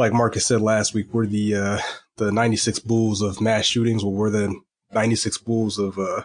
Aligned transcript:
like 0.00 0.12
Marcus 0.14 0.46
said 0.46 0.62
last 0.62 0.94
week, 0.94 1.12
we're 1.12 1.26
the 1.26 1.54
uh, 1.54 1.78
the 2.16 2.32
96 2.32 2.78
Bulls 2.80 3.20
of 3.20 3.40
mass 3.40 3.66
shootings, 3.66 4.02
or 4.02 4.10
we're 4.10 4.30
the 4.30 4.58
96 4.92 5.38
Bulls 5.38 5.78
of 5.78 5.98
uh, 5.98 6.22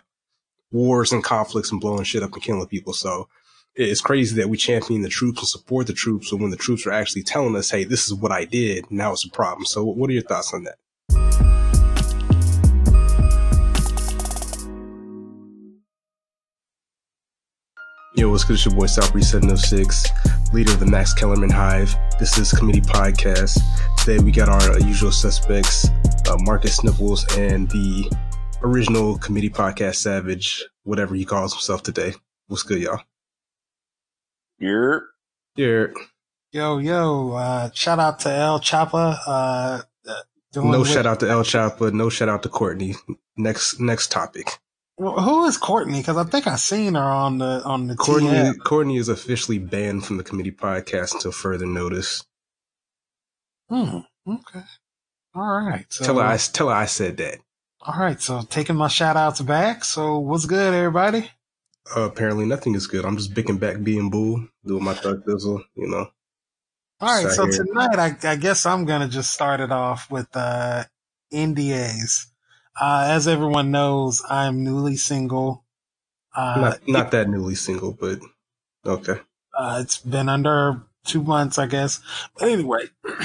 wars 0.71 1.11
and 1.11 1.23
conflicts 1.23 1.71
and 1.71 1.81
blowing 1.81 2.05
shit 2.05 2.23
up 2.23 2.33
and 2.33 2.41
killing 2.41 2.65
people. 2.67 2.93
So 2.93 3.27
it's 3.75 3.99
crazy 3.99 4.37
that 4.37 4.47
we 4.47 4.55
champion 4.55 5.01
the 5.01 5.09
troops 5.09 5.39
and 5.39 5.47
support 5.47 5.87
the 5.87 5.93
troops, 5.93 6.31
but 6.31 6.39
when 6.39 6.51
the 6.51 6.57
troops 6.57 6.87
are 6.87 6.93
actually 6.93 7.23
telling 7.23 7.55
us, 7.57 7.69
"Hey, 7.69 7.83
this 7.83 8.05
is 8.05 8.13
what 8.13 8.31
I 8.31 8.45
did," 8.45 8.89
now 8.89 9.11
it's 9.11 9.25
a 9.25 9.29
problem. 9.29 9.65
So, 9.65 9.83
what 9.83 10.09
are 10.09 10.13
your 10.13 10.23
thoughts 10.23 10.53
on 10.53 10.63
that? 10.63 11.54
Yo, 18.25 18.31
what's 18.31 18.43
good? 18.43 18.55
It's 18.55 18.65
your 18.65 18.73
boy 18.73 18.85
Southbreeze 18.85 19.25
706, 19.25 20.51
leader 20.51 20.71
of 20.71 20.79
the 20.79 20.87
Max 20.87 21.13
Kellerman 21.13 21.51
Hive. 21.51 21.95
This 22.17 22.39
is 22.39 22.51
Committee 22.51 22.81
Podcast. 22.81 23.59
Today 23.99 24.17
we 24.17 24.31
got 24.31 24.49
our 24.49 24.71
uh, 24.71 24.77
usual 24.79 25.11
suspects, 25.11 25.89
uh, 26.27 26.35
Marcus 26.39 26.77
Sniffles 26.77 27.23
and 27.37 27.69
the 27.69 28.11
original 28.63 29.19
Committee 29.19 29.51
Podcast 29.51 29.97
Savage, 29.97 30.65
whatever 30.85 31.13
he 31.13 31.23
calls 31.23 31.53
himself 31.53 31.83
today. 31.83 32.13
What's 32.47 32.63
good, 32.63 32.79
y'all? 32.79 32.99
Yerp. 34.59 35.01
Yeah. 35.55 35.85
Yo, 36.51 36.79
yo, 36.79 37.33
uh, 37.33 37.69
shout 37.75 37.99
out 37.99 38.21
to 38.21 38.31
El 38.31 38.59
Chapa. 38.59 39.19
Uh, 39.27 39.81
no 40.55 40.79
with- 40.79 40.89
shout 40.89 41.05
out 41.05 41.19
to 41.19 41.29
El 41.29 41.43
Chapa. 41.43 41.91
No 41.91 42.09
shout 42.09 42.29
out 42.29 42.41
to 42.41 42.49
Courtney. 42.49 42.95
Next, 43.37 43.79
next 43.79 44.11
topic. 44.11 44.57
Well, 44.97 45.19
who 45.19 45.45
is 45.45 45.57
Courtney? 45.57 45.99
Because 45.99 46.17
I 46.17 46.23
think 46.23 46.47
I 46.47 46.55
seen 46.55 46.95
her 46.95 47.01
on 47.01 47.37
the 47.37 47.61
on 47.65 47.87
the 47.87 47.95
Courtney. 47.95 48.29
TF. 48.29 48.59
Courtney 48.63 48.97
is 48.97 49.09
officially 49.09 49.59
banned 49.59 50.05
from 50.05 50.17
the 50.17 50.23
committee 50.23 50.51
podcast 50.51 51.15
until 51.15 51.33
further 51.33 51.65
notice. 51.65 52.23
Hmm. 53.69 53.99
Okay. 54.27 54.63
All 55.35 55.65
right. 55.65 55.85
So, 55.89 56.05
tell 56.05 56.15
her 56.19 56.23
I 56.23 56.37
tell 56.37 56.69
her 56.69 56.75
I 56.75 56.85
said 56.85 57.17
that. 57.17 57.39
All 57.81 57.99
right. 57.99 58.21
So 58.21 58.41
taking 58.43 58.77
my 58.77 58.87
shout 58.87 59.17
outs 59.17 59.41
back. 59.41 59.83
So 59.83 60.19
what's 60.19 60.45
good, 60.45 60.73
everybody? 60.73 61.29
Uh, 61.95 62.01
apparently 62.01 62.45
nothing 62.45 62.73
is 62.73 62.87
good. 62.87 63.05
I'm 63.05 63.17
just 63.17 63.33
bicking 63.33 63.57
back 63.57 63.83
being 63.83 64.09
bull, 64.09 64.47
doing 64.65 64.83
my 64.83 64.93
thug 64.93 65.23
thizzle, 65.25 65.61
you 65.75 65.87
know. 65.87 66.07
All 67.01 67.23
right. 67.23 67.31
So 67.31 67.47
tonight, 67.47 67.99
I, 67.99 68.31
I 68.31 68.35
guess 68.37 68.65
I'm 68.65 68.85
gonna 68.85 69.09
just 69.09 69.31
start 69.33 69.59
it 69.59 69.71
off 69.71 70.09
with 70.09 70.27
uh 70.33 70.85
NDAs. 71.33 72.27
Uh, 72.79 73.07
as 73.09 73.27
everyone 73.27 73.71
knows, 73.71 74.21
I'm 74.29 74.63
newly 74.63 74.97
single. 74.97 75.63
Uh, 76.35 76.59
not, 76.59 76.87
not 76.87 77.11
that 77.11 77.29
newly 77.29 77.55
single, 77.55 77.93
but 77.93 78.19
okay. 78.85 79.19
Uh, 79.57 79.79
it's 79.81 79.97
been 79.99 80.27
under 80.27 80.81
two 81.05 81.23
months, 81.23 81.57
I 81.57 81.67
guess. 81.67 82.01
But 82.37 82.49
anyway, 82.49 82.85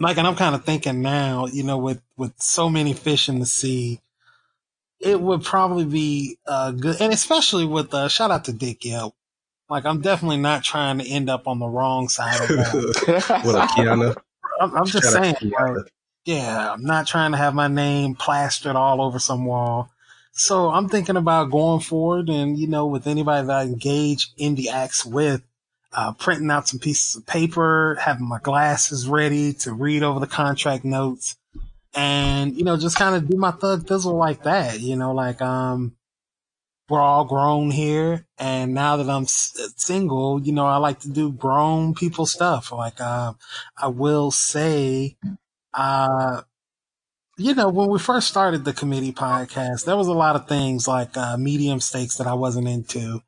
like, 0.00 0.18
and 0.18 0.26
I'm 0.26 0.36
kind 0.36 0.54
of 0.54 0.64
thinking 0.64 1.00
now, 1.00 1.46
you 1.46 1.62
know, 1.62 1.78
with, 1.78 2.02
with 2.16 2.34
so 2.38 2.68
many 2.68 2.92
fish 2.92 3.28
in 3.30 3.38
the 3.38 3.46
sea, 3.46 4.00
it 5.00 5.20
would 5.20 5.42
probably 5.42 5.86
be, 5.86 6.38
uh, 6.46 6.72
good. 6.72 7.00
And 7.00 7.12
especially 7.12 7.64
with, 7.64 7.94
uh, 7.94 8.08
shout 8.08 8.30
out 8.30 8.44
to 8.46 8.52
Dick 8.52 8.84
Yelp. 8.84 9.14
Like, 9.70 9.86
I'm 9.86 10.02
definitely 10.02 10.36
not 10.36 10.62
trying 10.62 10.98
to 10.98 11.08
end 11.08 11.30
up 11.30 11.48
on 11.48 11.58
the 11.58 11.66
wrong 11.66 12.08
side 12.10 12.42
of 12.42 12.48
that. 12.48 13.40
what 13.44 13.54
a 13.54 13.66
Kiana. 13.68 14.14
I'm, 14.60 14.76
I'm 14.76 14.86
just 14.86 15.10
saying, 15.10 15.34
like, 15.42 15.90
yeah, 16.24 16.72
I'm 16.72 16.84
not 16.84 17.06
trying 17.06 17.32
to 17.32 17.36
have 17.36 17.54
my 17.54 17.68
name 17.68 18.14
plastered 18.14 18.76
all 18.76 19.02
over 19.02 19.18
some 19.18 19.44
wall. 19.44 19.90
So 20.32 20.70
I'm 20.70 20.88
thinking 20.88 21.16
about 21.16 21.50
going 21.50 21.80
forward 21.80 22.28
and, 22.28 22.58
you 22.58 22.66
know, 22.66 22.86
with 22.86 23.06
anybody 23.06 23.46
that 23.46 23.56
I 23.56 23.62
engage 23.62 24.32
in 24.36 24.54
the 24.54 24.70
acts 24.70 25.04
with, 25.04 25.42
uh, 25.92 26.12
printing 26.12 26.50
out 26.50 26.66
some 26.66 26.80
pieces 26.80 27.14
of 27.14 27.26
paper, 27.26 27.96
having 28.00 28.26
my 28.26 28.40
glasses 28.40 29.06
ready 29.06 29.52
to 29.52 29.72
read 29.72 30.02
over 30.02 30.18
the 30.18 30.26
contract 30.26 30.84
notes 30.84 31.36
and, 31.94 32.56
you 32.56 32.64
know, 32.64 32.76
just 32.76 32.96
kind 32.96 33.14
of 33.14 33.28
do 33.28 33.36
my 33.36 33.52
thug 33.52 33.86
thizzle 33.86 34.18
like 34.18 34.42
that, 34.42 34.80
you 34.80 34.96
know, 34.96 35.12
like, 35.12 35.40
um, 35.40 35.94
we're 36.88 37.00
all 37.00 37.24
grown 37.24 37.70
here. 37.70 38.26
And 38.38 38.74
now 38.74 38.96
that 38.96 39.08
I'm 39.08 39.22
s- 39.22 39.56
single, 39.76 40.40
you 40.42 40.52
know, 40.52 40.66
I 40.66 40.76
like 40.76 41.00
to 41.00 41.08
do 41.08 41.30
grown 41.30 41.94
people 41.94 42.26
stuff. 42.26 42.72
Like, 42.72 43.00
uh, 43.00 43.34
I 43.76 43.86
will 43.88 44.30
say 44.30 45.16
uh, 45.74 46.42
you 47.36 47.54
know, 47.54 47.68
when 47.68 47.90
we 47.90 47.98
first 47.98 48.28
started 48.28 48.64
the 48.64 48.72
committee 48.72 49.12
podcast, 49.12 49.84
there 49.84 49.96
was 49.96 50.08
a 50.08 50.12
lot 50.12 50.36
of 50.36 50.46
things 50.46 50.86
like 50.86 51.16
uh, 51.16 51.36
medium 51.36 51.80
stakes 51.80 52.16
that 52.16 52.26
I 52.26 52.34
wasn't 52.34 52.68
into. 52.68 53.22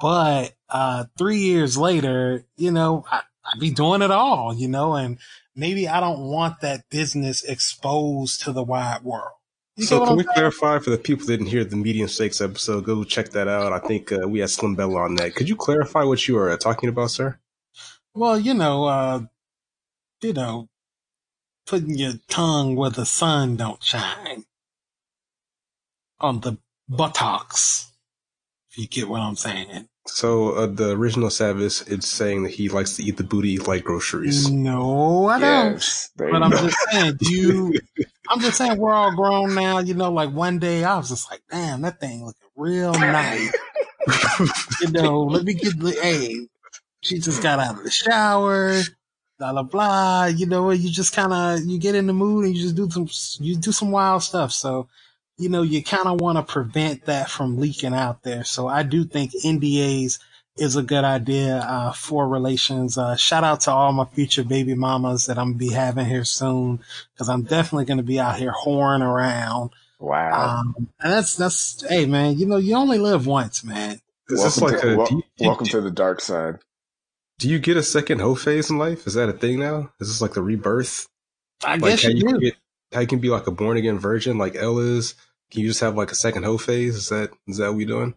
But 0.00 0.54
uh, 0.68 1.04
three 1.18 1.38
years 1.38 1.76
later, 1.76 2.44
you 2.56 2.70
know, 2.70 3.04
I, 3.10 3.22
I'd 3.44 3.60
be 3.60 3.70
doing 3.70 4.02
it 4.02 4.10
all, 4.10 4.54
you 4.54 4.68
know, 4.68 4.94
and 4.94 5.18
maybe 5.54 5.88
I 5.88 6.00
don't 6.00 6.20
want 6.20 6.60
that 6.60 6.88
business 6.90 7.42
exposed 7.44 8.42
to 8.42 8.52
the 8.52 8.62
wide 8.62 9.02
world. 9.02 9.32
You 9.76 9.84
so 9.84 10.04
can 10.04 10.16
we 10.16 10.22
saying? 10.22 10.34
clarify 10.34 10.78
for 10.80 10.90
the 10.90 10.98
people 10.98 11.26
that 11.26 11.32
didn't 11.32 11.46
hear 11.46 11.64
the 11.64 11.76
medium 11.76 12.08
stakes 12.08 12.40
episode? 12.40 12.84
Go 12.84 13.04
check 13.04 13.30
that 13.30 13.48
out. 13.48 13.72
I 13.72 13.78
think 13.78 14.12
uh, 14.12 14.28
we 14.28 14.40
had 14.40 14.50
Slim 14.50 14.74
Bella 14.74 15.00
on 15.00 15.14
that. 15.16 15.34
Could 15.34 15.48
you 15.48 15.56
clarify 15.56 16.04
what 16.04 16.28
you 16.28 16.38
are 16.38 16.56
talking 16.56 16.88
about, 16.88 17.10
sir? 17.10 17.38
Well, 18.14 18.38
you 18.38 18.54
know, 18.54 18.84
uh, 18.84 19.20
you 20.20 20.34
know, 20.34 20.68
putting 21.66 21.96
your 21.96 22.14
tongue 22.28 22.76
where 22.76 22.90
the 22.90 23.06
sun 23.06 23.56
don't 23.56 23.82
shine 23.82 24.44
on 26.20 26.40
the 26.40 26.58
buttocks. 26.88 27.90
If 28.70 28.78
you 28.78 28.88
get 28.88 29.08
what 29.08 29.20
I'm 29.20 29.36
saying. 29.36 29.88
So 30.06 30.54
uh, 30.54 30.66
the 30.66 30.96
original 30.96 31.30
Savage, 31.30 31.82
it's 31.86 32.08
saying 32.08 32.42
that 32.44 32.52
he 32.52 32.68
likes 32.68 32.96
to 32.96 33.04
eat 33.04 33.18
the 33.18 33.24
booty 33.24 33.58
like 33.58 33.84
groceries. 33.84 34.50
No, 34.50 35.26
I 35.26 35.38
yes, 35.38 36.10
don't. 36.16 36.32
But 36.32 36.42
I'm 36.42 36.50
just 36.50 36.76
saying, 36.90 37.16
you. 37.20 37.72
I'm 38.28 38.40
just 38.40 38.56
saying, 38.56 38.78
we're 38.78 38.92
all 38.92 39.14
grown 39.14 39.54
now. 39.54 39.78
You 39.78 39.94
know, 39.94 40.10
like 40.10 40.30
one 40.30 40.58
day 40.58 40.84
I 40.84 40.96
was 40.96 41.10
just 41.10 41.30
like, 41.30 41.42
damn, 41.50 41.82
that 41.82 42.00
thing 42.00 42.24
looking 42.24 42.48
real 42.56 42.92
nice. 42.92 43.52
you 44.80 44.90
know, 44.90 45.22
let 45.22 45.44
me 45.44 45.54
get 45.54 45.78
the. 45.78 45.92
Hey, 45.92 46.48
she 47.02 47.18
just 47.18 47.42
got 47.42 47.60
out 47.60 47.78
of 47.78 47.84
the 47.84 47.90
shower 47.90 48.82
blah 49.42 49.52
blah 49.52 49.62
blah. 49.62 50.24
You 50.26 50.46
know, 50.46 50.70
you 50.70 50.90
just 50.90 51.14
kind 51.14 51.32
of 51.32 51.64
you 51.64 51.78
get 51.78 51.94
in 51.94 52.06
the 52.06 52.12
mood 52.12 52.44
and 52.44 52.56
you 52.56 52.62
just 52.62 52.76
do 52.76 52.88
some 52.90 53.08
you 53.44 53.56
do 53.56 53.72
some 53.72 53.90
wild 53.90 54.22
stuff. 54.22 54.52
So, 54.52 54.88
you 55.36 55.48
know, 55.48 55.62
you 55.62 55.82
kind 55.82 56.06
of 56.06 56.20
want 56.20 56.38
to 56.38 56.44
prevent 56.44 57.06
that 57.06 57.28
from 57.28 57.58
leaking 57.58 57.94
out 57.94 58.22
there. 58.22 58.44
So 58.44 58.68
I 58.68 58.84
do 58.84 59.04
think 59.04 59.32
NDAs 59.32 60.20
is 60.58 60.76
a 60.76 60.82
good 60.82 61.04
idea 61.04 61.56
uh, 61.56 61.92
for 61.92 62.28
relations. 62.28 62.96
Uh, 62.96 63.16
shout 63.16 63.42
out 63.42 63.62
to 63.62 63.72
all 63.72 63.92
my 63.92 64.04
future 64.04 64.44
baby 64.44 64.74
mamas 64.74 65.26
that 65.26 65.38
I'm 65.38 65.52
gonna 65.52 65.58
be 65.58 65.70
having 65.70 66.06
here 66.06 66.24
soon 66.24 66.80
because 67.12 67.28
I'm 67.28 67.42
definitely 67.42 67.86
gonna 67.86 68.02
be 68.02 68.20
out 68.20 68.38
here 68.38 68.52
whoring 68.52 69.02
around. 69.02 69.70
Wow. 69.98 70.60
Um, 70.60 70.88
and 71.00 71.12
that's 71.12 71.36
that's 71.36 71.84
hey 71.88 72.06
man, 72.06 72.38
you 72.38 72.46
know 72.46 72.58
you 72.58 72.76
only 72.76 72.98
live 72.98 73.26
once, 73.26 73.64
man. 73.64 74.00
Is 74.28 74.40
welcome 74.40 74.62
like 74.62 74.80
to, 74.80 74.92
a, 74.92 74.96
wel- 74.96 75.22
welcome 75.40 75.66
to 75.66 75.80
the 75.80 75.90
dark 75.90 76.20
side? 76.20 76.58
Do 77.42 77.50
you 77.50 77.58
get 77.58 77.76
a 77.76 77.82
second 77.82 78.20
hoe 78.20 78.36
phase 78.36 78.70
in 78.70 78.78
life? 78.78 79.04
Is 79.04 79.14
that 79.14 79.28
a 79.28 79.32
thing 79.32 79.58
now? 79.58 79.90
Is 79.98 80.06
this 80.06 80.22
like 80.22 80.34
the 80.34 80.42
rebirth? 80.42 81.08
I 81.64 81.72
like 81.72 82.00
guess 82.00 82.04
you, 82.04 82.12
you 82.14 82.38
Get, 82.38 82.54
how 82.92 83.00
you 83.00 83.08
can 83.08 83.18
be 83.18 83.30
like 83.30 83.48
a 83.48 83.50
born 83.50 83.76
again 83.76 83.98
virgin 83.98 84.38
like 84.38 84.54
Elle 84.54 84.78
is? 84.78 85.16
Can 85.50 85.62
you 85.62 85.66
just 85.66 85.80
have 85.80 85.96
like 85.96 86.12
a 86.12 86.14
second 86.14 86.44
hoe 86.44 86.56
phase? 86.56 86.94
Is 86.94 87.08
that 87.08 87.32
is 87.48 87.56
that 87.56 87.66
what 87.70 87.78
we 87.78 87.84
doing? 87.84 88.14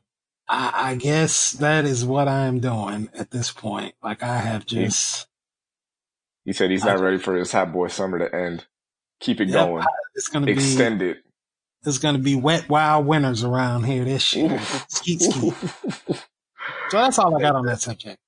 I, 0.47 0.91
I 0.91 0.95
guess 0.95 1.53
that 1.53 1.85
is 1.85 2.05
what 2.05 2.27
I'm 2.27 2.59
doing 2.59 3.09
at 3.15 3.31
this 3.31 3.49
point. 3.49 3.95
Like 4.03 4.21
I 4.21 4.37
have 4.37 4.67
just. 4.67 5.25
He 6.43 6.53
said 6.53 6.69
he's 6.69 6.85
not 6.85 6.99
I, 6.99 7.01
ready 7.01 7.17
for 7.17 7.35
his 7.35 7.51
hot 7.51 7.73
boy 7.73 7.87
summer 7.87 8.19
to 8.19 8.31
end. 8.31 8.67
Keep 9.21 9.41
it 9.41 9.49
yep, 9.49 9.69
going. 9.69 9.85
It's 10.13 10.27
gonna 10.27 10.51
extend 10.51 10.99
be, 10.99 11.09
it. 11.09 11.23
It's 11.83 11.97
gonna 11.97 12.19
be 12.19 12.35
wet 12.35 12.69
wild 12.69 13.07
winters 13.07 13.43
around 13.43 13.85
here 13.85 14.05
this 14.05 14.35
year. 14.35 14.59
skeet 14.87 15.19
skeet. 15.19 15.55
so 16.11 16.17
that's 16.91 17.17
all 17.17 17.35
I 17.35 17.41
got 17.41 17.55
on 17.55 17.65
that 17.65 17.81
subject. 17.81 18.19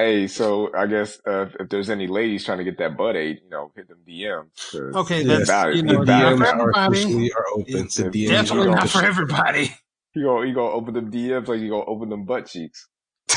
Hey, 0.00 0.28
so 0.28 0.74
I 0.74 0.86
guess 0.86 1.20
uh, 1.26 1.50
if 1.60 1.68
there's 1.68 1.90
any 1.90 2.06
ladies 2.06 2.46
trying 2.46 2.56
to 2.56 2.64
get 2.64 2.78
that 2.78 2.96
butt 2.96 3.16
aid, 3.16 3.42
you 3.44 3.50
know, 3.50 3.70
hit 3.76 3.86
them 3.86 3.98
DMs. 4.08 4.94
Okay, 4.96 5.24
that's 5.24 5.50
yes. 5.50 5.76
you 5.76 5.82
know, 5.82 6.00
DMs 6.00 6.40
are 6.40 6.70
officially 6.86 7.30
are 7.32 7.44
open. 7.52 7.66
It's 7.68 7.98
DMs 7.98 8.28
definitely 8.28 8.70
not 8.70 8.88
for 8.88 9.04
everybody. 9.04 9.76
You 10.14 10.22
go, 10.22 10.40
you 10.40 10.54
go 10.54 10.72
open 10.72 10.94
them 10.94 11.10
DMs 11.10 11.48
like 11.48 11.60
you 11.60 11.68
go 11.68 11.84
open 11.84 12.08
them 12.08 12.24
butt 12.24 12.46
cheeks. 12.46 12.88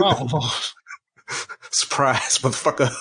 oh, 0.00 0.70
surprise, 1.70 2.38
motherfucker! 2.38 2.94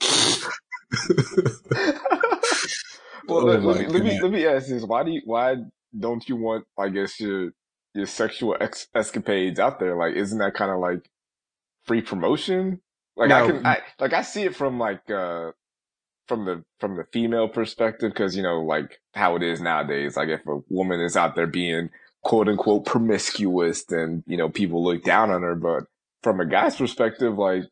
well, 3.26 3.40
oh 3.40 3.44
let, 3.46 3.64
let, 3.64 3.80
me, 3.80 3.86
let, 3.88 4.04
me 4.04 4.22
let 4.22 4.30
me 4.30 4.46
ask 4.46 4.68
this: 4.68 4.84
Why 4.84 5.02
do 5.02 5.10
you 5.10 5.22
why 5.24 5.56
don't 5.98 6.28
you 6.28 6.36
want, 6.36 6.66
I 6.78 6.88
guess, 6.88 7.18
your 7.18 7.50
your 7.94 8.06
sexual 8.06 8.56
ex- 8.60 8.86
escapades 8.94 9.58
out 9.58 9.80
there? 9.80 9.96
Like, 9.96 10.14
isn't 10.14 10.38
that 10.38 10.54
kind 10.54 10.70
of 10.70 10.78
like 10.78 11.10
free 11.84 12.02
promotion. 12.02 12.80
Like 13.16 13.28
no. 13.28 13.44
I 13.44 13.46
can, 13.46 13.66
I, 13.66 13.78
like 14.00 14.12
I 14.12 14.22
see 14.22 14.42
it 14.42 14.56
from 14.56 14.78
like, 14.78 15.08
uh, 15.10 15.52
from 16.26 16.44
the, 16.44 16.64
from 16.80 16.96
the 16.96 17.04
female 17.12 17.48
perspective. 17.48 18.14
Cause 18.14 18.36
you 18.36 18.42
know, 18.42 18.62
like 18.62 19.00
how 19.14 19.36
it 19.36 19.42
is 19.42 19.60
nowadays. 19.60 20.16
Like 20.16 20.28
if 20.28 20.46
a 20.46 20.60
woman 20.68 21.00
is 21.00 21.16
out 21.16 21.34
there 21.34 21.46
being 21.46 21.90
quote 22.22 22.48
unquote 22.48 22.86
promiscuous, 22.86 23.84
then, 23.84 24.24
you 24.26 24.36
know, 24.36 24.48
people 24.48 24.82
look 24.82 25.04
down 25.04 25.30
on 25.30 25.42
her. 25.42 25.54
But 25.54 25.84
from 26.22 26.40
a 26.40 26.46
guy's 26.46 26.76
perspective, 26.76 27.36
like, 27.38 27.64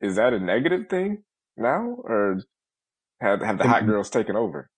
is 0.00 0.16
that 0.16 0.32
a 0.32 0.40
negative 0.40 0.88
thing? 0.88 1.24
now, 1.58 1.96
or 2.04 2.40
have 3.20 3.42
have 3.42 3.58
the 3.58 3.68
hot 3.68 3.86
girls 3.86 4.10
taken 4.10 4.36
over? 4.36 4.70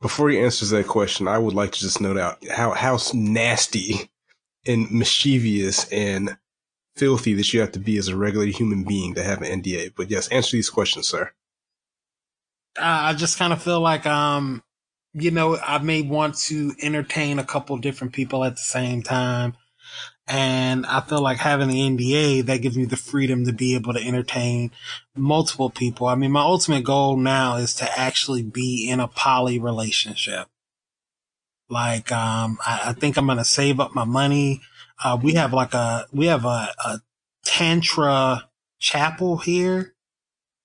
Before 0.00 0.28
he 0.28 0.38
answers 0.38 0.70
that 0.70 0.86
question, 0.86 1.26
I 1.26 1.38
would 1.38 1.54
like 1.54 1.72
to 1.72 1.80
just 1.80 2.00
note 2.00 2.18
out 2.18 2.46
how 2.48 2.72
how 2.72 2.98
nasty 3.12 4.10
and 4.66 4.90
mischievous 4.90 5.90
and 5.90 6.36
filthy 6.98 7.34
that 7.34 7.52
you 7.52 7.60
have 7.60 7.72
to 7.72 7.78
be 7.78 7.96
as 7.96 8.08
a 8.08 8.16
regular 8.16 8.46
human 8.46 8.84
being 8.84 9.14
to 9.14 9.22
have 9.22 9.42
an 9.42 9.62
NDA. 9.62 9.92
But 9.96 10.10
yes, 10.10 10.28
answer 10.28 10.56
these 10.56 10.70
questions, 10.70 11.08
sir. 11.08 11.30
I 12.80 13.14
just 13.14 13.38
kind 13.38 13.52
of 13.52 13.62
feel 13.62 13.80
like, 13.80 14.06
um, 14.06 14.62
you 15.12 15.30
know, 15.30 15.56
I 15.56 15.78
may 15.78 16.02
want 16.02 16.36
to 16.46 16.74
entertain 16.80 17.38
a 17.38 17.44
couple 17.44 17.76
different 17.78 18.12
people 18.12 18.44
at 18.44 18.54
the 18.54 18.60
same 18.62 19.02
time. 19.02 19.54
And 20.26 20.84
I 20.84 21.00
feel 21.00 21.22
like 21.22 21.38
having 21.38 21.68
the 21.68 21.80
NDA, 21.80 22.44
that 22.46 22.60
gives 22.60 22.76
me 22.76 22.84
the 22.84 22.96
freedom 22.96 23.46
to 23.46 23.52
be 23.52 23.74
able 23.74 23.94
to 23.94 24.06
entertain 24.06 24.72
multiple 25.16 25.70
people. 25.70 26.06
I 26.06 26.16
mean, 26.16 26.32
my 26.32 26.42
ultimate 26.42 26.84
goal 26.84 27.16
now 27.16 27.56
is 27.56 27.74
to 27.76 27.98
actually 27.98 28.42
be 28.42 28.88
in 28.88 29.00
a 29.00 29.08
poly 29.08 29.58
relationship. 29.58 30.48
Like, 31.70 32.12
um, 32.12 32.58
I, 32.64 32.90
I 32.90 32.92
think 32.92 33.16
I'm 33.16 33.26
going 33.26 33.38
to 33.38 33.44
save 33.44 33.80
up 33.80 33.94
my 33.94 34.04
money. 34.04 34.60
Uh, 35.02 35.18
we 35.22 35.34
have 35.34 35.52
like 35.52 35.74
a, 35.74 36.06
we 36.12 36.26
have 36.26 36.44
a, 36.44 36.68
a 36.84 37.00
tantra 37.44 38.48
chapel 38.78 39.38
here. 39.38 39.94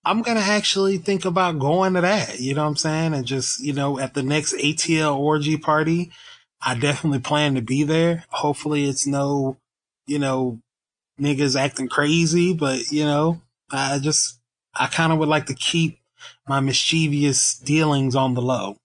I'm 0.06 0.22
going 0.22 0.38
to 0.38 0.44
actually 0.44 0.98
think 0.98 1.24
about 1.24 1.60
going 1.60 1.94
to 1.94 2.02
that. 2.02 2.40
You 2.40 2.56
know 2.56 2.64
what 2.64 2.70
I'm 2.70 2.76
saying? 2.76 3.14
And 3.14 3.26
just, 3.26 3.62
you 3.62 3.74
know, 3.74 4.00
at 4.00 4.14
the 4.14 4.24
next 4.24 4.54
ATL 4.54 5.18
orgy 5.18 5.58
party, 5.58 6.12
I 6.62 6.76
definitely 6.76 7.20
plan 7.20 7.56
to 7.56 7.62
be 7.62 7.84
there. 7.84 8.26
Hopefully 8.30 8.86
it's 8.86 9.08
no, 9.08 9.58
you 10.08 10.20
know, 10.20 10.60
niggas 11.20 11.60
acting 11.60 11.88
crazy, 11.88 12.54
but 12.54 12.92
you 12.92 13.06
know, 13.06 13.42
I 13.72 14.00
just, 14.00 14.40
I 14.76 14.88
kind 14.88 15.14
of 15.14 15.20
would 15.20 15.30
like 15.30 15.46
to 15.48 15.54
keep 15.54 16.00
my 16.48 16.60
mischievous 16.60 17.56
dealings 17.56 18.16
on 18.16 18.34
the 18.34 18.42
low. 18.42 18.78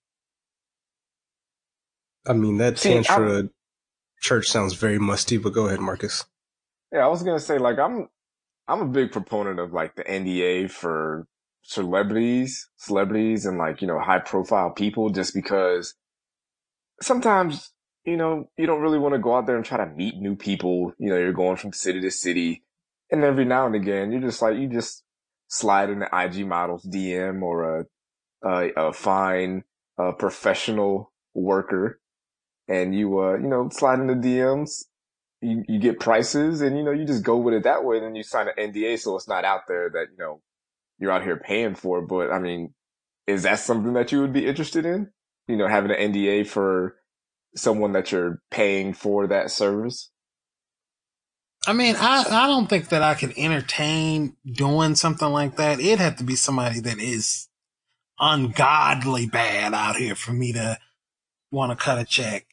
I 2.27 2.33
mean, 2.35 2.59
that 2.59 2.79
See, 2.79 2.93
Tantra 2.93 3.39
I'm, 3.39 3.51
church 4.21 4.49
sounds 4.49 4.75
very 4.75 4.99
musty, 4.99 5.37
but 5.37 5.53
go 5.53 5.67
ahead, 5.67 5.81
Marcus. 5.81 6.25
Yeah, 6.93 7.05
I 7.05 7.09
was 7.09 7.23
gonna 7.23 7.41
say, 7.41 7.59
like, 7.59 7.79
I'm, 7.79 8.09
I'm 8.67 8.81
a 8.81 8.87
big 8.87 9.13
proponent 9.13 9.59
of 9.59 9.73
like 9.73 9.95
the 9.95 10.05
NDA 10.05 10.71
for 10.71 11.27
celebrities, 11.69 12.69
celebrities 12.77 13.45
and 13.45 13.59
like, 13.59 13.83
you 13.83 13.89
know, 13.89 13.99
high 13.99 14.19
profile 14.19 14.71
people 14.71 15.11
just 15.11 15.35
because 15.35 15.95
sometimes, 17.01 17.71
you 18.05 18.17
know, 18.17 18.49
you 18.57 18.67
don't 18.67 18.81
really 18.81 18.99
want 18.99 19.15
to 19.15 19.21
go 19.21 19.37
out 19.37 19.47
there 19.47 19.57
and 19.57 19.65
try 19.65 19.77
to 19.77 19.91
meet 19.95 20.17
new 20.17 20.35
people. 20.35 20.93
You 20.99 21.11
know, 21.11 21.19
you're 21.19 21.33
going 21.33 21.57
from 21.57 21.73
city 21.73 22.01
to 22.01 22.11
city. 22.11 22.63
And 23.11 23.23
every 23.23 23.45
now 23.45 23.67
and 23.67 23.75
again, 23.75 24.13
you're 24.13 24.21
just 24.21 24.41
like, 24.43 24.57
you 24.57 24.67
just 24.67 25.03
slide 25.49 25.91
in 25.91 25.99
the 25.99 26.09
IG 26.13 26.47
model's 26.47 26.87
DM 26.87 27.43
or 27.43 27.81
a, 27.81 27.87
a, 28.49 28.89
a 28.89 28.93
fine, 28.93 29.65
uh, 29.99 30.13
professional 30.13 31.13
worker 31.35 32.01
and 32.69 32.95
you, 32.95 33.19
uh, 33.19 33.35
you 33.35 33.49
know, 33.49 33.69
slide 33.71 33.99
in 33.99 34.07
the 34.07 34.15
DMs. 34.15 34.85
You, 35.41 35.65
you 35.69 35.79
get 35.79 36.01
prices 36.01 36.61
and, 36.61 36.77
you 36.77 36.83
know, 36.83 36.91
you 36.91 37.05
just 37.05 37.23
go 37.23 37.37
with 37.37 37.55
it 37.55 37.63
that 37.65 37.85
way. 37.85 37.97
And 37.97 38.07
then 38.07 38.15
you 38.15 38.23
sign 38.23 38.49
an 38.49 38.73
NDA. 38.73 38.99
So 38.99 39.17
it's 39.17 39.29
not 39.29 39.45
out 39.45 39.63
there 39.69 39.89
that, 39.89 40.07
you 40.11 40.19
know, 40.19 40.41
you're 40.99 41.13
out 41.13 41.23
here 41.23 41.37
paying 41.37 41.75
for. 41.75 42.03
But 42.03 42.31
I 42.31 42.39
mean, 42.39 42.75
is 43.27 43.45
that 43.45 43.61
something 43.61 43.93
that 43.95 44.13
you 44.13 44.21
would 44.21 44.33
be 44.33 44.47
interested 44.47 44.85
in? 44.85 45.11
You 45.47 45.57
know, 45.57 45.69
having 45.69 45.91
an 45.91 46.13
NDA 46.13 46.47
for 46.47 46.97
someone 47.55 47.93
that 47.93 48.13
you're 48.13 48.43
paying 48.51 48.93
for 48.93 49.27
that 49.29 49.51
service? 49.51 50.11
I 51.67 51.73
mean, 51.73 51.97
I, 51.99 52.25
I 52.29 52.47
don't 52.47 52.67
think 52.67 52.89
that 52.89 53.03
I 53.03 53.15
could 53.15 53.35
entertain 53.37 54.37
doing 54.51 54.95
something 54.95 55.29
like 55.29 55.57
that. 55.57 55.81
It'd 55.81 55.99
have 55.99 56.17
to 56.17 56.25
be 56.25 56.37
somebody 56.37 56.81
that 56.81 56.99
is 56.99 57.49
ungodly 58.19 59.27
bad 59.27 59.75
out 59.75 59.97
here 59.97 60.15
for 60.15 60.33
me 60.33 60.53
to 60.53 60.79
want 61.51 61.71
to 61.71 61.85
cut 61.85 61.99
a 61.99 62.05
check. 62.05 62.47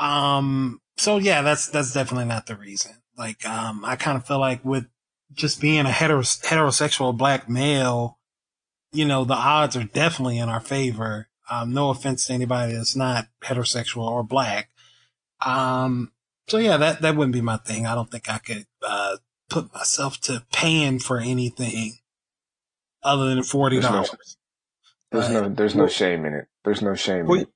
Um, 0.00 0.80
so 0.96 1.18
yeah, 1.18 1.42
that's, 1.42 1.68
that's 1.68 1.92
definitely 1.92 2.26
not 2.26 2.46
the 2.46 2.56
reason. 2.56 2.92
Like, 3.16 3.46
um, 3.46 3.84
I 3.84 3.96
kind 3.96 4.16
of 4.16 4.26
feel 4.26 4.40
like 4.40 4.64
with 4.64 4.86
just 5.32 5.60
being 5.60 5.86
a 5.86 5.90
heteros- 5.90 6.42
heterosexual 6.42 7.16
black 7.16 7.48
male, 7.48 8.18
you 8.92 9.04
know, 9.04 9.24
the 9.24 9.34
odds 9.34 9.76
are 9.76 9.84
definitely 9.84 10.38
in 10.38 10.48
our 10.48 10.60
favor. 10.60 11.28
Um, 11.50 11.72
no 11.72 11.90
offense 11.90 12.26
to 12.26 12.32
anybody 12.32 12.72
that's 12.72 12.96
not 12.96 13.26
heterosexual 13.42 14.08
or 14.08 14.22
black. 14.22 14.70
Um, 15.44 16.12
so 16.48 16.58
yeah, 16.58 16.76
that, 16.78 17.02
that 17.02 17.16
wouldn't 17.16 17.34
be 17.34 17.40
my 17.40 17.58
thing. 17.58 17.86
I 17.86 17.94
don't 17.94 18.10
think 18.10 18.28
I 18.28 18.38
could, 18.38 18.66
uh, 18.82 19.16
put 19.50 19.74
myself 19.74 20.18
to 20.22 20.44
paying 20.52 20.98
for 20.98 21.18
anything 21.18 21.98
other 23.02 23.28
than 23.28 23.40
$40. 23.40 23.80
There's 23.80 23.90
no, 23.90 24.06
there's 25.10 25.30
no, 25.30 25.48
there's 25.48 25.74
no 25.74 25.86
shame 25.88 26.24
in 26.24 26.34
it. 26.34 26.46
There's 26.64 26.82
no 26.82 26.94
shame 26.94 27.26
well, 27.26 27.40
in 27.40 27.42
it. 27.42 27.48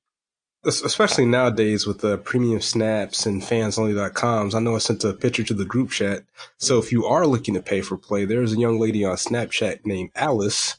Especially 0.66 1.26
nowadays 1.26 1.86
with 1.86 2.00
the 2.00 2.16
premium 2.18 2.60
snaps 2.60 3.26
and 3.26 3.42
fansonly.coms. 3.42 4.54
I 4.54 4.60
know 4.60 4.76
I 4.76 4.78
sent 4.78 5.04
a 5.04 5.12
picture 5.12 5.44
to 5.44 5.54
the 5.54 5.66
group 5.66 5.90
chat. 5.90 6.24
So 6.58 6.78
if 6.78 6.90
you 6.90 7.04
are 7.04 7.26
looking 7.26 7.54
to 7.54 7.62
pay 7.62 7.82
for 7.82 7.98
play, 7.98 8.24
there's 8.24 8.54
a 8.54 8.58
young 8.58 8.80
lady 8.80 9.04
on 9.04 9.16
Snapchat 9.16 9.84
named 9.84 10.10
Alice 10.14 10.78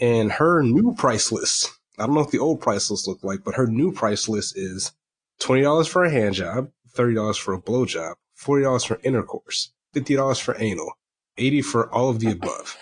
and 0.00 0.32
her 0.32 0.62
new 0.62 0.94
price 0.94 1.32
list 1.32 1.70
I 1.98 2.06
don't 2.06 2.14
know 2.14 2.22
what 2.22 2.32
the 2.32 2.40
old 2.40 2.60
price 2.60 2.90
list 2.90 3.06
looked 3.06 3.24
like, 3.24 3.44
but 3.44 3.54
her 3.54 3.66
new 3.66 3.92
price 3.92 4.28
list 4.28 4.58
is 4.58 4.92
$20 5.40 5.88
for 5.88 6.04
a 6.04 6.10
hand 6.10 6.34
job, 6.34 6.70
$30 6.92 7.38
for 7.38 7.54
a 7.54 7.60
blow 7.60 7.86
job, 7.86 8.16
$40 8.36 8.86
for 8.86 9.00
intercourse, 9.04 9.72
$50 9.94 10.40
for 10.40 10.56
anal, 10.58 10.92
80 11.38 11.62
for 11.62 11.88
all 11.92 12.08
of 12.08 12.18
the 12.18 12.32
above, 12.32 12.76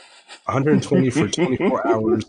120 0.47 1.11
for 1.11 1.29
24 1.29 1.87
hours, 1.93 2.25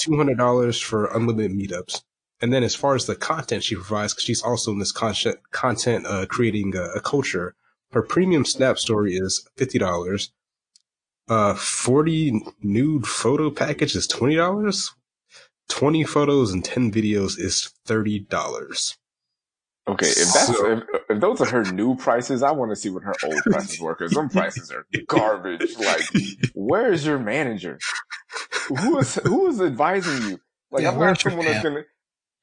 $200 0.00 0.82
for 0.82 1.06
unlimited 1.06 1.52
meetups. 1.52 2.02
And 2.40 2.52
then 2.52 2.62
as 2.62 2.74
far 2.74 2.94
as 2.94 3.06
the 3.06 3.16
content 3.16 3.64
she 3.64 3.74
provides, 3.74 4.14
because 4.14 4.24
she's 4.24 4.42
also 4.42 4.70
in 4.70 4.78
this 4.78 4.92
content, 4.92 5.38
content 5.50 6.06
uh, 6.06 6.26
creating 6.26 6.76
a, 6.76 6.84
a, 6.96 7.00
culture, 7.00 7.54
her 7.92 8.02
premium 8.02 8.44
snap 8.44 8.78
story 8.78 9.14
is 9.14 9.48
$50. 9.58 10.30
Uh, 11.28 11.54
40 11.54 12.42
nude 12.62 13.06
photo 13.06 13.50
package 13.50 13.96
is 13.96 14.06
$20. 14.06 14.90
20 15.68 16.04
photos 16.04 16.52
and 16.52 16.64
10 16.64 16.92
videos 16.92 17.38
is 17.38 17.72
$30. 17.86 18.96
Okay, 19.88 20.06
if 20.06 20.16
that's 20.16 20.46
so, 20.46 20.72
if, 20.72 20.82
if, 21.08 21.20
those 21.20 21.40
are 21.40 21.46
her 21.46 21.64
new 21.72 21.96
prices, 21.96 22.42
I 22.42 22.50
want 22.50 22.70
to 22.70 22.76
see 22.76 22.90
what 22.90 23.04
her 23.04 23.14
old 23.24 23.42
prices 23.44 23.80
were 23.80 23.94
because 23.94 24.12
some 24.12 24.28
prices 24.28 24.70
are 24.70 24.84
garbage. 25.08 25.78
Like, 25.78 26.02
where 26.54 26.92
is 26.92 27.06
your 27.06 27.18
manager? 27.18 27.78
Who 28.66 28.98
is 28.98 29.14
who 29.14 29.48
is 29.48 29.62
advising 29.62 30.28
you? 30.28 30.40
Like, 30.70 30.82
yeah, 30.82 30.90
I'm 30.90 30.98
not 30.98 31.18
someone 31.18 31.46
that's 31.46 31.62
gonna. 31.62 31.84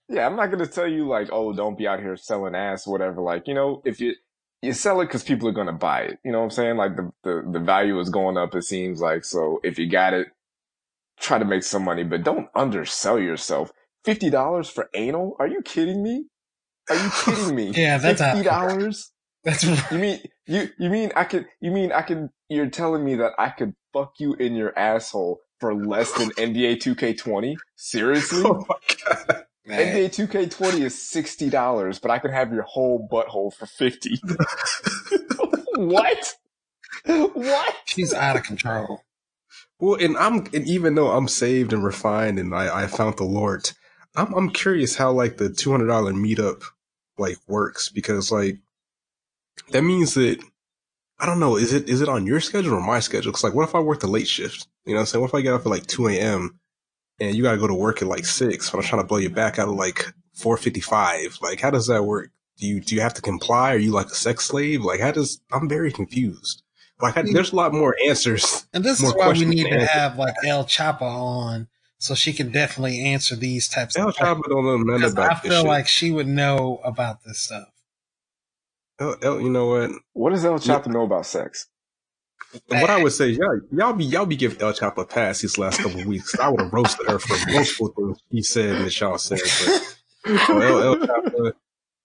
Yeah, 0.09 0.25
I'm 0.27 0.35
not 0.35 0.51
gonna 0.51 0.67
tell 0.67 0.87
you 0.87 1.07
like, 1.07 1.29
oh, 1.31 1.53
don't 1.53 1.77
be 1.77 1.87
out 1.87 1.99
here 1.99 2.15
selling 2.15 2.55
ass, 2.55 2.85
whatever. 2.85 3.21
Like, 3.21 3.47
you 3.47 3.53
know, 3.53 3.81
if 3.85 3.99
you 3.99 4.13
you 4.61 4.73
sell 4.73 5.01
it 5.01 5.05
because 5.05 5.23
people 5.23 5.47
are 5.47 5.53
gonna 5.53 5.73
buy 5.73 6.01
it. 6.01 6.19
You 6.23 6.31
know 6.31 6.39
what 6.39 6.45
I'm 6.45 6.51
saying? 6.51 6.77
Like 6.77 6.95
the 6.95 7.11
the 7.23 7.49
the 7.51 7.59
value 7.59 7.99
is 7.99 8.09
going 8.09 8.37
up. 8.37 8.55
It 8.55 8.63
seems 8.63 9.01
like 9.01 9.25
so. 9.25 9.59
If 9.63 9.79
you 9.79 9.89
got 9.89 10.13
it, 10.13 10.27
try 11.19 11.39
to 11.39 11.45
make 11.45 11.63
some 11.63 11.83
money, 11.83 12.03
but 12.03 12.23
don't 12.23 12.47
undersell 12.55 13.19
yourself. 13.19 13.71
Fifty 14.03 14.29
dollars 14.29 14.69
for 14.69 14.89
anal? 14.93 15.35
Are 15.39 15.47
you 15.47 15.61
kidding 15.61 16.03
me? 16.03 16.25
Are 16.89 16.95
you 16.95 17.09
kidding 17.23 17.55
me? 17.55 17.71
yeah, 17.75 17.97
that's 17.97 18.21
fifty 18.21 18.43
dollars. 18.43 19.11
That's 19.45 19.63
you 19.63 19.99
mean 19.99 20.21
you 20.47 20.69
you 20.79 20.89
mean 20.89 21.11
I 21.15 21.23
could 21.23 21.45
you 21.61 21.69
mean 21.69 21.91
I 21.91 22.01
could 22.01 22.29
you're 22.49 22.67
telling 22.67 23.05
me 23.05 23.13
that 23.17 23.33
I 23.37 23.49
could 23.49 23.75
fuck 23.93 24.13
you 24.17 24.33
in 24.33 24.55
your 24.55 24.77
asshole 24.77 25.39
for 25.59 25.75
less 25.75 26.11
than 26.13 26.31
NBA 26.31 26.77
2K20? 26.77 27.55
Seriously? 27.75 28.43
Oh 28.45 28.65
my 28.67 28.75
god. 29.05 29.44
Man. 29.65 29.95
NBA 29.95 30.27
2K20 30.27 30.81
is 30.81 31.01
sixty 31.01 31.49
dollars, 31.49 31.97
but 31.99 32.11
I 32.11 32.19
could 32.19 32.31
have 32.31 32.53
your 32.53 32.63
whole 32.63 33.07
butthole 33.11 33.53
for 33.53 33.65
fifty. 33.65 34.21
what? 35.75 36.35
What? 37.05 37.75
She's 37.85 38.13
out 38.13 38.35
of 38.35 38.43
control. 38.43 39.01
Well, 39.79 39.95
and 39.99 40.17
I'm, 40.17 40.45
and 40.53 40.67
even 40.67 40.95
though 40.95 41.09
I'm 41.09 41.27
saved 41.27 41.73
and 41.73 41.83
refined 41.83 42.39
and 42.39 42.53
I, 42.55 42.83
I 42.83 42.87
found 42.87 43.17
the 43.17 43.25
Lord, 43.25 43.71
I'm, 44.15 44.33
I'm 44.33 44.49
curious 44.49 44.95
how 44.95 45.11
like 45.11 45.37
the 45.37 45.49
$200 45.49 45.85
meetup 46.13 46.63
like 47.17 47.37
works 47.47 47.89
because 47.89 48.31
like 48.31 48.57
that 49.71 49.81
means 49.83 50.13
that 50.13 50.41
I 51.19 51.25
don't 51.25 51.39
know, 51.39 51.57
is 51.57 51.73
it, 51.73 51.89
is 51.89 52.01
it 52.01 52.09
on 52.09 52.25
your 52.25 52.39
schedule 52.39 52.73
or 52.73 52.81
my 52.81 52.99
schedule? 52.99 53.31
Cause 53.31 53.43
like, 53.43 53.53
what 53.53 53.67
if 53.67 53.75
I 53.75 53.79
work 53.79 53.99
the 53.99 54.07
late 54.07 54.27
shift? 54.27 54.67
You 54.85 54.93
know 54.93 54.97
what 54.97 55.01
I'm 55.01 55.05
saying? 55.07 55.21
What 55.21 55.29
if 55.29 55.35
I 55.35 55.41
get 55.41 55.53
up 55.53 55.61
at 55.61 55.67
like 55.67 55.87
2 55.87 56.07
a.m. 56.09 56.59
and 57.19 57.35
you 57.35 57.43
gotta 57.43 57.57
go 57.57 57.67
to 57.67 57.73
work 57.73 58.01
at 58.01 58.07
like 58.07 58.25
six, 58.25 58.69
but 58.69 58.77
I'm 58.77 58.83
trying 58.83 59.01
to 59.01 59.07
blow 59.07 59.17
you 59.17 59.29
back 59.29 59.59
out 59.59 59.67
of 59.67 59.75
like 59.75 60.13
455? 60.33 61.39
Like, 61.41 61.59
how 61.59 61.69
does 61.69 61.87
that 61.87 62.03
work? 62.03 62.31
Do 62.57 62.67
you, 62.67 62.79
do 62.79 62.95
you 62.95 63.01
have 63.01 63.13
to 63.15 63.21
comply? 63.21 63.73
Are 63.73 63.77
you 63.77 63.91
like 63.91 64.07
a 64.07 64.15
sex 64.15 64.45
slave? 64.45 64.83
Like, 64.83 64.99
how 64.99 65.11
does, 65.11 65.41
I'm 65.51 65.67
very 65.67 65.91
confused. 65.91 66.61
Like, 67.01 67.17
I, 67.17 67.21
hmm. 67.21 67.33
there's 67.33 67.51
a 67.51 67.55
lot 67.55 67.73
more 67.73 67.95
answers. 68.07 68.67
And 68.73 68.83
this 68.83 69.01
is 69.01 69.13
why 69.13 69.31
we 69.31 69.45
need 69.45 69.69
to 69.69 69.85
have 69.85 70.17
like 70.17 70.35
El 70.45 70.65
Chapa 70.65 71.03
on, 71.03 71.67
so 71.97 72.15
she 72.15 72.31
can 72.31 72.51
definitely 72.51 72.99
answer 73.01 73.35
these 73.35 73.67
types. 73.67 73.97
El 73.97 74.09
of 74.09 74.15
Chapa 74.15 74.41
don't 74.47 74.65
know 74.65 74.77
nothing 74.77 75.11
about 75.11 75.43
this. 75.43 75.51
I 75.51 75.55
feel 75.55 75.65
like 75.65 75.87
she 75.87 76.11
would 76.11 76.27
know 76.27 76.79
about 76.83 77.23
this 77.23 77.39
stuff. 77.39 77.67
El, 78.99 79.15
El, 79.21 79.41
you 79.41 79.49
know 79.49 79.67
what? 79.67 79.91
What 80.13 80.29
does 80.29 80.45
El 80.45 80.59
Chapa 80.59 80.87
yeah. 80.87 80.93
know 80.93 81.03
about 81.03 81.25
sex? 81.25 81.67
What 82.67 82.89
I 82.89 83.01
would 83.01 83.11
say, 83.11 83.29
y'all, 83.29 83.59
y'all 83.71 83.93
be 83.93 84.05
y'all 84.05 84.25
be 84.25 84.35
giving 84.35 84.61
El 84.61 84.73
Chapo 84.73 85.03
a 85.03 85.05
pass 85.05 85.41
these 85.41 85.57
last 85.57 85.81
couple 85.81 85.99
of 85.99 86.05
weeks. 86.05 86.37
I 86.39 86.49
would 86.49 86.61
have 86.61 86.73
roasted 86.73 87.07
her 87.07 87.19
for 87.19 87.51
multiple 87.51 87.89
things 87.89 88.19
he 88.29 88.41
said 88.41 88.75
and 88.75 88.85
that 88.85 88.99
y'all 88.99 89.17
said. 89.17 89.39
But 90.23 90.49
oh, 90.49 90.61
El, 90.61 90.83
El 90.83 90.95
Chapo, 90.97 91.53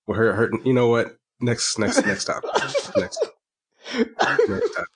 well, 0.07 0.19
her, 0.19 0.33
her, 0.33 0.51
you 0.65 0.73
know 0.73 0.89
what? 0.89 1.17
Next, 1.41 1.79
next, 1.79 2.05
next 2.05 2.25
topic. 2.27 2.51
Next, 2.55 2.91
next 2.97 4.75
topic. 4.75 4.89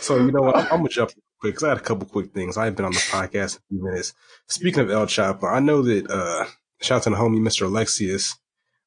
So 0.00 0.16
you 0.16 0.32
know 0.32 0.42
what? 0.42 0.56
I'm, 0.56 0.64
I'm 0.64 0.78
gonna 0.78 0.88
jump 0.88 1.10
quick 1.40 1.54
because 1.54 1.64
I 1.64 1.68
had 1.70 1.78
a 1.78 1.82
couple 1.82 2.06
quick 2.06 2.32
things. 2.32 2.56
I've 2.56 2.76
been 2.76 2.84
on 2.84 2.92
the 2.92 2.98
podcast 2.98 3.58
a 3.58 3.60
few 3.68 3.82
minutes. 3.82 4.14
Speaking 4.48 4.80
of 4.80 4.90
El 4.90 5.06
Chapo, 5.06 5.44
I 5.50 5.60
know 5.60 5.82
that 5.82 6.10
uh, 6.10 6.46
shout 6.80 6.98
out 6.98 7.02
to 7.04 7.10
the 7.10 7.16
homie 7.16 7.40
Mr. 7.40 7.62
Alexius. 7.62 8.36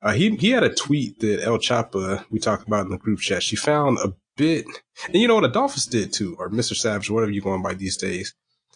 Uh, 0.01 0.13
he 0.13 0.35
he 0.37 0.51
had 0.51 0.63
a 0.63 0.73
tweet 0.73 1.19
that 1.19 1.43
El 1.43 1.57
Chapa 1.59 2.25
we 2.31 2.39
talked 2.39 2.65
about 2.67 2.85
in 2.85 2.91
the 2.91 2.97
group 2.97 3.19
chat. 3.19 3.43
She 3.43 3.55
found 3.55 3.97
a 3.99 4.13
bit, 4.39 4.65
and 5.05 5.15
you 5.15 5.27
know 5.27 5.35
what 5.35 5.43
Adolphus 5.43 5.85
did 5.85 6.13
too, 6.13 6.35
or 6.39 6.49
Mr. 6.49 6.73
Savage, 6.75 7.09
whatever 7.11 7.31
you're 7.31 7.43
going 7.43 7.61
by 7.61 7.73
these 7.73 7.97
days, 7.97 8.33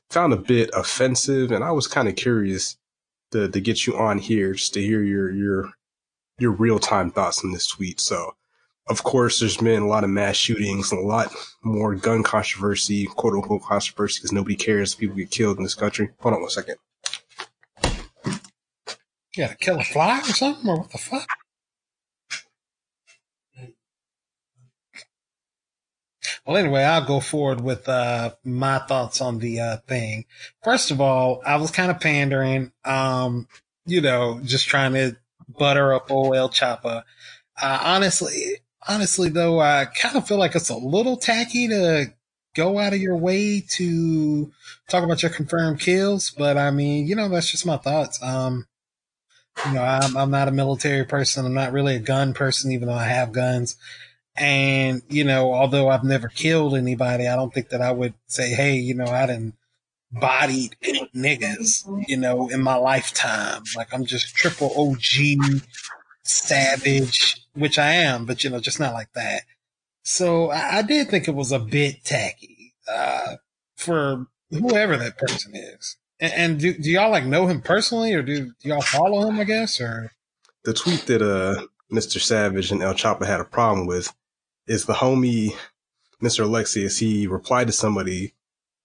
found 0.10 0.34
a 0.34 0.38
bit 0.38 0.70
offensive, 0.74 1.52
and 1.52 1.64
I 1.64 1.72
was 1.72 1.88
kind 1.88 2.10
of 2.10 2.18
curious 2.18 2.78
to 3.32 3.48
to 3.48 3.60
get 3.62 3.88
you 3.88 3.98
on 3.98 4.18
here 4.20 4.54
just 4.54 4.74
to 4.74 4.82
hear 4.82 5.02
your 5.02 5.32
your 5.32 5.72
your 6.38 6.52
real 6.52 6.80
time 6.80 7.10
thoughts 7.10 7.44
on 7.44 7.54
this 7.54 7.66
tweet. 7.66 8.02
So, 8.02 8.36
of 8.88 9.04
course, 9.04 9.40
there's 9.40 9.58
been 9.58 9.84
a 9.84 9.88
lot 9.88 10.04
of 10.04 10.10
mass 10.10 10.36
shootings 10.36 10.92
and 10.92 11.02
a 11.02 11.08
lot 11.08 11.34
more 11.64 11.96
gun 11.96 12.24
controversy, 12.24 13.06
quote 13.06 13.34
unquote 13.34 13.64
controversy, 13.64 14.20
because 14.20 14.34
nobody 14.34 14.58
cares 14.58 14.94
if 14.94 15.00
people 15.00 15.16
get 15.16 15.32
killed 15.32 15.58
in 15.58 15.64
this 15.64 15.76
country. 15.76 16.10
Hold 16.20 16.36
on 16.36 16.42
one 16.42 16.50
second. 16.50 16.76
Gotta 19.36 19.56
kill 19.56 19.80
a 19.80 19.84
fly 19.84 20.20
or 20.20 20.24
something, 20.24 20.70
or 20.70 20.80
what 20.80 20.92
the 20.92 20.98
fuck? 20.98 21.26
Well, 26.46 26.58
anyway, 26.58 26.84
I'll 26.84 27.06
go 27.06 27.22
forward 27.22 27.62
with 27.62 27.88
uh, 27.88 28.32
my 28.44 28.80
thoughts 28.80 29.22
on 29.22 29.40
the 29.40 29.62
uh, 29.62 29.78
thing. 29.88 30.26
First 30.64 30.92
of 30.92 31.00
all, 31.00 31.42
I 31.46 31.56
was 31.56 31.72
kind 31.72 31.90
of 31.90 32.02
pandering, 32.02 32.74
um, 32.84 33.48
you 33.86 34.02
know, 34.02 34.42
just 34.44 34.68
trying 34.68 34.94
to 34.94 35.16
butter 35.48 35.94
up 35.94 36.12
old 36.12 36.36
El 36.36 36.50
Chapa. 36.50 37.06
Uh, 37.62 37.80
honestly, 37.84 38.58
honestly 38.88 39.30
though, 39.30 39.60
I 39.60 39.86
kind 39.86 40.18
of 40.18 40.28
feel 40.28 40.38
like 40.38 40.56
it's 40.56 40.70
a 40.70 40.76
little 40.76 41.16
tacky 41.16 41.70
to 41.70 42.14
go 42.56 42.78
out 42.78 42.94
of 42.94 43.00
your 43.00 43.18
way 43.18 43.62
to 43.62 44.52
talk 44.90 45.04
about 45.04 45.24
your 45.24 45.32
confirmed 45.32 45.80
kills, 45.80 46.30
but 46.32 46.58
I 46.58 46.72
mean, 46.72 47.08
you 47.08 47.16
know, 47.16 47.30
that's 47.30 47.52
just 47.52 47.66
my 47.66 47.78
thoughts. 47.78 48.22
Um, 48.22 48.68
you 49.66 49.74
know, 49.74 49.84
I'm, 49.84 50.18
I'm 50.18 50.32
not 50.32 50.48
a 50.48 50.52
military 50.52 51.06
person. 51.06 51.46
I'm 51.46 51.54
not 51.54 51.74
really 51.74 51.96
a 51.96 52.00
gun 52.00 52.34
person, 52.34 52.72
even 52.72 52.88
though 52.88 52.96
I 52.96 53.06
have 53.06 53.32
guns. 53.32 53.78
And, 54.36 55.04
you 55.10 55.24
know, 55.24 55.54
although 55.54 55.90
I've 55.90 56.04
never 56.04 56.28
killed 56.28 56.76
anybody, 56.76 57.28
I 57.28 57.36
don't 57.36 57.54
think 57.54 57.70
that 57.70 57.82
I 57.82 57.92
would 57.92 58.16
say, 58.28 58.50
Hey, 58.50 58.76
you 58.76 58.96
know, 58.96 59.06
I 59.06 59.28
didn't 59.28 59.56
bodied 60.12 60.76
niggas, 61.16 62.08
you 62.08 62.18
know, 62.18 62.50
in 62.50 62.62
my 62.62 62.76
lifetime. 62.76 63.64
Like 63.76 63.94
I'm 63.94 64.06
just 64.06 64.36
triple 64.36 64.74
OG 64.76 65.62
savage, 66.24 67.42
which 67.54 67.78
I 67.78 67.94
am, 67.94 68.26
but 68.26 68.44
you 68.44 68.50
know, 68.50 68.60
just 68.60 68.80
not 68.80 68.94
like 68.94 69.12
that. 69.14 69.44
So 70.04 70.50
I, 70.52 70.78
I 70.78 70.82
did 70.82 71.10
think 71.10 71.28
it 71.28 71.36
was 71.36 71.52
a 71.52 71.60
bit 71.60 72.04
tacky, 72.04 72.74
uh, 72.92 73.36
for 73.78 74.28
whoever 74.50 74.98
that 74.98 75.18
person 75.18 75.56
is. 75.56 75.98
And, 76.20 76.34
and 76.34 76.60
do, 76.60 76.74
do 76.74 76.90
y'all 76.92 77.12
like 77.12 77.26
know 77.26 77.48
him 77.48 77.62
personally 77.62 78.14
or 78.14 78.22
do, 78.22 78.46
do 78.46 78.70
y'all 78.70 78.82
follow 78.82 79.28
him, 79.28 79.40
I 79.40 79.44
guess, 79.44 79.80
or? 79.80 80.12
The 80.64 80.74
tweet 80.74 81.06
that, 81.08 81.22
uh, 81.22 81.68
Mr. 81.92 82.20
Savage 82.20 82.72
and 82.72 82.82
El 82.82 82.96
Chapa 82.96 83.26
had 83.26 83.40
a 83.40 83.46
problem 83.46 83.86
with 83.86 84.14
is 84.68 84.86
the 84.86 84.94
homie, 84.94 85.56
Mr. 86.22 86.44
Alexius. 86.44 86.98
He 86.98 87.28
replied 87.28 87.68
to 87.68 87.74
somebody 87.74 88.34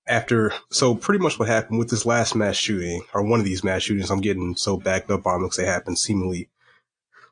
after, 0.07 0.53
so 0.71 0.95
pretty 0.95 1.23
much 1.23 1.39
what 1.39 1.49
happened 1.49 1.79
with 1.79 1.91
this 1.91 2.07
last 2.07 2.35
mass 2.35 2.57
shooting, 2.57 3.03
or 3.13 3.23
one 3.23 3.41
of 3.41 3.47
these 3.47 3.63
mass 3.63 3.83
shootings, 3.83 4.11
I'm 4.11 4.21
getting 4.21 4.57
so 4.57 4.77
backed 4.77 5.11
up 5.11 5.27
on 5.27 5.43
because 5.43 5.57
they 5.57 5.67
happen 5.67 5.97
seemingly 5.97 6.49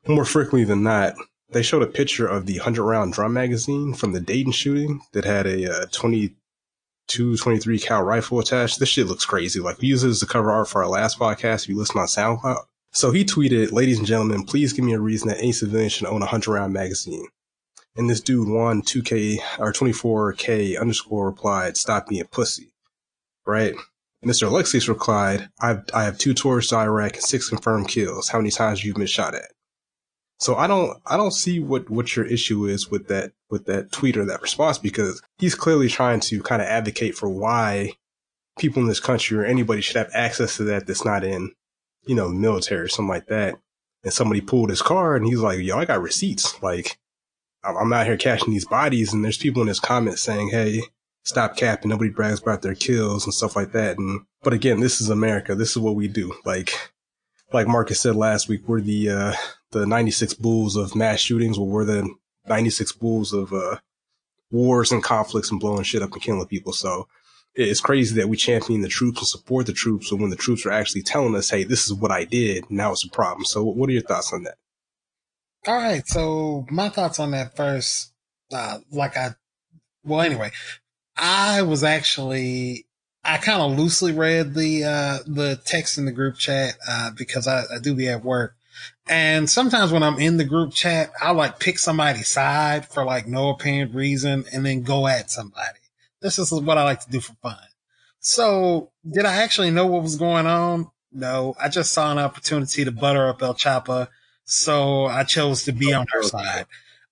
more 0.07 0.25
frequently 0.25 0.63
than 0.63 0.83
not. 0.83 1.15
They 1.49 1.63
showed 1.63 1.83
a 1.83 1.87
picture 1.87 2.27
of 2.27 2.45
the 2.45 2.57
100 2.57 2.83
round 2.83 3.13
drum 3.13 3.33
magazine 3.33 3.93
from 3.93 4.11
the 4.11 4.19
Dayton 4.19 4.51
shooting 4.51 5.01
that 5.13 5.25
had 5.25 5.47
a 5.47 5.83
uh, 5.83 5.85
22, 5.91 7.37
23 7.37 7.79
cal 7.79 8.03
rifle 8.03 8.39
attached. 8.39 8.79
This 8.79 8.89
shit 8.89 9.07
looks 9.07 9.25
crazy. 9.25 9.59
Like 9.59 9.79
we 9.79 9.87
used 9.87 10.05
it 10.05 10.09
as 10.09 10.19
the 10.19 10.25
cover 10.25 10.51
art 10.51 10.67
for 10.67 10.83
our 10.83 10.89
last 10.89 11.17
podcast. 11.17 11.63
If 11.63 11.69
you 11.69 11.77
listen 11.77 11.99
on 11.99 12.07
SoundCloud. 12.07 12.63
So 12.91 13.11
he 13.11 13.23
tweeted, 13.23 13.71
ladies 13.71 13.97
and 13.97 14.07
gentlemen, 14.07 14.43
please 14.43 14.73
give 14.73 14.83
me 14.83 14.93
a 14.93 14.99
reason 14.99 15.29
that 15.29 15.37
any 15.37 15.51
civilian 15.51 15.89
should 15.89 16.07
own 16.07 16.21
a 16.21 16.25
100 16.25 16.51
round 16.51 16.73
magazine. 16.73 17.27
And 17.97 18.09
this 18.09 18.21
dude 18.21 18.47
won 18.47 18.83
2K 18.83 19.39
or 19.57 19.73
24K 19.73 20.79
underscore 20.79 21.25
replied, 21.25 21.77
stop 21.77 22.07
being 22.07 22.25
pussy. 22.25 22.71
Right? 23.45 23.73
Mr. 24.23 24.47
Alexius 24.47 24.87
replied, 24.87 25.49
I've, 25.59 25.83
I 25.93 26.03
have 26.03 26.17
two 26.17 26.33
tours 26.33 26.67
to 26.67 26.77
Iraq 26.77 27.13
and 27.13 27.23
six 27.23 27.49
confirmed 27.49 27.87
kills. 27.87 28.29
How 28.29 28.39
many 28.39 28.51
times 28.51 28.79
have 28.79 28.85
you 28.85 28.93
been 28.93 29.07
shot 29.07 29.33
at? 29.33 29.51
So 30.39 30.55
I 30.55 30.67
don't, 30.67 30.97
I 31.05 31.17
don't 31.17 31.31
see 31.31 31.59
what, 31.59 31.89
what 31.89 32.15
your 32.15 32.25
issue 32.25 32.65
is 32.65 32.91
with 32.91 33.07
that, 33.07 33.31
with 33.49 33.65
that 33.65 33.91
tweet 33.91 34.17
or 34.17 34.25
that 34.25 34.41
response 34.41 34.77
because 34.77 35.21
he's 35.39 35.55
clearly 35.55 35.87
trying 35.87 36.19
to 36.21 36.43
kind 36.43 36.61
of 36.61 36.67
advocate 36.67 37.15
for 37.15 37.27
why 37.27 37.93
people 38.59 38.81
in 38.81 38.87
this 38.87 38.99
country 38.99 39.37
or 39.37 39.45
anybody 39.45 39.81
should 39.81 39.95
have 39.95 40.11
access 40.13 40.57
to 40.57 40.63
that 40.65 40.85
that's 40.85 41.05
not 41.05 41.23
in, 41.23 41.51
you 42.05 42.13
know, 42.13 42.29
military 42.29 42.81
or 42.81 42.87
something 42.87 43.09
like 43.09 43.27
that. 43.27 43.55
And 44.03 44.13
somebody 44.13 44.41
pulled 44.41 44.69
his 44.69 44.81
car 44.81 45.15
and 45.15 45.25
he's 45.25 45.39
like, 45.39 45.59
yo, 45.59 45.77
I 45.77 45.85
got 45.85 46.01
receipts. 46.01 46.61
Like, 46.61 46.97
I'm 47.63 47.93
out 47.93 48.05
here 48.05 48.17
catching 48.17 48.53
these 48.53 48.65
bodies, 48.65 49.13
and 49.13 49.23
there's 49.23 49.37
people 49.37 49.61
in 49.61 49.67
his 49.67 49.79
comments 49.79 50.23
saying, 50.23 50.49
"Hey, 50.49 50.81
stop 51.23 51.57
capping. 51.57 51.89
Nobody 51.89 52.09
brags 52.09 52.41
about 52.41 52.61
their 52.61 52.75
kills 52.75 53.25
and 53.25 53.33
stuff 53.33 53.55
like 53.55 53.71
that." 53.73 53.97
And 53.97 54.21
but 54.43 54.53
again, 54.53 54.79
this 54.79 55.01
is 55.01 55.09
America. 55.09 55.55
This 55.55 55.71
is 55.71 55.79
what 55.79 55.95
we 55.95 56.07
do. 56.07 56.33
Like 56.45 56.91
like 57.53 57.67
Marcus 57.67 57.99
said 57.99 58.15
last 58.15 58.49
week, 58.49 58.67
we're 58.67 58.81
the 58.81 59.09
uh, 59.09 59.33
the 59.71 59.85
96 59.85 60.33
bulls 60.35 60.75
of 60.75 60.95
mass 60.95 61.19
shootings. 61.19 61.57
Well, 61.57 61.67
we're 61.67 61.85
the 61.85 62.13
96 62.47 62.93
bulls 62.93 63.33
of 63.33 63.53
uh, 63.53 63.77
wars 64.51 64.91
and 64.91 65.03
conflicts 65.03 65.51
and 65.51 65.59
blowing 65.59 65.83
shit 65.83 66.01
up 66.01 66.13
and 66.13 66.21
killing 66.21 66.45
people. 66.47 66.73
So 66.73 67.07
it's 67.55 67.81
crazy 67.81 68.15
that 68.15 68.29
we 68.29 68.37
champion 68.37 68.81
the 68.81 68.87
troops 68.87 69.19
and 69.19 69.27
support 69.27 69.65
the 69.65 69.73
troops. 69.73 70.09
So 70.09 70.15
when 70.15 70.29
the 70.29 70.35
troops 70.35 70.65
are 70.65 70.71
actually 70.71 71.03
telling 71.03 71.35
us, 71.35 71.49
"Hey, 71.49 71.63
this 71.63 71.85
is 71.85 71.93
what 71.93 72.11
I 72.11 72.23
did," 72.23 72.69
now 72.69 72.91
it's 72.91 73.05
a 73.05 73.09
problem. 73.09 73.45
So 73.45 73.63
what 73.63 73.89
are 73.89 73.93
your 73.93 74.01
thoughts 74.01 74.31
on 74.33 74.43
that? 74.43 74.57
All 75.65 75.75
right. 75.75 76.07
So 76.07 76.65
my 76.69 76.89
thoughts 76.89 77.19
on 77.19 77.31
that 77.31 77.55
first, 77.55 78.13
uh, 78.53 78.79
like 78.91 79.17
I, 79.17 79.31
well, 80.03 80.21
anyway, 80.21 80.51
I 81.15 81.63
was 81.63 81.83
actually, 81.83 82.85
I 83.23 83.37
kind 83.37 83.61
of 83.61 83.77
loosely 83.77 84.13
read 84.13 84.53
the, 84.53 84.83
uh, 84.83 85.17
the 85.25 85.59
text 85.65 85.97
in 85.97 86.05
the 86.05 86.11
group 86.11 86.37
chat, 86.37 86.75
uh, 86.87 87.11
because 87.17 87.47
I, 87.47 87.63
I 87.63 87.79
do 87.81 87.95
be 87.95 88.07
at 88.07 88.23
work. 88.23 88.55
And 89.09 89.49
sometimes 89.49 89.91
when 89.91 90.03
I'm 90.03 90.19
in 90.19 90.37
the 90.37 90.43
group 90.45 90.73
chat, 90.73 91.11
I 91.21 91.31
like 91.31 91.59
pick 91.59 91.79
somebody's 91.79 92.27
side 92.27 92.85
for 92.85 93.03
like 93.03 93.27
no 93.27 93.49
apparent 93.49 93.95
reason 93.95 94.45
and 94.53 94.65
then 94.65 94.83
go 94.83 95.07
at 95.07 95.31
somebody. 95.31 95.79
This 96.21 96.39
is 96.39 96.51
what 96.51 96.77
I 96.77 96.83
like 96.83 97.01
to 97.01 97.09
do 97.09 97.19
for 97.19 97.33
fun. 97.41 97.57
So 98.19 98.91
did 99.09 99.25
I 99.25 99.37
actually 99.37 99.71
know 99.71 99.87
what 99.87 100.03
was 100.03 100.17
going 100.17 100.45
on? 100.45 100.91
No, 101.11 101.55
I 101.59 101.69
just 101.69 101.93
saw 101.93 102.11
an 102.11 102.19
opportunity 102.19 102.83
to 102.83 102.91
butter 102.91 103.27
up 103.27 103.41
El 103.41 103.53
Chapa 103.53 104.09
so 104.47 105.05
I 105.05 105.25
chose 105.25 105.65
to 105.65 105.73
be 105.73 105.93
on 105.93 106.07
her 106.09 106.23
side. 106.23 106.65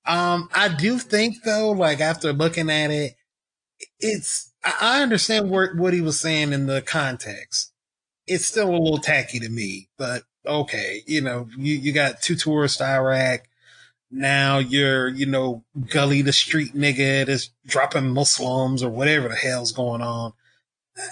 Um, 0.06 0.50
I 0.56 0.70
do 0.70 0.98
think 0.98 1.44
though, 1.44 1.72
like 1.72 2.00
after 2.00 2.32
looking 2.32 2.70
at 2.70 2.92
it, 2.92 3.16
it's, 4.00 4.54
I 4.64 5.04
understand 5.04 5.50
what, 5.50 5.76
what 5.76 5.94
he 5.94 6.00
was 6.00 6.20
saying 6.20 6.54
in 6.54 6.66
the 6.66 6.82
context. 6.82 7.74
It's 8.26 8.46
still 8.46 8.70
a 8.70 8.80
little 8.80 9.00
tacky 9.00 9.40
to 9.40 9.50
me, 9.50 9.90
but 9.98 10.24
okay, 10.46 11.04
you 11.06 11.20
know, 11.20 11.50
you, 11.58 11.76
you 11.76 11.92
got 11.92 12.22
two 12.22 12.36
tourists 12.36 12.78
to 12.78 12.86
Iraq. 12.86 13.42
Now 14.10 14.60
you're, 14.60 15.10
you 15.10 15.26
know, 15.26 15.64
gully 15.90 16.22
the 16.22 16.32
street 16.32 16.74
nigga 16.74 17.26
that's 17.26 17.50
dropping 17.68 18.12
Muslims 18.12 18.82
or 18.82 18.90
whatever 18.90 19.28
the 19.28 19.36
hell's 19.36 19.74
going 19.74 20.02
on. 20.02 20.32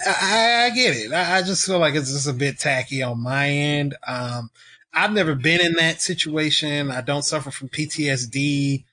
I, 0.06 0.64
I 0.64 0.70
get 0.70 0.96
it. 0.96 1.12
I, 1.12 1.38
I, 1.38 1.42
just 1.42 1.66
feel 1.66 1.78
like 1.78 1.94
it's 1.94 2.10
just 2.10 2.26
a 2.26 2.32
bit 2.32 2.58
tacky 2.58 3.02
on 3.02 3.22
my 3.22 3.50
end. 3.50 3.94
Um, 4.06 4.50
I've 4.94 5.12
never 5.12 5.34
been 5.34 5.60
in 5.60 5.74
that 5.74 6.00
situation. 6.00 6.90
I 6.90 7.00
don't 7.00 7.24
suffer 7.24 7.50
from 7.50 7.68
PTSD. 7.68 8.84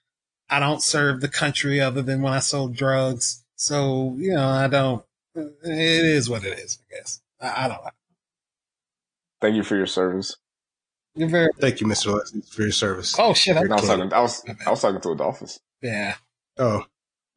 I 0.49 0.59
don't 0.59 0.81
serve 0.81 1.21
the 1.21 1.29
country 1.29 1.79
other 1.79 2.01
than 2.01 2.21
when 2.21 2.33
I 2.33 2.39
sold 2.39 2.75
drugs. 2.75 3.43
So, 3.55 4.15
you 4.17 4.33
know, 4.33 4.47
I 4.47 4.67
don't, 4.67 5.05
it 5.35 5.55
is 5.63 6.29
what 6.29 6.43
it 6.43 6.57
is, 6.59 6.79
I 6.81 6.95
guess. 6.95 7.21
I, 7.39 7.65
I 7.65 7.67
don't 7.67 7.83
know. 7.83 7.91
Thank 9.39 9.55
you 9.55 9.63
for 9.63 9.75
your 9.75 9.85
service. 9.85 10.37
You're 11.15 11.29
very. 11.29 11.49
Thank 11.59 11.81
you, 11.81 11.87
Mr. 11.87 12.13
Leslie, 12.13 12.41
for 12.41 12.61
your 12.61 12.71
service. 12.71 13.15
Oh 13.19 13.33
shit! 13.33 13.57
I, 13.57 13.61
I 13.61 13.65
was 13.65 13.85
talking. 13.85 14.13
I 14.13 14.21
was. 14.21 14.45
I 14.65 14.69
was 14.69 14.81
talking 14.81 15.01
to 15.01 15.11
Adolphus. 15.11 15.59
Yeah. 15.81 16.15
Oh. 16.57 16.85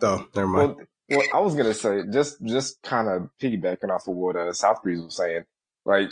Oh, 0.00 0.26
never 0.34 0.46
mind. 0.46 0.76
Well, 0.76 0.86
well 1.10 1.22
I 1.34 1.40
was 1.40 1.54
gonna 1.56 1.74
say 1.74 2.02
just 2.12 2.44
just 2.44 2.80
kind 2.82 3.08
of 3.08 3.30
piggybacking 3.40 3.90
off 3.90 4.06
of 4.06 4.14
what 4.14 4.36
uh, 4.36 4.50
Southbreeze 4.50 5.02
was 5.02 5.16
saying. 5.16 5.44
Like 5.84 6.10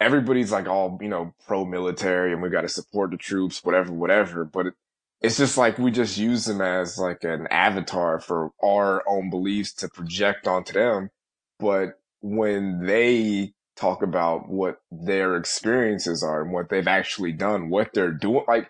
everybody's 0.00 0.52
like 0.52 0.68
all, 0.68 0.98
you 1.00 1.08
know, 1.08 1.34
pro 1.46 1.64
military 1.64 2.32
and 2.32 2.42
we 2.42 2.50
got 2.50 2.62
to 2.62 2.68
support 2.68 3.10
the 3.10 3.16
troops, 3.16 3.64
whatever, 3.64 3.92
whatever. 3.92 4.44
But 4.44 4.66
it, 4.66 4.74
it's 5.20 5.38
just 5.38 5.56
like 5.56 5.78
we 5.78 5.90
just 5.90 6.18
use 6.18 6.44
them 6.44 6.60
as 6.60 6.98
like 6.98 7.24
an 7.24 7.46
avatar 7.50 8.20
for 8.20 8.52
our 8.62 9.02
own 9.08 9.30
beliefs 9.30 9.72
to 9.74 9.88
project 9.88 10.46
onto 10.46 10.74
them. 10.74 11.10
But 11.58 11.98
when 12.20 12.84
they 12.84 13.54
talk 13.76 14.02
about 14.02 14.48
what 14.48 14.78
their 14.90 15.36
experiences 15.36 16.22
are 16.22 16.42
and 16.42 16.52
what 16.52 16.68
they've 16.68 16.86
actually 16.86 17.32
done, 17.32 17.70
what 17.70 17.92
they're 17.94 18.12
doing, 18.12 18.44
like 18.46 18.68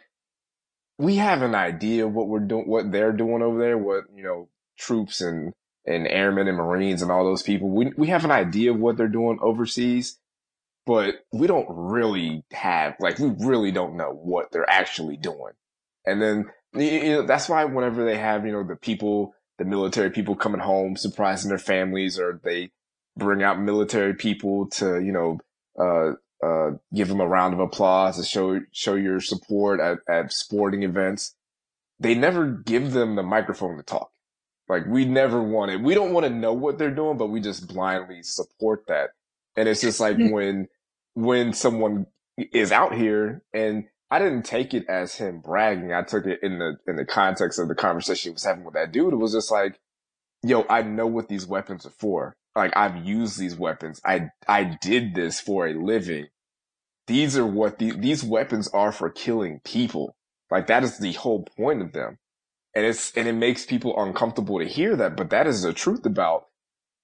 we 0.99 1.16
have 1.16 1.42
an 1.42 1.54
idea 1.54 2.06
of 2.06 2.12
what 2.12 2.28
we're 2.28 2.40
doing, 2.40 2.66
what 2.66 2.92
they're 2.92 3.12
doing 3.12 3.42
over 3.42 3.59
there, 3.59 3.76
what, 3.76 4.04
you 4.14 4.23
know, 4.23 4.49
troops 4.78 5.21
and, 5.21 5.52
and 5.85 6.06
airmen 6.06 6.49
and 6.49 6.56
Marines 6.56 7.02
and 7.02 7.11
all 7.11 7.25
those 7.25 7.42
people. 7.42 7.68
We, 7.68 7.92
we 7.97 8.06
have 8.09 8.25
an 8.25 8.30
idea 8.30 8.73
of 8.73 8.78
what 8.78 8.97
they're 8.97 9.09
doing 9.09 9.38
overseas, 9.40 10.18
but 10.87 11.16
we 11.33 11.47
don't 11.47 11.66
really 11.69 12.45
have, 12.52 12.95
like, 13.00 13.19
we 13.19 13.35
really 13.40 13.73
don't 13.73 13.97
know 13.97 14.12
what 14.12 14.52
they're 14.52 14.71
actually 14.71 15.16
doing. 15.16 15.52
And 16.07 16.23
then, 16.23 16.47
you 16.75 17.09
know, 17.12 17.26
that's 17.26 17.49
why 17.49 17.64
whenever 17.64 18.05
they 18.05 18.16
have, 18.16 18.47
you 18.47 18.52
know, 18.52 18.62
the 18.62 18.76
people, 18.76 19.35
the 19.59 19.64
military 19.64 20.11
people 20.11 20.37
coming 20.37 20.61
home, 20.61 20.97
surprising 20.97 21.49
their 21.49 21.59
families, 21.59 22.19
or 22.19 22.40
they 22.45 22.71
bring 23.16 23.43
out 23.43 23.61
military 23.61 24.14
people 24.14 24.69
to, 24.69 25.00
you 25.02 25.12
know, 25.12 25.38
uh, 25.78 26.12
uh, 26.47 26.76
give 26.95 27.09
them 27.09 27.21
a 27.21 27.26
round 27.26 27.55
of 27.55 27.61
applause 27.61 28.16
to 28.19 28.25
show, 28.25 28.61
show 28.73 28.95
your 28.95 29.21
support 29.21 29.81
at, 29.81 29.99
at 30.09 30.33
sporting 30.33 30.85
events. 30.85 31.35
They 31.99 32.14
never 32.14 32.47
give 32.47 32.93
them 32.93 33.16
the 33.16 33.23
microphone 33.23 33.76
to 33.78 33.83
talk. 33.83 34.11
Like 34.69 34.87
we 34.87 35.05
never 35.05 35.43
want 35.43 35.71
it. 35.71 35.81
We 35.81 35.95
don't 35.95 36.12
want 36.12 36.26
to 36.26 36.31
know 36.31 36.52
what 36.52 36.78
they're 36.78 36.95
doing, 36.95 37.19
but 37.19 37.28
we 37.28 37.40
just 37.40 37.69
blindly 37.69 38.23
support 38.23 38.85
that. 38.88 39.11
And 39.57 39.69
it's 39.69 39.81
just 39.81 40.00
like 40.00 40.16
when, 40.19 40.69
when 41.16 41.54
someone 41.54 42.04
is 42.37 42.70
out 42.70 42.94
here 42.94 43.42
and 43.54 43.85
I 44.11 44.18
didn't 44.18 44.42
take 44.42 44.75
it 44.75 44.85
as 44.87 45.14
him 45.14 45.40
bragging. 45.40 45.90
I 45.90 46.02
took 46.02 46.26
it 46.26 46.40
in 46.42 46.58
the, 46.58 46.76
in 46.87 46.96
the 46.96 47.06
context 47.06 47.58
of 47.58 47.68
the 47.68 47.75
conversation 47.75 48.30
he 48.30 48.35
was 48.35 48.44
having 48.44 48.64
with 48.64 48.75
that 48.75 48.92
dude. 48.92 49.14
It 49.14 49.16
was 49.16 49.32
just 49.32 49.50
like, 49.50 49.80
yo, 50.42 50.66
I 50.68 50.82
know 50.82 51.06
what 51.06 51.28
these 51.28 51.46
weapons 51.46 51.87
are 51.87 51.90
for. 51.99 52.37
Like 52.54 52.76
I've 52.76 53.02
used 53.02 53.38
these 53.38 53.56
weapons. 53.56 53.99
I, 54.04 54.28
I 54.46 54.76
did 54.82 55.14
this 55.14 55.40
for 55.40 55.66
a 55.66 55.73
living. 55.73 56.26
These 57.06 57.38
are 57.38 57.46
what 57.46 57.78
the, 57.78 57.92
these 57.92 58.23
weapons 58.23 58.68
are 58.68 58.92
for 58.92 59.08
killing 59.08 59.61
people. 59.64 60.16
Like 60.50 60.66
that 60.66 60.85
is 60.85 60.99
the 60.99 61.12
whole 61.12 61.49
point 61.56 61.80
of 61.80 61.92
them. 61.94 62.18
And 62.75 62.85
it's, 62.85 63.11
and 63.16 63.26
it 63.26 63.32
makes 63.32 63.64
people 63.64 63.99
uncomfortable 63.99 64.58
to 64.58 64.66
hear 64.66 64.96
that, 64.96 65.16
but 65.16 65.30
that 65.30 65.46
is 65.46 65.62
the 65.62 65.73
truth 65.73 66.04
about 66.04 66.44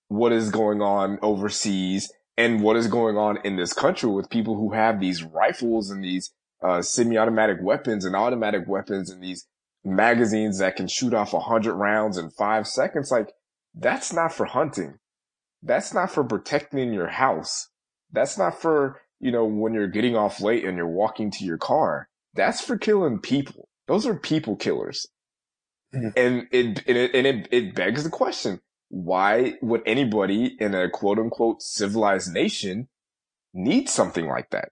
what 0.09 0.33
is 0.33 0.51
going 0.51 0.83
on 0.83 1.19
overseas 1.23 2.13
and 2.37 2.63
what 2.63 2.77
is 2.77 2.87
going 2.87 3.17
on 3.17 3.39
in 3.45 3.57
this 3.57 3.73
country 3.73 4.11
with 4.11 4.31
people 4.31 4.57
who 4.57 4.73
have 4.73 5.01
these 5.01 5.23
rifles 5.23 5.91
and 5.91 6.03
these 6.03 6.33
uh, 6.63 6.81
semi-automatic 6.81 7.59
weapons 7.61 8.05
and 8.05 8.15
automatic 8.15 8.67
weapons 8.67 9.11
and 9.11 9.23
these 9.23 9.47
magazines 9.85 10.59
that 10.59 10.77
can 10.77 10.87
shoot 10.87 11.13
off 11.13 11.35
a 11.35 11.41
hundred 11.41 11.75
rounds 11.75 12.17
in 12.17 12.31
five 12.31 12.67
seconds. 12.67 13.11
Like 13.11 13.33
that's 13.75 14.13
not 14.13 14.33
for 14.33 14.47
hunting. 14.47 14.99
That's 15.63 15.95
not 15.95 16.11
for 16.11 16.25
protecting 16.25 16.93
your 16.93 17.09
house. 17.09 17.69
That's 18.11 18.37
not 18.37 18.61
for, 18.61 19.01
you 19.21 19.33
know, 19.33 19.45
when 19.45 19.75
you're 19.75 19.87
getting 19.89 20.17
off 20.17 20.41
late 20.41 20.65
and 20.65 20.77
you're 20.77 20.87
walking 20.87 21.31
to 21.33 21.45
your 21.45 21.59
car. 21.59 22.09
That's 22.35 22.61
for 22.61 22.79
killing 22.79 23.19
people. 23.19 23.69
Those 23.87 24.07
are 24.07 24.15
people 24.15 24.57
killers. 24.57 25.07
Mm-hmm. 25.95 26.09
And 26.17 26.49
it, 26.51 26.83
and 26.87 26.97
it, 26.97 27.15
and 27.15 27.27
it, 27.27 27.49
it 27.51 27.75
begs 27.75 28.05
the 28.05 28.11
question, 28.11 28.61
why 28.93 29.55
would 29.63 29.81
anybody 29.87 30.55
in 30.61 30.75
a 30.75 30.91
quote 30.91 31.19
unquote 31.19 31.63
civilized 31.63 32.31
nation 32.31 32.89
need 33.55 33.89
something 33.89 34.29
like 34.29 34.51
that? 34.51 34.69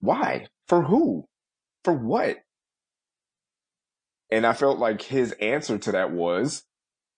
Why? 0.00 0.48
For 0.68 0.82
who? 0.82 1.26
For 1.82 1.94
what? 1.94 2.36
And 4.30 4.44
I 4.46 4.52
felt 4.52 4.78
like 4.78 5.00
his 5.00 5.32
answer 5.40 5.78
to 5.78 5.92
that 5.92 6.12
was 6.12 6.64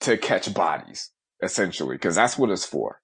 to 0.02 0.16
catch 0.16 0.54
bodies, 0.54 1.10
essentially, 1.42 1.96
because 1.96 2.14
that's 2.14 2.38
what 2.38 2.50
it's 2.50 2.64
for. 2.64 3.00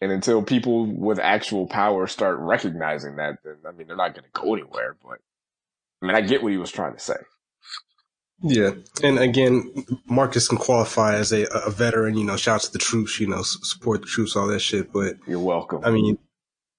And 0.00 0.10
until 0.10 0.42
people 0.42 0.86
with 0.86 1.18
actual 1.18 1.66
power 1.66 2.06
start 2.06 2.38
recognizing 2.38 3.16
that, 3.16 3.40
then 3.44 3.56
I 3.68 3.72
mean, 3.72 3.88
they're 3.88 3.96
not 3.96 4.14
going 4.14 4.24
to 4.24 4.40
go 4.40 4.54
anywhere. 4.54 4.96
But 5.02 5.18
I 6.02 6.06
mean, 6.06 6.16
I 6.16 6.22
get 6.22 6.42
what 6.42 6.52
he 6.52 6.58
was 6.58 6.72
trying 6.72 6.94
to 6.94 6.98
say. 7.00 7.16
Yeah, 8.46 8.72
and 9.02 9.18
again, 9.18 9.86
Marcus 10.06 10.48
can 10.48 10.58
qualify 10.58 11.14
as 11.14 11.32
a, 11.32 11.46
a 11.46 11.70
veteran. 11.70 12.18
You 12.18 12.24
know, 12.24 12.36
shouts 12.36 12.66
to 12.66 12.72
the 12.72 12.78
troops. 12.78 13.18
You 13.18 13.26
know, 13.26 13.40
support 13.40 14.02
the 14.02 14.06
troops, 14.06 14.36
all 14.36 14.46
that 14.48 14.60
shit. 14.60 14.92
But 14.92 15.16
you're 15.26 15.40
welcome. 15.40 15.80
I 15.82 15.90
mean, 15.90 16.18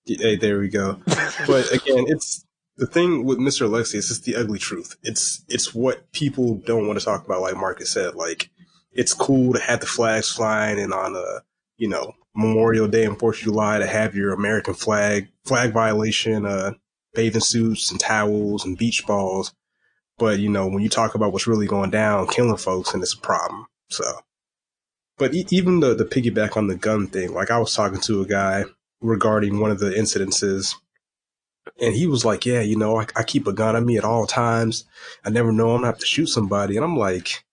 hey, 0.06 0.36
there 0.36 0.60
we 0.60 0.70
go. 0.70 1.02
but 1.48 1.72
again, 1.72 2.06
it's 2.08 2.46
the 2.78 2.86
thing 2.86 3.26
with 3.26 3.40
Mr. 3.40 3.68
Alexi. 3.68 3.96
It's 3.96 4.10
just 4.10 4.26
the 4.26 4.36
ugly 4.36 4.60
truth. 4.60 4.96
It's 5.02 5.44
it's 5.48 5.74
what 5.74 6.12
people 6.12 6.62
don't 6.68 6.86
want 6.86 7.00
to 7.00 7.06
talk 7.06 7.26
about. 7.26 7.42
Like 7.42 7.58
Marcus 7.58 7.90
said, 7.90 8.14
like 8.14 8.52
it's 8.92 9.16
cool 9.16 9.54
to 9.54 9.60
have 9.60 9.80
the 9.80 9.88
flags 9.88 10.32
flying 10.32 10.80
and 10.80 10.94
on 10.94 11.16
a 11.16 11.42
you 11.78 11.90
know 11.90 12.14
Memorial 12.36 12.88
Day 12.88 13.06
and 13.06 13.18
Fourth 13.18 13.38
of 13.38 13.44
July 13.44 13.80
to 13.80 13.88
have 13.88 14.16
your 14.16 14.34
American 14.34 14.76
flag 14.76 15.30
flag 15.46 15.74
violation, 15.74 16.46
uh, 16.46 16.74
bathing 17.16 17.42
suits 17.42 17.90
and 17.90 18.00
towels 18.00 18.66
and 18.66 18.78
beach 18.78 19.08
balls 19.08 19.52
but 20.18 20.40
you 20.40 20.50
know, 20.50 20.68
when 20.68 20.82
you 20.84 20.90
talk 20.90 21.16
about 21.16 21.32
what's 21.34 21.48
really 21.48 21.68
going 21.68 21.90
down, 21.92 22.28
killing 22.28 22.58
folks, 22.58 22.94
and 22.94 23.04
it's 23.04 23.14
a 23.14 23.20
problem. 23.20 23.68
So, 23.90 24.04
but 25.18 25.34
e- 25.34 25.48
even 25.52 25.80
the 25.80 25.94
the 25.94 26.06
piggyback 26.06 26.58
on 26.58 26.68
the 26.68 26.76
gun 26.76 27.08
thing, 27.08 27.34
like 27.34 27.52
I 27.52 27.58
was 27.60 27.74
talking 27.74 28.02
to 28.02 28.22
a 28.22 28.26
guy 28.28 28.66
regarding 29.02 29.60
one 29.60 29.72
of 29.72 29.80
the 29.80 29.92
incidences, 29.92 30.76
and 31.80 31.94
he 31.94 32.08
was 32.08 32.26
like, 32.26 32.46
"Yeah, 32.46 32.62
you 32.62 32.78
know, 32.78 33.00
I, 33.00 33.08
I 33.16 33.24
keep 33.24 33.48
a 33.48 33.54
gun 33.54 33.76
on 33.76 33.86
me 33.86 33.98
at 33.98 34.06
all 34.06 34.26
times. 34.26 34.86
I 35.24 35.30
never 35.30 35.52
know 35.52 35.72
I'm 35.72 35.78
gonna 35.78 35.88
have 35.88 36.00
to 36.00 36.06
shoot 36.06 36.28
somebody." 36.28 36.76
And 36.76 36.86
I'm 36.86 36.98
like, 36.98 37.44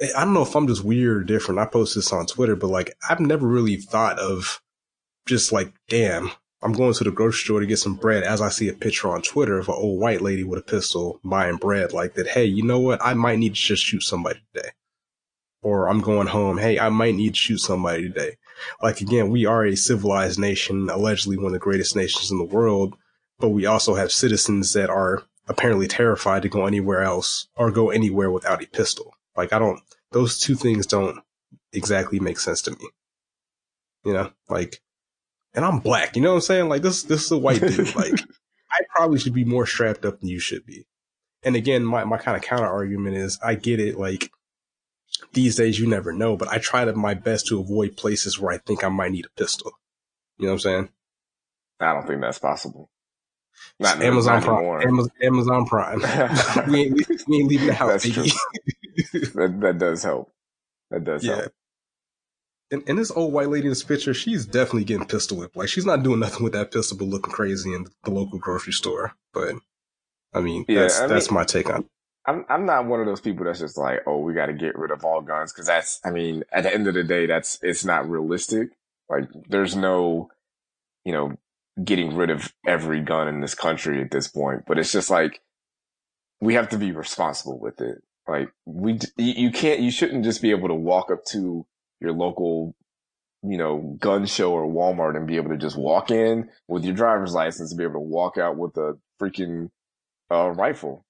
eh, 0.00 0.10
I 0.16 0.24
don't 0.24 0.34
know 0.34 0.42
if 0.42 0.54
I'm 0.54 0.68
just 0.68 0.84
weird 0.84 1.16
or 1.18 1.24
different. 1.24 1.60
I 1.60 1.66
post 1.66 1.94
this 1.94 2.12
on 2.12 2.26
Twitter, 2.26 2.56
but 2.56 2.68
like, 2.68 2.94
I've 3.08 3.20
never 3.20 3.46
really 3.46 3.76
thought 3.76 4.18
of 4.18 4.60
just 5.26 5.52
like, 5.52 5.72
damn, 5.88 6.30
I'm 6.62 6.72
going 6.72 6.94
to 6.94 7.04
the 7.04 7.10
grocery 7.10 7.40
store 7.40 7.60
to 7.60 7.66
get 7.66 7.78
some 7.78 7.96
bread 7.96 8.22
as 8.22 8.40
I 8.40 8.48
see 8.48 8.68
a 8.68 8.72
picture 8.72 9.08
on 9.08 9.22
Twitter 9.22 9.58
of 9.58 9.68
an 9.68 9.74
old 9.76 10.00
white 10.00 10.20
lady 10.20 10.44
with 10.44 10.60
a 10.60 10.62
pistol 10.62 11.20
buying 11.24 11.56
bread 11.56 11.92
like 11.92 12.14
that. 12.14 12.28
Hey, 12.28 12.44
you 12.44 12.62
know 12.62 12.78
what? 12.78 13.04
I 13.04 13.14
might 13.14 13.40
need 13.40 13.54
to 13.54 13.60
just 13.60 13.84
shoot 13.84 14.02
somebody 14.02 14.40
today. 14.54 14.68
Or 15.60 15.88
I'm 15.88 16.00
going 16.00 16.28
home. 16.28 16.58
Hey, 16.58 16.78
I 16.78 16.88
might 16.88 17.14
need 17.14 17.34
to 17.34 17.40
shoot 17.40 17.58
somebody 17.58 18.04
today. 18.04 18.36
Like 18.80 19.00
again, 19.00 19.30
we 19.30 19.44
are 19.44 19.64
a 19.64 19.76
civilized 19.76 20.38
nation, 20.38 20.88
allegedly 20.88 21.36
one 21.36 21.46
of 21.46 21.52
the 21.52 21.58
greatest 21.58 21.96
nations 21.96 22.30
in 22.30 22.38
the 22.38 22.44
world, 22.44 22.96
but 23.40 23.48
we 23.48 23.66
also 23.66 23.94
have 23.94 24.12
citizens 24.12 24.72
that 24.74 24.90
are 24.90 25.24
apparently 25.48 25.88
terrified 25.88 26.42
to 26.42 26.48
go 26.48 26.66
anywhere 26.66 27.02
else 27.02 27.48
or 27.56 27.72
go 27.72 27.90
anywhere 27.90 28.30
without 28.30 28.62
a 28.62 28.68
pistol. 28.68 29.14
Like 29.36 29.52
I 29.52 29.58
don't, 29.58 29.80
those 30.12 30.38
two 30.38 30.54
things 30.54 30.86
don't 30.86 31.18
exactly 31.72 32.20
make 32.20 32.38
sense 32.38 32.62
to 32.62 32.70
me. 32.70 32.88
You 34.04 34.12
know, 34.12 34.32
like 34.48 34.80
and 35.54 35.64
I'm 35.64 35.78
black. 35.80 36.16
You 36.16 36.22
know 36.22 36.30
what 36.30 36.36
I'm 36.36 36.40
saying? 36.42 36.68
Like 36.68 36.82
this, 36.82 37.02
this 37.04 37.24
is 37.24 37.30
a 37.30 37.38
white 37.38 37.60
dude. 37.60 37.94
Like 37.96 38.20
I 38.70 38.80
probably 38.96 39.18
should 39.18 39.34
be 39.34 39.44
more 39.44 39.66
strapped 39.66 40.04
up 40.04 40.20
than 40.20 40.28
you 40.28 40.38
should 40.38 40.64
be. 40.64 40.86
And 41.42 41.56
again, 41.56 41.84
my, 41.84 42.04
my 42.04 42.18
kind 42.18 42.36
of 42.36 42.42
counter 42.42 42.66
argument 42.66 43.16
is 43.16 43.38
I 43.44 43.54
get 43.54 43.80
it. 43.80 43.98
Like 43.98 44.30
these 45.32 45.56
days 45.56 45.78
you 45.78 45.86
never 45.86 46.12
know, 46.12 46.36
but 46.36 46.48
I 46.48 46.58
try 46.58 46.84
to 46.84 46.94
my 46.94 47.14
best 47.14 47.46
to 47.48 47.60
avoid 47.60 47.96
places 47.96 48.38
where 48.38 48.54
I 48.54 48.58
think 48.58 48.82
I 48.84 48.88
might 48.88 49.12
need 49.12 49.26
a 49.26 49.40
pistol. 49.40 49.72
You 50.38 50.46
know 50.46 50.52
what 50.52 50.56
I'm 50.56 50.60
saying? 50.60 50.88
I 51.80 51.92
don't 51.94 52.06
think 52.06 52.20
that's 52.20 52.38
possible. 52.38 52.90
Not 53.78 54.02
Amazon 54.02 54.40
not 54.40 54.44
Prime. 54.44 54.88
Amazon, 54.88 55.10
Amazon 55.22 55.66
Prime. 55.66 55.98
we, 56.68 56.80
ain't, 56.82 57.28
we 57.28 57.36
ain't 57.38 57.48
leaving 57.48 57.66
the 57.66 57.74
house. 57.74 58.04
That's 58.04 58.14
true. 58.14 58.24
that, 59.34 59.58
that 59.60 59.78
does 59.78 60.02
help. 60.02 60.32
That 60.90 61.04
does 61.04 61.24
yeah. 61.24 61.36
help. 61.36 61.52
And, 62.72 62.82
and 62.88 62.98
this 62.98 63.10
old 63.10 63.34
white 63.34 63.50
lady 63.50 63.66
in 63.66 63.70
this 63.70 63.84
picture, 63.84 64.14
she's 64.14 64.46
definitely 64.46 64.84
getting 64.84 65.06
pistol 65.06 65.36
whipped. 65.36 65.56
Like 65.56 65.68
she's 65.68 65.84
not 65.84 66.02
doing 66.02 66.20
nothing 66.20 66.42
with 66.42 66.54
that 66.54 66.72
pistol, 66.72 66.96
but 66.96 67.06
looking 67.06 67.32
crazy 67.32 67.74
in 67.74 67.86
the 68.04 68.10
local 68.10 68.38
grocery 68.38 68.72
store. 68.72 69.12
But 69.34 69.56
I 70.32 70.40
mean, 70.40 70.64
yeah, 70.66 70.80
that's 70.80 70.98
I 70.98 71.02
mean, 71.02 71.08
that's 71.10 71.30
my 71.30 71.44
take 71.44 71.68
on. 71.68 71.82
it. 71.82 71.86
I'm 72.24 72.46
I'm 72.48 72.64
not 72.64 72.86
one 72.86 73.00
of 73.00 73.06
those 73.06 73.20
people 73.20 73.44
that's 73.44 73.60
just 73.60 73.76
like, 73.76 74.00
oh, 74.06 74.18
we 74.18 74.32
got 74.32 74.46
to 74.46 74.54
get 74.54 74.78
rid 74.78 74.90
of 74.90 75.04
all 75.04 75.20
guns 75.20 75.52
because 75.52 75.66
that's. 75.66 76.00
I 76.04 76.10
mean, 76.10 76.44
at 76.50 76.62
the 76.62 76.72
end 76.72 76.88
of 76.88 76.94
the 76.94 77.04
day, 77.04 77.26
that's 77.26 77.58
it's 77.62 77.84
not 77.84 78.08
realistic. 78.08 78.70
Like, 79.10 79.28
there's 79.48 79.76
no, 79.76 80.30
you 81.04 81.12
know, 81.12 81.36
getting 81.84 82.16
rid 82.16 82.30
of 82.30 82.54
every 82.66 83.00
gun 83.00 83.28
in 83.28 83.40
this 83.40 83.54
country 83.54 84.00
at 84.00 84.10
this 84.10 84.28
point. 84.28 84.64
But 84.66 84.78
it's 84.78 84.92
just 84.92 85.10
like 85.10 85.42
we 86.40 86.54
have 86.54 86.70
to 86.70 86.78
be 86.78 86.92
responsible 86.92 87.58
with 87.58 87.80
it. 87.80 88.02
Like 88.26 88.50
we, 88.64 88.98
you 89.16 89.50
can't, 89.50 89.80
you 89.80 89.90
shouldn't 89.90 90.24
just 90.24 90.40
be 90.40 90.50
able 90.52 90.68
to 90.68 90.74
walk 90.74 91.10
up 91.10 91.24
to 91.32 91.66
your 92.02 92.12
local, 92.12 92.74
you 93.42 93.56
know, 93.56 93.96
gun 94.00 94.26
show 94.26 94.52
or 94.52 94.66
Walmart 94.66 95.16
and 95.16 95.26
be 95.26 95.36
able 95.36 95.50
to 95.50 95.56
just 95.56 95.76
walk 95.78 96.10
in 96.10 96.50
with 96.68 96.84
your 96.84 96.94
driver's 96.94 97.32
license 97.34 97.70
and 97.72 97.78
be 97.78 97.84
able 97.84 97.94
to 97.94 98.00
walk 98.00 98.38
out 98.38 98.56
with 98.56 98.76
a 98.76 98.98
freaking 99.20 99.70
uh, 100.30 100.50
rifle 100.50 101.04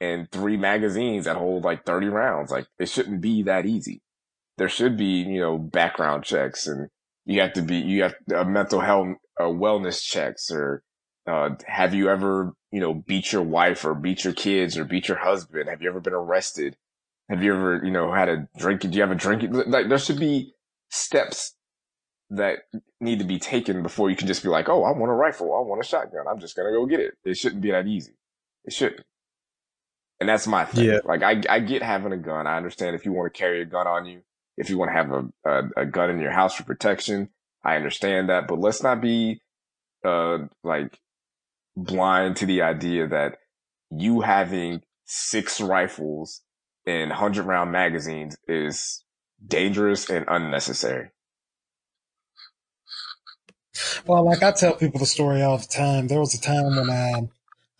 and 0.00 0.30
three 0.30 0.56
magazines 0.56 1.26
that 1.26 1.36
hold 1.36 1.64
like 1.64 1.84
30 1.84 2.08
rounds. 2.08 2.50
Like 2.50 2.66
it 2.78 2.88
shouldn't 2.88 3.20
be 3.20 3.42
that 3.42 3.66
easy. 3.66 4.00
There 4.58 4.68
should 4.68 4.96
be, 4.96 5.22
you 5.22 5.40
know, 5.40 5.58
background 5.58 6.24
checks 6.24 6.66
and 6.66 6.88
you 7.26 7.40
have 7.40 7.54
to 7.54 7.62
be, 7.62 7.76
you 7.76 8.04
have 8.04 8.14
a 8.34 8.44
mental 8.44 8.80
health, 8.80 9.16
uh, 9.40 9.44
wellness 9.44 10.02
checks 10.02 10.50
or, 10.50 10.82
Uh, 11.26 11.56
have 11.66 11.94
you 11.94 12.10
ever, 12.10 12.52
you 12.70 12.80
know, 12.80 12.92
beat 12.92 13.32
your 13.32 13.42
wife 13.42 13.84
or 13.86 13.94
beat 13.94 14.24
your 14.24 14.34
kids 14.34 14.76
or 14.76 14.84
beat 14.84 15.08
your 15.08 15.16
husband? 15.16 15.70
Have 15.70 15.80
you 15.80 15.88
ever 15.88 16.00
been 16.00 16.12
arrested? 16.12 16.76
Have 17.28 17.42
you 17.42 17.54
ever, 17.54 17.80
you 17.84 17.90
know, 17.90 18.12
had 18.12 18.28
a 18.28 18.48
drink? 18.58 18.82
Do 18.82 18.88
you 18.88 19.00
have 19.00 19.10
a 19.10 19.14
drink? 19.14 19.44
Like 19.66 19.88
there 19.88 19.98
should 19.98 20.18
be 20.18 20.54
steps 20.90 21.54
that 22.30 22.60
need 23.00 23.18
to 23.18 23.24
be 23.24 23.38
taken 23.38 23.82
before 23.82 24.10
you 24.10 24.16
can 24.16 24.26
just 24.26 24.42
be 24.42 24.48
like, 24.48 24.68
oh, 24.68 24.84
I 24.84 24.90
want 24.92 25.10
a 25.10 25.14
rifle. 25.14 25.54
I 25.54 25.60
want 25.60 25.82
a 25.82 25.86
shotgun. 25.86 26.26
I'm 26.28 26.40
just 26.40 26.56
going 26.56 26.72
to 26.72 26.78
go 26.78 26.86
get 26.86 27.00
it. 27.00 27.14
It 27.24 27.36
shouldn't 27.36 27.62
be 27.62 27.70
that 27.70 27.86
easy. 27.86 28.14
It 28.64 28.72
shouldn't. 28.72 29.02
And 30.20 30.28
that's 30.28 30.46
my 30.46 30.64
thing. 30.64 30.84
Yeah. 30.84 30.98
Like 31.04 31.22
I, 31.22 31.42
I 31.48 31.60
get 31.60 31.82
having 31.82 32.12
a 32.12 32.16
gun. 32.16 32.46
I 32.46 32.56
understand 32.56 32.94
if 32.94 33.04
you 33.04 33.12
want 33.12 33.32
to 33.32 33.38
carry 33.38 33.62
a 33.62 33.66
gun 33.66 33.86
on 33.86 34.06
you, 34.06 34.22
if 34.56 34.70
you 34.70 34.78
want 34.78 34.90
to 34.90 34.94
have 34.94 35.10
a, 35.10 35.24
a, 35.44 35.82
a 35.82 35.86
gun 35.86 36.10
in 36.10 36.20
your 36.20 36.30
house 36.30 36.54
for 36.54 36.64
protection, 36.64 37.30
I 37.64 37.76
understand 37.76 38.28
that, 38.28 38.46
but 38.46 38.60
let's 38.60 38.82
not 38.82 39.00
be, 39.00 39.40
uh, 40.04 40.38
like 40.62 41.00
blind 41.76 42.36
to 42.36 42.46
the 42.46 42.62
idea 42.62 43.08
that 43.08 43.38
you 43.90 44.20
having 44.20 44.82
six 45.04 45.60
rifles 45.60 46.42
and 46.86 47.12
hundred 47.12 47.46
round 47.46 47.72
magazines 47.72 48.36
is 48.46 49.04
dangerous 49.46 50.08
and 50.10 50.24
unnecessary. 50.28 51.10
Well, 54.06 54.24
like 54.24 54.42
I 54.42 54.52
tell 54.52 54.74
people 54.74 55.00
the 55.00 55.06
story 55.06 55.42
all 55.42 55.58
the 55.58 55.66
time. 55.66 56.08
There 56.08 56.20
was 56.20 56.34
a 56.34 56.40
time 56.40 56.76
when 56.76 56.90
I, 56.90 57.28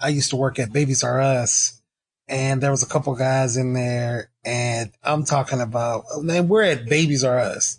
I 0.01 0.09
used 0.09 0.31
to 0.31 0.37
work 0.37 0.59
at 0.59 0.73
Babies 0.73 1.05
R 1.05 1.21
Us 1.21 1.81
and 2.29 2.61
there 2.63 2.71
was 2.71 2.83
a 2.83 2.89
couple 2.89 3.15
guys 3.15 3.57
in 3.57 3.75
there 3.75 4.31
and 4.45 4.91
I'm 5.03 5.25
talking 5.25 5.61
about, 5.61 6.05
man, 6.21 6.49
we're 6.49 6.63
at 6.63 6.87
Babies 6.87 7.25
R 7.25 7.39
Us. 7.39 7.79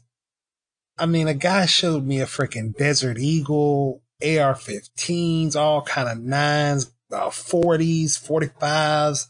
I 0.97 1.05
mean, 1.07 1.27
a 1.27 1.33
guy 1.33 1.65
showed 1.65 2.05
me 2.05 2.21
a 2.21 2.25
freaking 2.25 2.75
Desert 2.75 3.17
Eagle, 3.17 4.01
AR-15s, 4.21 5.55
all 5.55 5.81
kind 5.81 6.07
of 6.07 6.23
nines, 6.23 6.91
uh, 7.11 7.27
40s, 7.27 8.13
45s, 8.17 9.27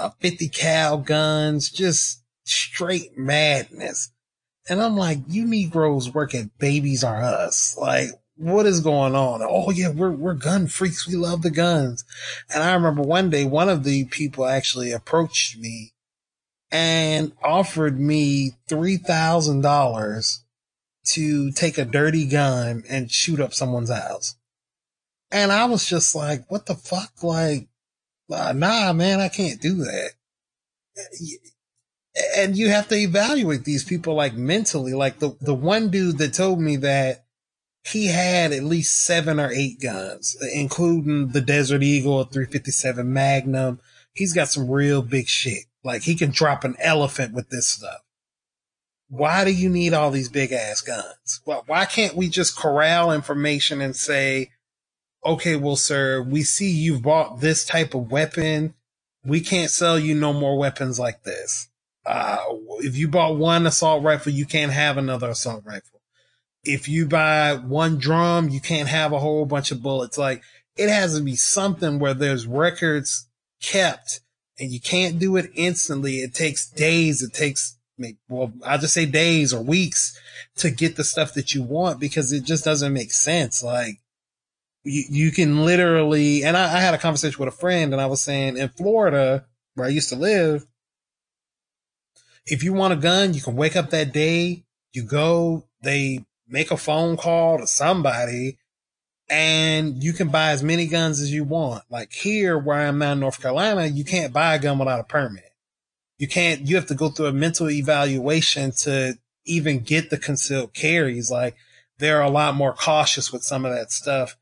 uh, 0.00 0.10
50 0.20 0.48
cal 0.48 0.98
guns, 0.98 1.70
just 1.70 2.22
straight 2.44 3.16
madness. 3.16 4.12
And 4.68 4.80
I'm 4.80 4.96
like, 4.96 5.18
you 5.28 5.46
Negroes 5.46 6.12
work 6.12 6.34
at 6.34 6.58
Babies 6.58 7.02
R 7.02 7.22
Us. 7.22 7.76
Like, 7.78 8.08
what 8.36 8.66
is 8.66 8.80
going 8.80 9.14
on? 9.14 9.42
Oh 9.42 9.70
yeah, 9.70 9.90
we're, 9.90 10.10
we're 10.10 10.34
gun 10.34 10.66
freaks. 10.66 11.06
We 11.06 11.16
love 11.16 11.42
the 11.42 11.50
guns. 11.50 12.04
And 12.52 12.62
I 12.62 12.72
remember 12.74 13.02
one 13.02 13.30
day, 13.30 13.44
one 13.44 13.68
of 13.68 13.84
the 13.84 14.04
people 14.06 14.46
actually 14.46 14.92
approached 14.92 15.58
me 15.58 15.92
and 16.70 17.32
offered 17.42 17.98
me 17.98 18.52
$3,000 18.68 20.38
to 21.06 21.50
take 21.52 21.78
a 21.78 21.84
dirty 21.84 22.26
gun 22.26 22.84
and 22.88 23.10
shoot 23.10 23.40
up 23.40 23.52
someone's 23.52 23.90
house. 23.90 24.36
And 25.32 25.52
I 25.52 25.64
was 25.66 25.88
just 25.88 26.14
like, 26.14 26.50
what 26.50 26.66
the 26.66 26.74
fuck? 26.74 27.22
Like, 27.22 27.68
nah, 28.30 28.92
man, 28.92 29.20
I 29.20 29.28
can't 29.28 29.60
do 29.60 29.76
that. 29.76 30.10
And 32.36 32.56
you 32.56 32.68
have 32.68 32.88
to 32.88 32.96
evaluate 32.96 33.64
these 33.64 33.84
people 33.84 34.14
like 34.14 34.34
mentally. 34.34 34.94
Like 34.94 35.18
the, 35.18 35.36
the 35.40 35.54
one 35.54 35.90
dude 35.90 36.18
that 36.18 36.34
told 36.34 36.60
me 36.60 36.76
that 36.76 37.24
he 37.84 38.06
had 38.06 38.52
at 38.52 38.62
least 38.62 39.04
seven 39.04 39.40
or 39.40 39.50
eight 39.50 39.80
guns, 39.80 40.36
including 40.54 41.28
the 41.28 41.40
Desert 41.40 41.82
Eagle, 41.82 42.24
357 42.24 43.10
Magnum. 43.12 43.80
He's 44.12 44.32
got 44.32 44.48
some 44.48 44.70
real 44.70 45.02
big 45.02 45.28
shit. 45.28 45.64
Like 45.82 46.02
he 46.02 46.14
can 46.14 46.30
drop 46.30 46.64
an 46.64 46.76
elephant 46.78 47.34
with 47.34 47.48
this 47.48 47.68
stuff. 47.68 48.00
Why 49.08 49.44
do 49.44 49.52
you 49.52 49.68
need 49.68 49.92
all 49.92 50.10
these 50.10 50.28
big 50.28 50.52
ass 50.52 50.82
guns? 50.82 51.40
Well, 51.44 51.64
why 51.66 51.84
can't 51.84 52.14
we 52.14 52.28
just 52.28 52.56
corral 52.56 53.10
information 53.12 53.80
and 53.80 53.96
say, 53.96 54.50
okay, 55.24 55.56
well, 55.56 55.76
sir, 55.76 56.22
we 56.22 56.42
see 56.42 56.70
you've 56.70 57.02
bought 57.02 57.40
this 57.40 57.64
type 57.64 57.94
of 57.94 58.10
weapon. 58.10 58.74
We 59.24 59.40
can't 59.40 59.70
sell 59.70 59.98
you 59.98 60.14
no 60.14 60.32
more 60.32 60.58
weapons 60.58 60.98
like 60.98 61.22
this. 61.24 61.68
Uh, 62.06 62.38
if 62.78 62.96
you 62.96 63.08
bought 63.08 63.36
one 63.36 63.66
assault 63.66 64.02
rifle, 64.02 64.32
you 64.32 64.46
can't 64.46 64.72
have 64.72 64.96
another 64.96 65.28
assault 65.28 65.62
rifle 65.64 66.00
if 66.64 66.88
you 66.88 67.06
buy 67.06 67.54
one 67.54 67.98
drum, 67.98 68.48
you 68.48 68.60
can't 68.60 68.88
have 68.88 69.12
a 69.12 69.18
whole 69.18 69.46
bunch 69.46 69.70
of 69.70 69.82
bullets. 69.82 70.18
Like 70.18 70.42
it 70.76 70.88
has 70.88 71.16
to 71.16 71.22
be 71.22 71.36
something 71.36 71.98
where 71.98 72.14
there's 72.14 72.46
records 72.46 73.28
kept 73.62 74.20
and 74.58 74.70
you 74.70 74.80
can't 74.80 75.18
do 75.18 75.36
it 75.36 75.50
instantly. 75.54 76.16
It 76.16 76.34
takes 76.34 76.68
days. 76.68 77.22
It 77.22 77.32
takes 77.32 77.76
well, 78.30 78.52
I'll 78.64 78.78
just 78.78 78.94
say 78.94 79.04
days 79.04 79.52
or 79.52 79.62
weeks 79.62 80.18
to 80.56 80.70
get 80.70 80.96
the 80.96 81.04
stuff 81.04 81.34
that 81.34 81.54
you 81.54 81.62
want 81.62 82.00
because 82.00 82.32
it 82.32 82.44
just 82.44 82.64
doesn't 82.64 82.94
make 82.94 83.12
sense. 83.12 83.62
Like 83.62 83.99
you, 84.84 85.04
you 85.10 85.30
can 85.30 85.64
literally, 85.64 86.44
and 86.44 86.56
I, 86.56 86.76
I 86.76 86.80
had 86.80 86.94
a 86.94 86.98
conversation 86.98 87.38
with 87.38 87.52
a 87.52 87.56
friend 87.56 87.92
and 87.92 88.00
I 88.00 88.06
was 88.06 88.20
saying 88.20 88.56
in 88.56 88.68
Florida 88.70 89.46
where 89.74 89.86
I 89.86 89.90
used 89.90 90.08
to 90.10 90.16
live, 90.16 90.66
if 92.46 92.62
you 92.62 92.72
want 92.72 92.94
a 92.94 92.96
gun, 92.96 93.34
you 93.34 93.40
can 93.40 93.56
wake 93.56 93.76
up 93.76 93.90
that 93.90 94.12
day, 94.12 94.64
you 94.92 95.02
go, 95.02 95.64
they 95.82 96.24
make 96.48 96.70
a 96.70 96.76
phone 96.76 97.16
call 97.16 97.58
to 97.58 97.66
somebody 97.66 98.58
and 99.28 100.02
you 100.02 100.12
can 100.12 100.28
buy 100.28 100.50
as 100.50 100.62
many 100.62 100.86
guns 100.86 101.20
as 101.20 101.32
you 101.32 101.44
want. 101.44 101.84
Like 101.90 102.12
here 102.12 102.58
where 102.58 102.80
I'm 102.80 102.98
now 102.98 103.12
in 103.12 103.20
North 103.20 103.40
Carolina, 103.40 103.86
you 103.86 104.04
can't 104.04 104.32
buy 104.32 104.54
a 104.54 104.58
gun 104.58 104.78
without 104.78 105.00
a 105.00 105.04
permit. 105.04 105.44
You 106.18 106.26
can't, 106.26 106.62
you 106.62 106.76
have 106.76 106.86
to 106.86 106.94
go 106.94 107.08
through 107.08 107.26
a 107.26 107.32
mental 107.32 107.70
evaluation 107.70 108.72
to 108.82 109.14
even 109.44 109.80
get 109.80 110.10
the 110.10 110.18
concealed 110.18 110.74
carries. 110.74 111.30
Like 111.30 111.56
they're 111.98 112.20
a 112.20 112.30
lot 112.30 112.56
more 112.56 112.72
cautious 112.72 113.32
with 113.32 113.42
some 113.42 113.64
of 113.64 113.72
that 113.72 113.92
stuff 113.92 114.36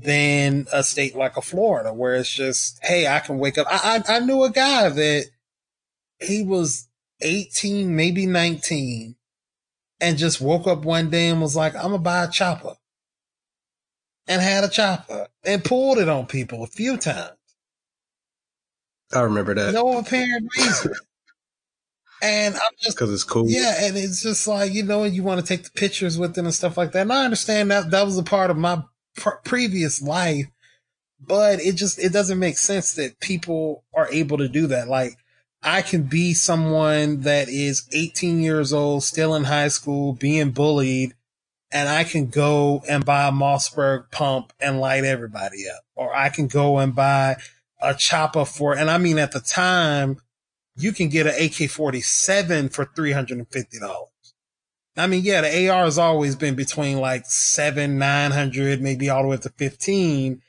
than 0.00 0.66
a 0.72 0.82
state 0.82 1.16
like 1.16 1.36
a 1.36 1.42
Florida 1.42 1.92
where 1.92 2.14
it's 2.14 2.30
just, 2.30 2.78
Hey, 2.82 3.06
I 3.06 3.20
can 3.20 3.38
wake 3.38 3.58
up. 3.58 3.66
I, 3.70 4.02
I, 4.08 4.16
I 4.16 4.18
knew 4.20 4.44
a 4.44 4.50
guy 4.50 4.88
that 4.88 5.26
he 6.20 6.42
was 6.42 6.88
18, 7.20 7.94
maybe 7.94 8.26
19 8.26 9.16
and 10.00 10.18
just 10.18 10.40
woke 10.40 10.66
up 10.66 10.84
one 10.84 11.10
day 11.10 11.28
and 11.28 11.40
was 11.40 11.56
like, 11.56 11.74
I'm 11.74 11.90
gonna 11.90 11.98
buy 11.98 12.24
a 12.24 12.30
chopper. 12.30 12.74
And 14.26 14.42
had 14.42 14.64
a 14.64 14.68
chopper 14.68 15.28
and 15.44 15.64
pulled 15.64 15.98
it 15.98 16.08
on 16.08 16.26
people 16.26 16.62
a 16.62 16.66
few 16.66 16.98
times. 16.98 17.32
I 19.12 19.20
remember 19.20 19.54
that. 19.54 19.72
No 19.72 19.98
apparent 19.98 20.50
reason. 20.56 20.92
and 22.22 22.54
I'm 22.54 22.60
just 22.78 22.96
because 22.96 23.12
it's 23.12 23.24
cool. 23.24 23.48
Yeah, 23.48 23.86
and 23.86 23.96
it's 23.96 24.22
just 24.22 24.46
like 24.46 24.72
you 24.72 24.82
know, 24.82 25.04
you 25.04 25.22
want 25.22 25.40
to 25.40 25.46
take 25.46 25.64
the 25.64 25.70
pictures 25.70 26.18
with 26.18 26.34
them 26.34 26.44
and 26.44 26.54
stuff 26.54 26.76
like 26.76 26.92
that. 26.92 27.02
And 27.02 27.12
I 27.12 27.24
understand 27.24 27.70
that 27.70 27.90
that 27.90 28.04
was 28.04 28.18
a 28.18 28.22
part 28.22 28.50
of 28.50 28.58
my 28.58 28.82
previous 29.44 30.02
life, 30.02 30.46
but 31.20 31.60
it 31.60 31.74
just 31.74 31.98
it 31.98 32.12
doesn't 32.12 32.38
make 32.38 32.58
sense 32.58 32.94
that 32.94 33.20
people 33.20 33.84
are 33.94 34.08
able 34.10 34.38
to 34.38 34.48
do 34.48 34.66
that. 34.68 34.88
Like 34.88 35.16
I 35.62 35.82
can 35.82 36.02
be 36.02 36.34
someone 36.34 37.22
that 37.22 37.48
is 37.48 37.88
18 37.92 38.40
years 38.40 38.72
old, 38.72 39.02
still 39.02 39.34
in 39.34 39.44
high 39.44 39.68
school, 39.68 40.12
being 40.12 40.50
bullied, 40.50 41.14
and 41.72 41.88
I 41.88 42.04
can 42.04 42.26
go 42.26 42.82
and 42.88 43.04
buy 43.04 43.26
a 43.26 43.32
Mossberg 43.32 44.10
pump 44.10 44.52
and 44.60 44.80
light 44.80 45.04
everybody 45.04 45.68
up. 45.68 45.82
Or 45.94 46.14
I 46.14 46.28
can 46.28 46.46
go 46.46 46.78
and 46.78 46.94
buy 46.94 47.36
a 47.80 47.94
chopper 47.94 48.44
for, 48.44 48.76
and 48.76 48.90
I 48.90 48.98
mean, 48.98 49.18
at 49.18 49.32
the 49.32 49.40
time, 49.40 50.18
you 50.76 50.92
can 50.92 51.08
get 51.08 51.26
an 51.26 51.34
AK-47 51.34 52.72
for 52.72 52.86
$350. 52.86 54.07
I 54.98 55.06
mean, 55.06 55.22
yeah, 55.24 55.42
the 55.42 55.68
AR 55.68 55.84
has 55.84 55.98
always 55.98 56.36
been 56.36 56.56
between 56.56 56.98
like 56.98 57.24
seven, 57.26 57.98
900, 57.98 58.80
maybe 58.82 59.08
all 59.08 59.22
the 59.22 59.28
way 59.28 59.36
up 59.36 59.42
to 59.42 59.50
15. 59.50 60.42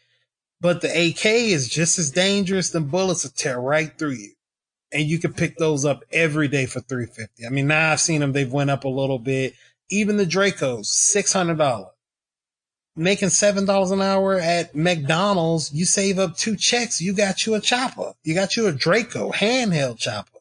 But 0.60 0.82
the 0.82 0.90
AK 0.90 1.26
is 1.26 1.70
just 1.70 2.00
as 2.00 2.12
dangerous 2.12 2.72
than 2.72 2.86
bullets 2.86 3.24
will 3.24 3.32
tear 3.32 3.60
right 3.60 3.98
through 3.98 4.16
you 4.16 4.32
and 4.92 5.04
you 5.04 5.20
can 5.20 5.34
pick 5.34 5.58
those 5.58 5.86
up 5.86 6.04
every 6.12 6.48
day 6.48 6.66
for 6.66 6.80
350 6.82 7.46
I 7.46 7.50
mean, 7.50 7.68
now 7.68 7.92
I've 7.92 8.00
seen 8.00 8.22
them, 8.22 8.34
they've 8.34 8.52
went 8.52 8.70
up 8.70 8.84
a 8.84 8.90
little 8.90 9.20
bit. 9.20 9.54
Even 9.92 10.18
the 10.18 10.26
Dracos, 10.26 10.88
$600. 10.88 11.88
Making 12.96 13.30
$7 13.30 13.92
an 13.92 14.02
hour 14.02 14.36
at 14.36 14.76
McDonald's, 14.76 15.72
you 15.74 15.86
save 15.86 16.20
up 16.20 16.36
two 16.36 16.56
checks, 16.56 17.02
you 17.02 17.14
got 17.14 17.46
you 17.46 17.56
a 17.56 17.62
chopper. 17.62 18.14
You 18.24 18.36
got 18.36 18.58
you 18.58 18.68
a 18.68 18.72
Draco, 18.72 19.32
handheld 19.32 20.00
chopper. 20.00 20.39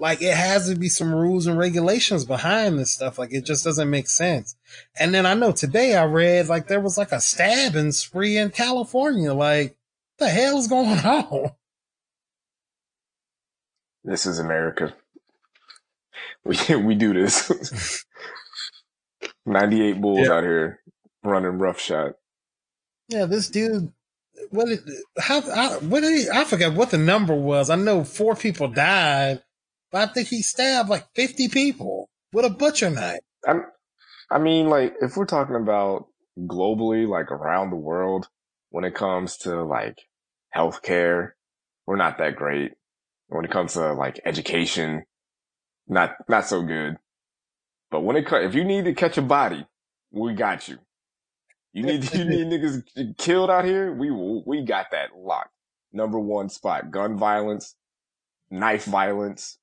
Like 0.00 0.22
it 0.22 0.34
has 0.34 0.66
to 0.70 0.76
be 0.76 0.88
some 0.88 1.14
rules 1.14 1.46
and 1.46 1.58
regulations 1.58 2.24
behind 2.24 2.78
this 2.78 2.90
stuff. 2.90 3.18
Like 3.18 3.34
it 3.34 3.44
just 3.44 3.64
doesn't 3.64 3.90
make 3.90 4.08
sense. 4.08 4.56
And 4.98 5.12
then 5.12 5.26
I 5.26 5.34
know 5.34 5.52
today 5.52 5.94
I 5.94 6.06
read 6.06 6.48
like 6.48 6.68
there 6.68 6.80
was 6.80 6.96
like 6.96 7.12
a 7.12 7.20
stabbing 7.20 7.92
spree 7.92 8.38
in 8.38 8.48
California. 8.48 9.34
Like 9.34 9.76
the 10.18 10.30
hell 10.30 10.56
is 10.56 10.68
going 10.68 10.98
on? 11.04 11.50
This 14.02 14.24
is 14.24 14.38
America. 14.38 14.94
We 16.44 16.56
we 16.76 16.94
do 16.94 17.12
this. 17.12 18.06
Ninety 19.46 19.82
eight 19.82 20.00
bulls 20.00 20.28
yeah. 20.28 20.32
out 20.32 20.44
here 20.44 20.80
running 21.22 21.58
roughshod. 21.58 22.14
Yeah, 23.08 23.26
this 23.26 23.50
dude. 23.50 23.92
What? 24.48 24.68
How? 25.18 25.42
I, 25.42 25.76
what 25.78 26.00
did 26.00 26.18
he, 26.18 26.30
I 26.30 26.44
forget 26.44 26.72
what 26.72 26.90
the 26.90 26.96
number 26.96 27.34
was. 27.34 27.68
I 27.68 27.76
know 27.76 28.02
four 28.02 28.34
people 28.34 28.68
died, 28.68 29.42
but 29.90 30.08
I 30.08 30.12
think 30.12 30.28
he 30.28 30.42
stabbed 30.42 30.88
like 30.88 31.08
fifty 31.14 31.48
people 31.48 32.08
with 32.32 32.44
a 32.44 32.50
butcher 32.50 32.90
knife. 32.90 33.20
I'm, 33.46 33.64
I 34.30 34.38
mean, 34.38 34.68
like 34.68 34.94
if 35.00 35.16
we're 35.16 35.26
talking 35.26 35.56
about 35.56 36.06
globally, 36.38 37.08
like 37.08 37.30
around 37.30 37.70
the 37.70 37.76
world, 37.76 38.28
when 38.70 38.84
it 38.84 38.94
comes 38.94 39.36
to 39.38 39.62
like 39.64 39.98
healthcare, 40.54 41.30
we're 41.86 41.96
not 41.96 42.18
that 42.18 42.36
great. 42.36 42.72
When 43.28 43.44
it 43.44 43.50
comes 43.50 43.74
to 43.74 43.92
like 43.92 44.20
education, 44.24 45.04
not, 45.88 46.14
not 46.28 46.46
so 46.46 46.62
good. 46.62 46.96
But 47.90 48.00
when 48.02 48.16
it 48.16 48.26
comes, 48.26 48.46
if 48.46 48.54
you 48.54 48.64
need 48.64 48.84
to 48.84 48.94
catch 48.94 49.18
a 49.18 49.22
body, 49.22 49.66
we 50.10 50.34
got 50.34 50.68
you. 50.68 50.78
You 51.72 51.84
need, 51.84 52.12
you 52.14 52.24
need 52.24 52.46
niggas 52.60 53.16
killed 53.16 53.50
out 53.50 53.64
here. 53.64 53.92
We, 53.92 54.10
we 54.10 54.64
got 54.64 54.86
that 54.92 55.10
locked. 55.16 55.50
Number 55.92 56.18
one 56.18 56.48
spot, 56.48 56.90
gun 56.90 57.16
violence, 57.16 57.74
knife 58.50 58.84
violence, 58.84 59.58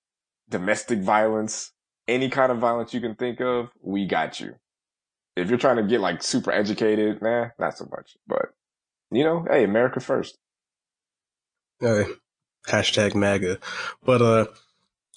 domestic 0.50 1.00
violence, 1.00 1.72
any 2.08 2.30
kind 2.30 2.52
of 2.52 2.60
violence 2.60 2.94
you 2.94 3.02
can 3.02 3.16
think 3.16 3.42
of. 3.42 3.70
We 3.82 4.06
got 4.06 4.40
you. 4.40 4.56
If 5.36 5.50
you're 5.50 5.60
trying 5.60 5.78
to 5.78 5.84
get 5.84 6.02
like 6.02 6.24
super 6.24 6.52
educated, 6.52 7.22
nah, 7.22 7.50
not 7.60 7.78
so 7.78 7.88
much, 7.92 8.18
but 8.28 8.54
you 9.12 9.24
know, 9.24 9.46
hey, 9.50 9.64
America 9.64 10.00
first. 10.00 10.38
Hey, 11.80 12.06
hashtag 12.68 13.16
MAGA. 13.16 13.60
But, 14.04 14.22
uh, 14.22 14.46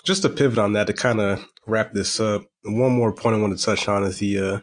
just 0.05 0.23
to 0.23 0.29
pivot 0.29 0.59
on 0.59 0.75
that 0.75 0.87
to 0.87 0.93
kind 0.93 1.21
of 1.21 1.45
wrap 1.67 1.93
this 1.93 2.21
up, 2.21 2.43
one 2.65 2.93
more 2.93 3.13
point 3.13 3.37
I 3.37 3.41
want 3.41 3.59
to 3.59 3.65
touch 3.65 3.89
on 3.89 4.05
is 4.05 4.19
the, 4.19 4.39
uh, 4.39 4.61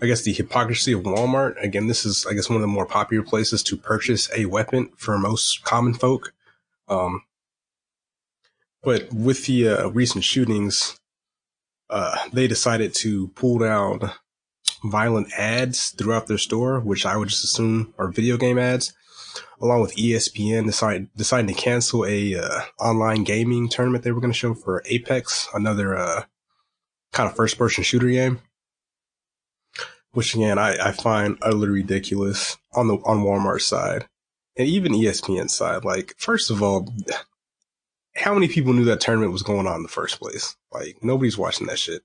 I 0.00 0.06
guess 0.06 0.22
the 0.22 0.32
hypocrisy 0.32 0.92
of 0.92 1.02
Walmart. 1.02 1.62
Again, 1.62 1.86
this 1.86 2.04
is, 2.04 2.26
I 2.26 2.34
guess, 2.34 2.48
one 2.48 2.56
of 2.56 2.62
the 2.62 2.66
more 2.66 2.86
popular 2.86 3.24
places 3.24 3.62
to 3.64 3.76
purchase 3.76 4.28
a 4.36 4.46
weapon 4.46 4.90
for 4.96 5.16
most 5.18 5.62
common 5.64 5.94
folk. 5.94 6.34
Um, 6.88 7.22
but 8.82 9.12
with 9.12 9.46
the 9.46 9.68
uh, 9.68 9.88
recent 9.88 10.24
shootings, 10.24 10.98
uh, 11.90 12.16
they 12.32 12.46
decided 12.46 12.94
to 12.94 13.28
pull 13.28 13.58
down 13.58 14.10
violent 14.84 15.32
ads 15.36 15.90
throughout 15.90 16.26
their 16.26 16.38
store, 16.38 16.80
which 16.80 17.06
I 17.06 17.16
would 17.16 17.28
just 17.28 17.44
assume 17.44 17.94
are 17.98 18.08
video 18.08 18.36
game 18.36 18.58
ads, 18.58 18.92
along 19.60 19.82
with 19.82 19.96
ESPN 19.96 20.66
decided 20.66 21.08
deciding 21.16 21.54
to 21.54 21.60
cancel 21.60 22.04
a 22.06 22.36
uh, 22.36 22.60
online 22.80 23.24
gaming 23.24 23.68
tournament 23.68 24.04
they 24.04 24.12
were 24.12 24.20
going 24.20 24.32
to 24.32 24.38
show 24.38 24.54
for 24.54 24.82
Apex, 24.86 25.48
another 25.54 25.96
uh, 25.96 26.24
kind 27.12 27.28
of 27.28 27.36
first 27.36 27.58
person 27.58 27.84
shooter 27.84 28.08
game 28.08 28.40
which 30.12 30.34
again 30.34 30.58
I, 30.58 30.88
I 30.88 30.92
find 30.92 31.38
utterly 31.42 31.68
ridiculous 31.68 32.58
on 32.74 32.88
the 32.88 32.96
on 32.96 33.24
Walmart 33.24 33.62
side 33.62 34.06
and 34.56 34.68
even 34.68 34.92
ESPN 34.92 35.50
side. 35.50 35.84
Like, 35.84 36.14
first 36.18 36.50
of 36.50 36.62
all, 36.62 36.92
how 38.14 38.34
many 38.34 38.48
people 38.48 38.72
knew 38.72 38.84
that 38.84 39.00
tournament 39.00 39.32
was 39.32 39.42
going 39.42 39.66
on 39.66 39.76
in 39.76 39.82
the 39.82 39.88
first 39.88 40.20
place? 40.20 40.56
Like, 40.70 41.02
nobody's 41.02 41.38
watching 41.38 41.66
that 41.68 41.78
shit. 41.78 42.02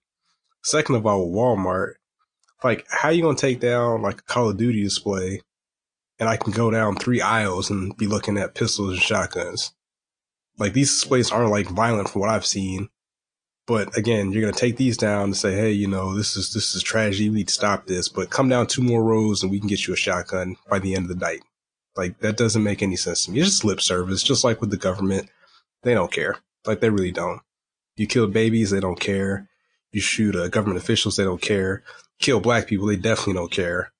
Second 0.64 0.96
of 0.96 1.06
all, 1.06 1.30
Walmart, 1.30 1.94
like, 2.64 2.86
how 2.90 3.10
you 3.10 3.22
gonna 3.22 3.38
take 3.38 3.60
down 3.60 4.02
like 4.02 4.20
a 4.20 4.24
Call 4.24 4.50
of 4.50 4.58
Duty 4.58 4.84
display 4.84 5.42
and 6.20 6.28
I 6.28 6.38
can 6.38 6.52
go 6.52 6.72
down 6.72 6.96
three 6.96 7.22
aisles 7.22 7.70
and 7.70 7.96
be 7.98 8.08
looking 8.08 8.38
at 8.38 8.56
pistols 8.56 8.92
and 8.92 9.02
shotguns? 9.02 9.74
Like, 10.58 10.74
these 10.74 10.90
displays 10.90 11.32
aren't 11.32 11.52
like 11.52 11.68
violent 11.68 12.10
from 12.10 12.22
what 12.22 12.30
I've 12.30 12.46
seen. 12.46 12.90
But 13.68 13.96
again, 13.98 14.32
you're 14.32 14.50
to 14.50 14.58
take 14.58 14.78
these 14.78 14.96
down 14.96 15.26
and 15.26 15.38
say, 15.38 15.54
Hey, 15.54 15.72
you 15.72 15.88
know, 15.88 16.16
this 16.16 16.38
is, 16.38 16.54
this 16.54 16.74
is 16.74 16.82
tragedy. 16.82 17.30
We 17.30 17.40
need 17.40 17.50
to 17.50 17.54
stop 17.54 17.86
this, 17.86 18.08
but 18.08 18.30
come 18.30 18.48
down 18.48 18.68
two 18.68 18.82
more 18.82 19.04
rows 19.04 19.44
and 19.44 19.52
we 19.52 19.60
can 19.60 19.68
get 19.68 19.86
you 19.86 19.94
a 19.94 19.98
shotgun 19.98 20.56
by 20.70 20.80
the 20.80 20.96
end 20.96 21.12
of 21.12 21.20
the 21.20 21.26
night. 21.26 21.42
Like 21.98 22.20
that 22.20 22.38
doesn't 22.38 22.64
make 22.64 22.82
any 22.82 22.96
sense 22.96 23.26
to 23.26 23.32
me. 23.32 23.40
It's 23.40 23.50
just 23.50 23.66
lip 23.66 23.82
service, 23.82 24.24
just 24.24 24.44
like 24.46 24.62
with 24.62 24.70
the 24.70 24.78
government. 24.78 25.30
They 25.88 25.94
don't 25.94 26.12
care. 26.12 26.36
Like 26.66 26.82
they 26.82 26.90
really 26.90 27.14
don't. 27.14 27.40
You 27.96 28.08
kill 28.08 28.28
babies, 28.28 28.72
they 28.72 28.82
don't 28.82 29.00
care. 29.00 29.48
You 29.94 30.02
shoot 30.02 30.36
uh, 30.36 30.50
government 30.50 30.84
officials, 30.84 31.16
they 31.16 31.24
don't 31.24 31.42
care. 31.42 31.82
Kill 32.20 32.42
black 32.42 32.68
people, 32.68 32.88
they 32.88 32.98
definitely 32.98 33.36
don't 33.36 33.52
care. 33.52 33.94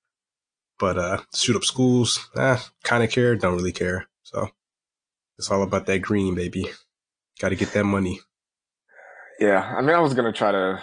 But 0.78 0.98
uh, 0.98 1.22
shoot 1.34 1.56
up 1.56 1.64
schools, 1.64 2.28
eh, 2.36 2.58
kind 2.84 3.02
of 3.02 3.10
care, 3.10 3.36
don't 3.36 3.56
really 3.56 3.72
care. 3.72 4.06
So 4.22 4.50
it's 5.38 5.50
all 5.50 5.62
about 5.62 5.86
that 5.86 6.00
green, 6.00 6.34
baby. 6.34 6.68
Got 7.40 7.48
to 7.48 7.56
get 7.56 7.72
that 7.72 7.84
money. 7.84 8.20
Yeah, 9.40 9.62
I 9.74 9.80
mean, 9.80 9.96
I 9.96 10.00
was 10.00 10.12
gonna 10.12 10.30
try 10.30 10.52
to 10.52 10.82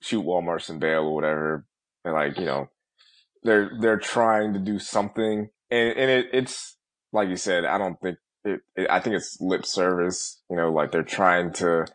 shoot 0.00 0.24
Walmart 0.24 0.68
and 0.68 0.80
bail 0.80 1.04
or 1.04 1.14
whatever, 1.14 1.64
and 2.04 2.14
like 2.14 2.40
you 2.40 2.46
know, 2.46 2.70
they're 3.44 3.70
they're 3.78 3.98
trying 4.00 4.54
to 4.54 4.58
do 4.58 4.80
something, 4.80 5.48
and 5.70 5.96
and 5.96 6.10
it, 6.10 6.26
it's 6.32 6.76
like 7.12 7.28
you 7.28 7.36
said, 7.36 7.64
I 7.64 7.78
don't 7.78 8.00
think 8.00 8.18
it, 8.44 8.60
it, 8.76 8.88
I 8.90 9.00
think 9.00 9.16
it's 9.16 9.40
lip 9.40 9.66
service. 9.66 10.40
You 10.50 10.56
know, 10.56 10.72
like 10.72 10.92
they're 10.92 11.02
trying 11.02 11.52
to 11.54 11.86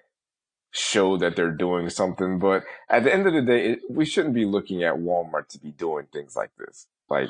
show 0.72 1.18
that 1.18 1.36
they're 1.36 1.52
doing 1.52 1.90
something, 1.90 2.38
but 2.38 2.64
at 2.90 3.04
the 3.04 3.14
end 3.14 3.26
of 3.28 3.34
the 3.34 3.42
day, 3.42 3.72
it, 3.72 3.80
we 3.90 4.06
shouldn't 4.06 4.36
be 4.36 4.46
looking 4.46 4.84
at 4.84 4.96
Walmart 4.96 5.48
to 5.50 5.60
be 5.60 5.72
doing 5.72 6.06
things 6.14 6.36
like 6.36 6.52
this. 6.58 6.88
Like, 7.10 7.30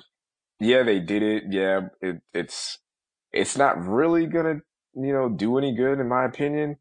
yeah, 0.60 0.84
they 0.84 0.99
did 0.99 1.23
it. 1.23 1.43
Yeah, 1.49 1.88
it, 2.01 2.21
it's 2.34 2.79
it's 3.32 3.58
not 3.58 3.82
really 3.82 4.25
gonna 4.25 4.62
you 4.95 5.13
know 5.13 5.29
do 5.29 5.58
any 5.58 5.75
good 5.75 5.99
in 5.99 6.10
my 6.10 6.25
opinion 6.25 6.77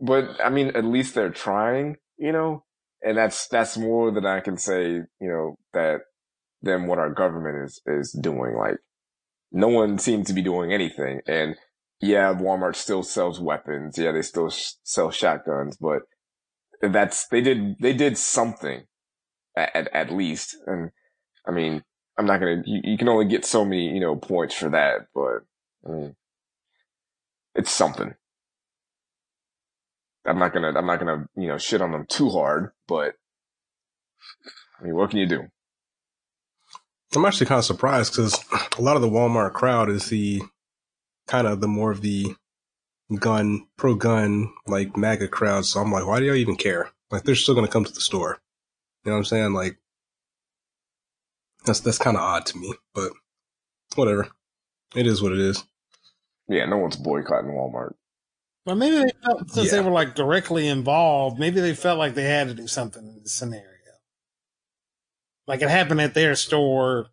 but 0.00 0.40
I 0.42 0.50
mean, 0.50 0.68
at 0.68 0.84
least 0.84 1.14
they're 1.14 1.30
trying, 1.30 1.96
you 2.16 2.32
know, 2.32 2.64
and 3.02 3.16
that's, 3.16 3.48
that's 3.48 3.76
more 3.76 4.10
than 4.10 4.26
I 4.26 4.40
can 4.40 4.56
say, 4.56 4.92
you 4.92 5.08
know, 5.20 5.58
that 5.72 6.02
than 6.62 6.86
what 6.86 6.98
our 6.98 7.10
government 7.12 7.64
is, 7.64 7.80
is 7.86 8.12
doing. 8.12 8.56
Like 8.56 8.78
no 9.52 9.68
one 9.68 9.98
seems 9.98 10.26
to 10.28 10.32
be 10.32 10.42
doing 10.42 10.72
anything. 10.72 11.20
And 11.26 11.56
yeah, 12.00 12.32
Walmart 12.34 12.76
still 12.76 13.02
sells 13.02 13.40
weapons. 13.40 13.98
Yeah, 13.98 14.12
they 14.12 14.22
still 14.22 14.50
sh- 14.50 14.72
sell 14.84 15.10
shotguns, 15.10 15.76
but 15.76 16.02
that's, 16.80 17.26
they 17.28 17.40
did, 17.40 17.76
they 17.80 17.92
did 17.92 18.16
something 18.16 18.84
at, 19.56 19.74
at, 19.74 19.94
at 19.94 20.12
least. 20.12 20.56
And 20.66 20.90
I 21.46 21.50
mean, 21.50 21.82
I'm 22.16 22.26
not 22.26 22.38
to, 22.38 22.62
you, 22.64 22.80
you, 22.84 22.98
can 22.98 23.08
only 23.08 23.26
get 23.26 23.44
so 23.44 23.64
many, 23.64 23.92
you 23.92 24.00
know, 24.00 24.16
points 24.16 24.54
for 24.54 24.70
that, 24.70 25.06
but 25.14 25.44
I 25.86 25.92
mean, 25.92 26.16
it's 27.54 27.70
something. 27.70 28.14
I'm 30.26 30.38
not 30.38 30.52
gonna, 30.52 30.72
I'm 30.76 30.86
not 30.86 30.98
gonna, 30.98 31.26
you 31.36 31.48
know, 31.48 31.58
shit 31.58 31.80
on 31.80 31.92
them 31.92 32.06
too 32.08 32.28
hard, 32.28 32.72
but 32.86 33.14
I 34.80 34.84
mean, 34.84 34.94
what 34.94 35.10
can 35.10 35.18
you 35.18 35.26
do? 35.26 35.44
I'm 37.16 37.24
actually 37.24 37.46
kind 37.46 37.58
of 37.58 37.64
surprised 37.64 38.12
because 38.12 38.38
a 38.78 38.82
lot 38.82 38.96
of 38.96 39.02
the 39.02 39.08
Walmart 39.08 39.54
crowd 39.54 39.88
is 39.88 40.10
the 40.10 40.42
kind 41.28 41.46
of 41.46 41.60
the 41.60 41.68
more 41.68 41.92
of 41.92 42.00
the 42.00 42.34
gun, 43.18 43.66
pro 43.76 43.94
gun, 43.94 44.52
like 44.66 44.96
MAGA 44.96 45.28
crowd. 45.28 45.64
So 45.64 45.80
I'm 45.80 45.92
like, 45.92 46.06
why 46.06 46.18
do 46.18 46.26
y'all 46.26 46.34
even 46.34 46.56
care? 46.56 46.90
Like, 47.10 47.22
they're 47.22 47.36
still 47.36 47.54
going 47.54 47.66
to 47.66 47.72
come 47.72 47.84
to 47.84 47.92
the 47.92 48.00
store. 48.00 48.40
You 49.04 49.10
know 49.10 49.16
what 49.16 49.18
I'm 49.18 49.24
saying? 49.26 49.52
Like, 49.52 49.78
that's, 51.64 51.80
that's 51.80 51.98
kind 51.98 52.16
of 52.16 52.22
odd 52.22 52.46
to 52.46 52.58
me, 52.58 52.74
but 52.94 53.12
whatever. 53.94 54.28
It 54.96 55.06
is 55.06 55.22
what 55.22 55.32
it 55.32 55.38
is. 55.38 55.64
Yeah, 56.48 56.64
no 56.64 56.78
one's 56.78 56.96
boycotting 56.96 57.50
Walmart. 57.50 57.94
But 58.64 58.76
maybe 58.76 58.96
they 58.96 59.12
felt 59.24 59.50
since 59.50 59.72
yeah. 59.72 59.78
they 59.78 59.84
were 59.84 59.92
like 59.92 60.14
directly 60.14 60.68
involved, 60.68 61.38
maybe 61.38 61.60
they 61.60 61.74
felt 61.74 61.98
like 61.98 62.14
they 62.14 62.24
had 62.24 62.48
to 62.48 62.54
do 62.54 62.66
something 62.66 63.02
in 63.06 63.22
the 63.22 63.28
scenario. 63.28 63.64
Like 65.46 65.62
it 65.62 65.70
happened 65.70 66.02
at 66.02 66.14
their 66.14 66.34
store, 66.34 67.06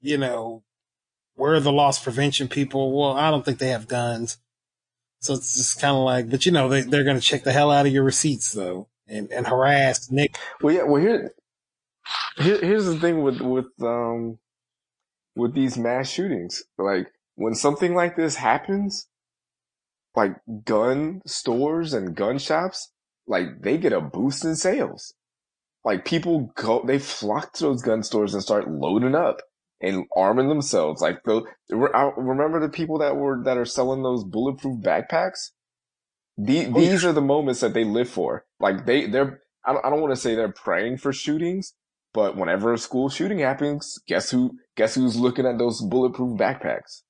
you 0.00 0.18
know, 0.18 0.62
where 1.38 1.54
are 1.54 1.60
the 1.60 1.72
loss 1.72 2.02
prevention 2.02 2.48
people? 2.48 2.98
Well, 2.98 3.12
I 3.12 3.30
don't 3.30 3.44
think 3.44 3.58
they 3.58 3.68
have 3.68 3.88
guns. 3.88 4.38
So 5.20 5.34
it's 5.34 5.56
just 5.56 5.80
kind 5.80 5.96
of 5.96 6.04
like, 6.04 6.30
but 6.30 6.44
you 6.44 6.52
know, 6.52 6.68
they, 6.68 6.82
they're 6.82 7.04
going 7.04 7.16
to 7.16 7.22
check 7.22 7.44
the 7.44 7.52
hell 7.52 7.70
out 7.70 7.86
of 7.86 7.92
your 7.92 8.04
receipts 8.04 8.52
though 8.52 8.88
and, 9.06 9.30
and 9.32 9.46
harass 9.46 10.10
Nick. 10.10 10.36
Well, 10.60 10.74
yeah, 10.74 10.82
well, 10.82 11.00
here, 11.00 11.32
here, 12.36 12.60
here's 12.60 12.86
the 12.86 12.98
thing 12.98 13.22
with, 13.22 13.40
with, 13.40 13.66
um, 13.80 14.38
with 15.34 15.54
these 15.54 15.78
mass 15.78 16.08
shootings. 16.08 16.62
Like 16.76 17.08
when 17.36 17.54
something 17.54 17.94
like 17.94 18.16
this 18.16 18.36
happens, 18.36 19.08
like 20.14 20.36
gun 20.64 21.22
stores 21.26 21.94
and 21.94 22.16
gun 22.16 22.38
shops, 22.38 22.92
like 23.26 23.60
they 23.60 23.78
get 23.78 23.92
a 23.92 24.00
boost 24.00 24.44
in 24.44 24.56
sales. 24.56 25.14
Like 25.84 26.04
people 26.04 26.52
go, 26.56 26.82
they 26.84 26.98
flock 26.98 27.52
to 27.54 27.64
those 27.64 27.82
gun 27.82 28.02
stores 28.02 28.34
and 28.34 28.42
start 28.42 28.68
loading 28.68 29.14
up 29.14 29.40
and 29.80 30.06
arming 30.16 30.48
themselves. 30.48 31.00
Like 31.00 31.22
the, 31.24 31.42
I 31.94 32.10
remember 32.16 32.60
the 32.60 32.68
people 32.68 32.98
that 32.98 33.16
were, 33.16 33.42
that 33.44 33.56
are 33.56 33.64
selling 33.64 34.02
those 34.02 34.24
bulletproof 34.24 34.82
backpacks. 34.82 35.50
The, 36.36 36.66
oh, 36.66 36.72
these 36.72 37.02
yeah. 37.02 37.10
are 37.10 37.12
the 37.12 37.20
moments 37.20 37.60
that 37.60 37.74
they 37.74 37.84
live 37.84 38.08
for. 38.08 38.44
Like 38.60 38.86
they, 38.86 39.06
they're, 39.06 39.40
I 39.64 39.72
don't, 39.72 39.84
I 39.84 39.90
don't 39.90 40.00
want 40.00 40.14
to 40.14 40.20
say 40.20 40.34
they're 40.34 40.52
praying 40.52 40.98
for 40.98 41.12
shootings, 41.12 41.74
but 42.14 42.36
whenever 42.36 42.72
a 42.72 42.78
school 42.78 43.08
shooting 43.08 43.40
happens, 43.40 43.98
guess 44.06 44.30
who, 44.30 44.58
guess 44.76 44.94
who's 44.94 45.16
looking 45.16 45.46
at 45.46 45.58
those 45.58 45.80
bulletproof 45.80 46.38
backpacks? 46.38 47.02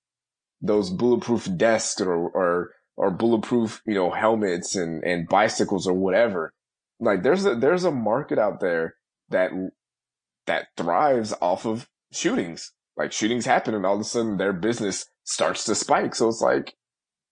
Those 0.60 0.90
bulletproof 0.90 1.48
desks 1.56 2.00
or, 2.00 2.14
or 2.14 2.72
or 2.98 3.12
bulletproof, 3.12 3.80
you 3.86 3.94
know, 3.94 4.10
helmets 4.10 4.74
and, 4.74 5.04
and 5.04 5.28
bicycles 5.28 5.86
or 5.86 5.94
whatever. 5.94 6.52
Like 6.98 7.22
there's 7.22 7.46
a, 7.46 7.54
there's 7.54 7.84
a 7.84 7.92
market 7.92 8.40
out 8.40 8.58
there 8.58 8.96
that, 9.28 9.52
that 10.46 10.66
thrives 10.76 11.32
off 11.40 11.64
of 11.64 11.88
shootings. 12.12 12.72
Like 12.96 13.12
shootings 13.12 13.46
happen 13.46 13.74
and 13.74 13.86
all 13.86 13.94
of 13.94 14.00
a 14.00 14.04
sudden 14.04 14.36
their 14.36 14.52
business 14.52 15.06
starts 15.24 15.64
to 15.64 15.74
spike. 15.74 16.14
So 16.14 16.28
it's 16.28 16.40
like, 16.40 16.74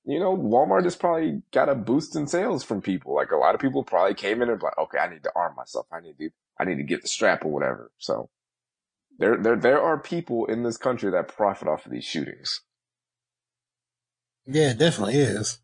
you 0.05 0.21
know, 0.21 0.37
Walmart 0.37 0.85
has 0.85 0.95
probably 0.95 1.43
got 1.53 1.69
a 1.69 1.75
boost 1.75 2.15
in 2.15 2.29
sales 2.29 2.63
from 2.63 2.81
people. 2.81 3.15
Like 3.15 3.33
a 3.33 3.37
lot 3.37 3.55
of 3.55 3.61
people 3.61 3.83
probably 3.83 4.15
came 4.15 4.43
in 4.43 4.49
and 4.49 4.63
like, 4.63 4.79
okay, 4.79 4.99
I 4.99 5.11
need 5.11 5.25
to 5.25 5.33
arm 5.35 5.55
myself. 5.57 5.87
I 5.93 6.01
need 6.01 6.19
to, 6.19 6.31
I 6.61 6.65
need 6.65 6.77
to 6.77 6.85
get 6.85 7.03
the 7.03 7.09
strap 7.09 7.45
or 7.45 7.53
whatever. 7.53 7.91
So 7.99 8.31
there 9.19 9.37
there 9.37 9.57
there 9.57 9.83
are 9.83 9.99
people 9.99 10.47
in 10.47 10.63
this 10.63 10.77
country 10.77 11.11
that 11.11 11.29
profit 11.29 11.69
off 11.69 11.87
of 11.87 11.93
these 11.93 12.05
shootings. 12.05 12.61
Yeah, 14.47 14.71
it 14.71 14.79
definitely 14.79 15.17
is. 15.17 15.59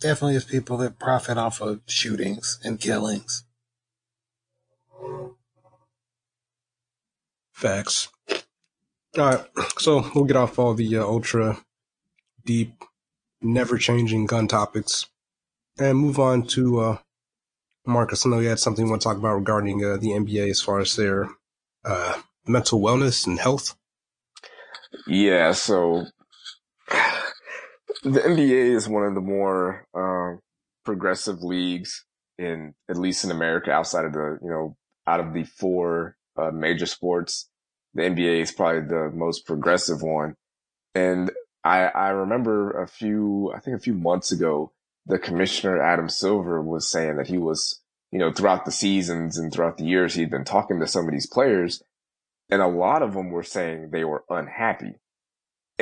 Definitely 0.00 0.36
is 0.36 0.44
people 0.44 0.76
that 0.78 0.98
profit 0.98 1.38
off 1.38 1.60
of 1.60 1.80
shootings 1.86 2.58
and 2.64 2.80
killings. 2.80 3.44
Facts. 7.62 8.08
All 9.16 9.24
right, 9.24 9.44
so 9.78 10.10
we'll 10.16 10.24
get 10.24 10.34
off 10.34 10.58
all 10.58 10.74
the 10.74 10.96
uh, 10.96 11.04
ultra 11.04 11.58
deep, 12.44 12.74
never 13.40 13.78
changing 13.78 14.26
gun 14.26 14.48
topics 14.48 15.06
and 15.78 15.96
move 15.96 16.18
on 16.18 16.42
to 16.48 16.80
uh, 16.80 16.98
Marcus. 17.86 18.26
I 18.26 18.30
know 18.30 18.40
you 18.40 18.48
had 18.48 18.58
something 18.58 18.84
you 18.84 18.90
want 18.90 19.00
to 19.02 19.08
talk 19.08 19.16
about 19.16 19.36
regarding 19.36 19.84
uh, 19.84 19.96
the 19.96 20.08
NBA 20.08 20.50
as 20.50 20.60
far 20.60 20.80
as 20.80 20.96
their 20.96 21.28
uh, 21.84 22.20
mental 22.48 22.80
wellness 22.80 23.28
and 23.28 23.38
health. 23.38 23.76
Yeah, 25.06 25.52
so 25.52 26.06
the 28.02 28.22
NBA 28.22 28.74
is 28.74 28.88
one 28.88 29.04
of 29.04 29.14
the 29.14 29.20
more 29.20 29.86
um, 29.94 30.40
progressive 30.84 31.44
leagues 31.44 32.04
in 32.38 32.74
at 32.90 32.96
least 32.96 33.22
in 33.22 33.30
America, 33.30 33.70
outside 33.70 34.04
of 34.04 34.14
the 34.14 34.40
you 34.42 34.50
know 34.50 34.76
out 35.06 35.20
of 35.20 35.32
the 35.32 35.44
four 35.44 36.16
uh, 36.36 36.50
major 36.50 36.86
sports, 36.86 37.48
the 37.94 38.02
NBA 38.02 38.42
is 38.42 38.52
probably 38.52 38.82
the 38.82 39.10
most 39.14 39.46
progressive 39.46 40.02
one. 40.02 40.36
And 40.94 41.30
I 41.64 41.84
I 41.84 42.08
remember 42.10 42.70
a 42.82 42.86
few 42.86 43.52
I 43.54 43.60
think 43.60 43.76
a 43.76 43.80
few 43.80 43.94
months 43.94 44.32
ago, 44.32 44.72
the 45.06 45.18
commissioner 45.18 45.82
Adam 45.82 46.08
Silver 46.08 46.60
was 46.60 46.90
saying 46.90 47.16
that 47.16 47.28
he 47.28 47.38
was 47.38 47.80
you 48.10 48.18
know 48.18 48.32
throughout 48.32 48.64
the 48.64 48.72
seasons 48.72 49.38
and 49.38 49.52
throughout 49.52 49.78
the 49.78 49.84
years 49.84 50.14
he'd 50.14 50.30
been 50.30 50.44
talking 50.44 50.80
to 50.80 50.86
some 50.86 51.06
of 51.06 51.12
these 51.12 51.26
players, 51.26 51.82
and 52.50 52.62
a 52.62 52.66
lot 52.66 53.02
of 53.02 53.14
them 53.14 53.30
were 53.30 53.42
saying 53.42 53.90
they 53.90 54.04
were 54.04 54.24
unhappy 54.28 54.96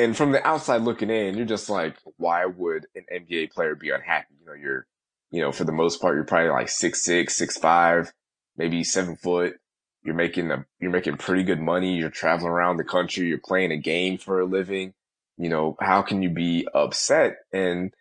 and 0.00 0.16
from 0.16 0.32
the 0.32 0.46
outside 0.46 0.82
looking 0.82 1.10
in, 1.10 1.36
you're 1.36 1.46
just 1.46 1.68
like, 1.68 1.96
why 2.16 2.46
would 2.46 2.86
an 2.94 3.04
NBA 3.12 3.52
player 3.52 3.74
be 3.74 3.90
unhappy? 3.90 4.34
You 4.40 4.46
know, 4.46 4.54
you're, 4.54 4.86
you 5.30 5.42
know, 5.42 5.52
for 5.52 5.64
the 5.64 5.72
most 5.72 6.00
part, 6.00 6.14
you're 6.14 6.24
probably 6.24 6.50
like 6.50 6.68
six 6.68 7.02
six, 7.02 7.36
six 7.36 7.58
five, 7.58 8.12
maybe 8.56 8.84
seven 8.84 9.16
foot. 9.16 9.56
You're 10.02 10.14
making 10.14 10.50
a, 10.50 10.64
you're 10.80 10.90
making 10.90 11.16
pretty 11.16 11.42
good 11.42 11.60
money. 11.60 11.96
You're 11.96 12.10
traveling 12.10 12.52
around 12.52 12.76
the 12.76 12.84
country. 12.84 13.26
You're 13.26 13.38
playing 13.38 13.72
a 13.72 13.76
game 13.76 14.18
for 14.18 14.40
a 14.40 14.46
living. 14.46 14.94
You 15.36 15.48
know, 15.48 15.76
how 15.80 16.02
can 16.02 16.22
you 16.22 16.30
be 16.30 16.66
upset? 16.74 17.38
And 17.52 17.92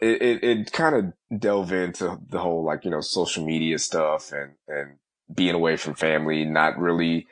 it, 0.00 0.22
it, 0.22 0.44
it 0.44 0.72
kind 0.72 0.94
of 0.94 1.40
delve 1.40 1.72
into 1.72 2.18
the 2.28 2.38
whole 2.38 2.64
like, 2.64 2.84
you 2.84 2.90
know, 2.90 3.00
social 3.00 3.44
media 3.44 3.78
stuff 3.78 4.32
and, 4.32 4.52
and 4.68 4.96
being 5.34 5.54
away 5.54 5.76
from 5.76 5.94
family, 5.94 6.44
not 6.44 6.78
really 6.78 7.26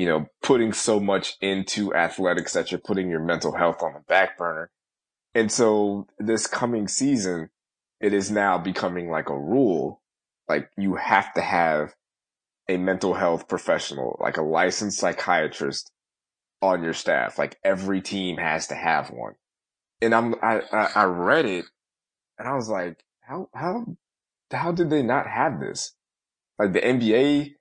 you 0.00 0.06
know, 0.06 0.26
putting 0.42 0.72
so 0.72 0.98
much 0.98 1.36
into 1.42 1.94
athletics 1.94 2.54
that 2.54 2.70
you're 2.70 2.80
putting 2.80 3.10
your 3.10 3.20
mental 3.20 3.54
health 3.54 3.82
on 3.82 3.92
the 3.92 4.00
back 4.00 4.38
burner. 4.38 4.70
And 5.34 5.52
so 5.52 6.06
this 6.18 6.46
coming 6.46 6.88
season, 6.88 7.50
it 8.00 8.14
is 8.14 8.30
now 8.30 8.56
becoming 8.56 9.10
like 9.10 9.28
a 9.28 9.38
rule. 9.38 10.00
Like 10.48 10.70
you 10.78 10.94
have 10.94 11.34
to 11.34 11.42
have 11.42 11.94
a 12.70 12.76
mental 12.76 13.14
health 13.14 13.48
professional, 13.48 14.16
like 14.20 14.36
a 14.36 14.42
licensed 14.42 14.98
psychiatrist 14.98 15.90
on 16.62 16.82
your 16.82 16.92
staff. 16.92 17.38
Like 17.38 17.58
every 17.64 18.00
team 18.00 18.36
has 18.36 18.68
to 18.68 18.74
have 18.74 19.10
one. 19.10 19.34
And 20.00 20.14
I'm, 20.14 20.34
I, 20.42 20.60
I 20.94 21.04
read 21.04 21.46
it 21.46 21.64
and 22.38 22.48
I 22.48 22.54
was 22.54 22.68
like, 22.68 23.04
how, 23.20 23.48
how, 23.54 23.96
how 24.52 24.72
did 24.72 24.88
they 24.88 25.02
not 25.02 25.26
have 25.26 25.60
this? 25.60 25.94
Like 26.58 26.72
the 26.72 26.80
NBA 26.80 27.54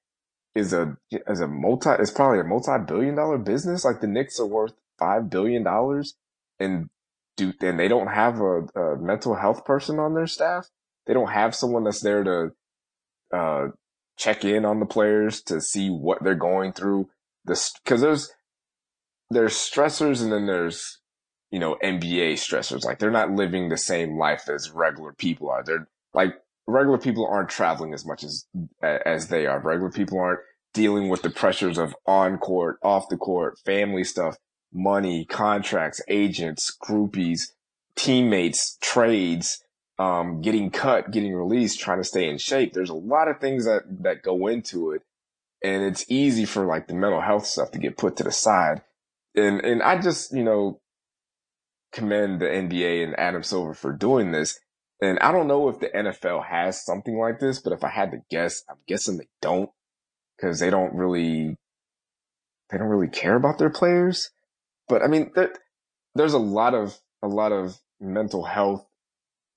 is 0.55 0.73
a 0.73 0.97
is 1.11 1.39
a 1.39 1.47
multi 1.47 1.89
it's 1.91 2.11
probably 2.11 2.39
a 2.39 2.43
multi 2.43 2.71
billion 2.85 3.15
dollar 3.15 3.37
business. 3.37 3.85
Like 3.85 4.01
the 4.01 4.07
Knicks 4.07 4.39
are 4.39 4.45
worth 4.45 4.73
five 4.97 5.29
billion 5.29 5.63
dollars, 5.63 6.15
and 6.59 6.89
do 7.37 7.53
and 7.61 7.79
they 7.79 7.87
don't 7.87 8.07
have 8.07 8.41
a, 8.41 8.63
a, 8.75 8.97
mental 8.97 9.35
health 9.35 9.63
person 9.63 9.99
on 9.99 10.15
their 10.15 10.27
staff. 10.27 10.67
They 11.05 11.13
don't 11.13 11.31
have 11.31 11.55
someone 11.55 11.83
that's 11.85 12.01
there 12.01 12.23
to 12.23 12.51
uh, 13.31 13.67
check 14.19 14.43
in 14.43 14.65
on 14.65 14.79
the 14.79 14.85
players 14.85 15.41
to 15.43 15.61
see 15.61 15.89
what 15.89 16.23
they're 16.23 16.35
going 16.35 16.73
through. 16.73 17.09
This 17.45 17.73
because 17.83 18.01
there's 18.01 18.31
there's 19.31 19.53
stressors 19.53 20.21
and 20.21 20.31
then 20.31 20.45
there's 20.45 20.99
you 21.49 21.57
know 21.57 21.77
NBA 21.81 22.33
stressors. 22.33 22.85
Like 22.85 22.99
they're 22.99 23.09
not 23.09 23.31
living 23.31 23.69
the 23.69 23.77
same 23.77 24.17
life 24.17 24.47
as 24.49 24.69
regular 24.69 25.13
people 25.13 25.49
are. 25.49 25.63
They're 25.63 25.87
like 26.13 26.35
regular 26.67 26.99
people 26.99 27.25
aren't 27.25 27.49
traveling 27.49 27.93
as 27.93 28.05
much 28.05 28.23
as 28.23 28.45
as 28.83 29.29
they 29.29 29.47
are. 29.47 29.59
Regular 29.59 29.91
people 29.91 30.19
aren't 30.19 30.41
dealing 30.73 31.09
with 31.09 31.23
the 31.23 31.31
pressures 31.31 31.77
of 31.79 31.95
on 32.05 32.37
court, 32.37 32.77
off 32.83 33.09
the 33.09 33.17
court, 33.17 33.57
family 33.65 34.03
stuff, 34.03 34.35
money, 34.71 35.25
contracts, 35.25 36.01
agents, 36.07 36.75
groupies, 36.83 37.53
teammates, 37.95 38.77
trades, 38.81 39.63
um, 39.99 40.41
getting 40.41 40.71
cut, 40.71 41.11
getting 41.11 41.33
released, 41.33 41.79
trying 41.79 41.99
to 41.99 42.03
stay 42.03 42.27
in 42.27 42.37
shape. 42.39 42.73
There's 42.73 42.89
a 42.89 42.95
lot 42.95 43.27
of 43.27 43.39
things 43.39 43.65
that 43.65 43.83
that 44.03 44.23
go 44.23 44.47
into 44.47 44.91
it, 44.93 45.03
and 45.63 45.83
it's 45.83 46.05
easy 46.09 46.45
for 46.45 46.65
like 46.65 46.87
the 46.87 46.95
mental 46.95 47.21
health 47.21 47.45
stuff 47.45 47.71
to 47.71 47.79
get 47.79 47.97
put 47.97 48.17
to 48.17 48.23
the 48.23 48.31
side. 48.31 48.81
And 49.35 49.59
and 49.61 49.83
I 49.83 50.01
just 50.01 50.33
you 50.33 50.43
know 50.43 50.81
commend 51.91 52.39
the 52.39 52.45
NBA 52.45 53.03
and 53.03 53.19
Adam 53.19 53.43
Silver 53.43 53.73
for 53.73 53.91
doing 53.91 54.31
this 54.31 54.59
and 55.01 55.17
I 55.19 55.31
don't 55.31 55.47
know 55.47 55.69
if 55.69 55.79
the 55.79 55.87
NFL 55.87 56.45
has 56.45 56.83
something 56.83 57.17
like 57.17 57.39
this, 57.39 57.59
but 57.59 57.71
if 57.71 57.83
I 57.83 57.89
had 57.89 58.11
to 58.11 58.21
guess, 58.29 58.63
I'm 58.69 58.77
guessing 58.85 59.17
they 59.17 59.29
don't 59.41 59.69
because 60.35 60.59
they 60.59 60.69
don't 60.69 60.93
really, 60.93 61.55
they 62.69 62.77
don't 62.77 62.87
really 62.87 63.07
care 63.07 63.35
about 63.35 63.57
their 63.57 63.69
players. 63.69 64.31
But 64.89 65.01
I 65.01 65.07
mean, 65.07 65.31
there, 65.35 65.53
there's 66.15 66.33
a 66.33 66.39
lot 66.39 66.73
of, 66.73 66.99
a 67.21 67.27
lot 67.27 67.53
of 67.53 67.79
mental 68.01 68.43
health 68.43 68.85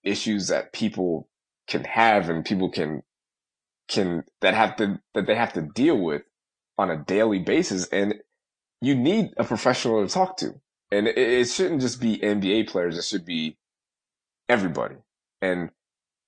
issues 0.05 0.49
that 0.49 0.73
people 0.73 1.29
can 1.69 1.85
have 1.85 2.29
and 2.29 2.45
people 2.45 2.71
can, 2.71 3.03
can, 3.89 4.25
that 4.41 4.55
have 4.55 4.77
to, 4.77 5.01
that 5.15 5.27
they 5.27 5.35
have 5.35 5.53
to 5.55 5.63
deal 5.63 5.99
with 5.99 6.23
on 6.79 6.91
a 6.91 6.97
daily 6.97 7.39
basis. 7.39 7.87
And 7.89 8.15
you 8.81 8.95
need 8.95 9.31
a 9.37 9.45
professional 9.45 10.07
to 10.07 10.13
talk 10.13 10.37
to. 10.39 10.61
And 10.91 11.07
it, 11.07 11.17
it 11.17 11.49
shouldn't 11.49 11.81
just 11.81 12.01
be 12.01 12.19
NBA 12.19 12.69
players. 12.69 12.99
It 12.99 13.05
should 13.05 13.25
be 13.25 13.57
everybody 14.49 14.97
and 15.43 15.71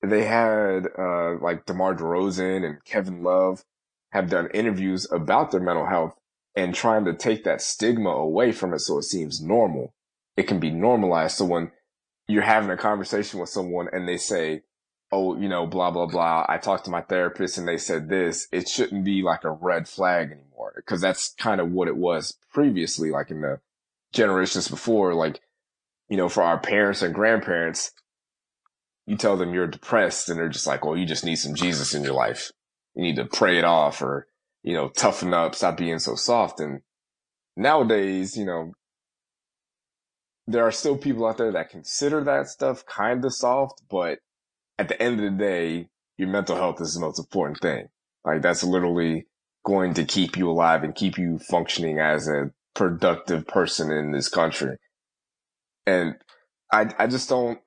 they 0.02 0.24
had 0.24 0.88
uh, 0.98 1.36
like 1.40 1.64
DeMar 1.64 1.94
DeRozan 1.94 2.66
and 2.66 2.84
Kevin 2.84 3.22
Love 3.22 3.64
have 4.12 4.28
done 4.28 4.50
interviews 4.52 5.10
about 5.10 5.50
their 5.50 5.60
mental 5.60 5.86
health 5.86 6.14
and 6.54 6.74
trying 6.74 7.04
to 7.06 7.14
take 7.14 7.44
that 7.44 7.62
stigma 7.62 8.10
away 8.10 8.52
from 8.52 8.74
it 8.74 8.80
so 8.80 8.98
it 8.98 9.04
seems 9.04 9.40
normal. 9.40 9.94
It 10.36 10.46
can 10.46 10.60
be 10.60 10.70
normalized. 10.70 11.36
So 11.38 11.46
when 11.46 11.70
you're 12.26 12.42
having 12.42 12.70
a 12.70 12.76
conversation 12.76 13.40
with 13.40 13.48
someone 13.48 13.88
and 13.92 14.08
they 14.08 14.16
say, 14.16 14.62
Oh, 15.12 15.36
you 15.36 15.48
know, 15.48 15.66
blah, 15.66 15.90
blah, 15.90 16.06
blah. 16.06 16.44
I 16.48 16.58
talked 16.58 16.86
to 16.86 16.90
my 16.90 17.02
therapist 17.02 17.56
and 17.56 17.68
they 17.68 17.76
said 17.76 18.08
this. 18.08 18.48
It 18.50 18.68
shouldn't 18.68 19.04
be 19.04 19.22
like 19.22 19.44
a 19.44 19.50
red 19.50 19.86
flag 19.86 20.32
anymore. 20.32 20.82
Cause 20.86 21.00
that's 21.00 21.34
kind 21.34 21.60
of 21.60 21.70
what 21.70 21.88
it 21.88 21.96
was 21.96 22.36
previously, 22.52 23.10
like 23.10 23.30
in 23.30 23.40
the 23.40 23.60
generations 24.12 24.66
before. 24.66 25.14
Like, 25.14 25.40
you 26.08 26.16
know, 26.16 26.28
for 26.28 26.42
our 26.42 26.58
parents 26.58 27.02
and 27.02 27.14
grandparents, 27.14 27.92
you 29.06 29.16
tell 29.16 29.36
them 29.36 29.52
you're 29.54 29.66
depressed 29.66 30.28
and 30.28 30.38
they're 30.38 30.48
just 30.48 30.66
like, 30.66 30.84
well, 30.84 30.96
you 30.96 31.06
just 31.06 31.24
need 31.24 31.36
some 31.36 31.54
Jesus 31.54 31.94
in 31.94 32.02
your 32.02 32.14
life. 32.14 32.50
You 32.94 33.02
need 33.02 33.16
to 33.16 33.26
pray 33.26 33.58
it 33.58 33.64
off 33.64 34.02
or, 34.02 34.26
you 34.62 34.74
know, 34.74 34.88
toughen 34.88 35.34
up, 35.34 35.54
stop 35.54 35.76
being 35.76 35.98
so 35.98 36.14
soft. 36.14 36.58
And 36.58 36.80
nowadays, 37.56 38.36
you 38.36 38.46
know, 38.46 38.72
there 40.46 40.66
are 40.66 40.72
still 40.72 40.96
people 40.96 41.26
out 41.26 41.38
there 41.38 41.52
that 41.52 41.70
consider 41.70 42.22
that 42.24 42.48
stuff 42.48 42.84
kind 42.86 43.24
of 43.24 43.32
soft, 43.32 43.82
but 43.90 44.18
at 44.78 44.88
the 44.88 45.00
end 45.00 45.20
of 45.20 45.32
the 45.32 45.38
day, 45.38 45.88
your 46.18 46.28
mental 46.28 46.56
health 46.56 46.80
is 46.80 46.94
the 46.94 47.00
most 47.00 47.18
important 47.18 47.58
thing. 47.60 47.88
Like 48.24 48.42
that's 48.42 48.62
literally 48.62 49.26
going 49.64 49.94
to 49.94 50.04
keep 50.04 50.36
you 50.36 50.50
alive 50.50 50.84
and 50.84 50.94
keep 50.94 51.16
you 51.18 51.38
functioning 51.38 51.98
as 51.98 52.28
a 52.28 52.50
productive 52.74 53.46
person 53.46 53.90
in 53.90 54.12
this 54.12 54.28
country. 54.28 54.76
And 55.86 56.16
I, 56.72 56.90
I 56.98 57.06
just 57.06 57.28
don't, 57.28 57.58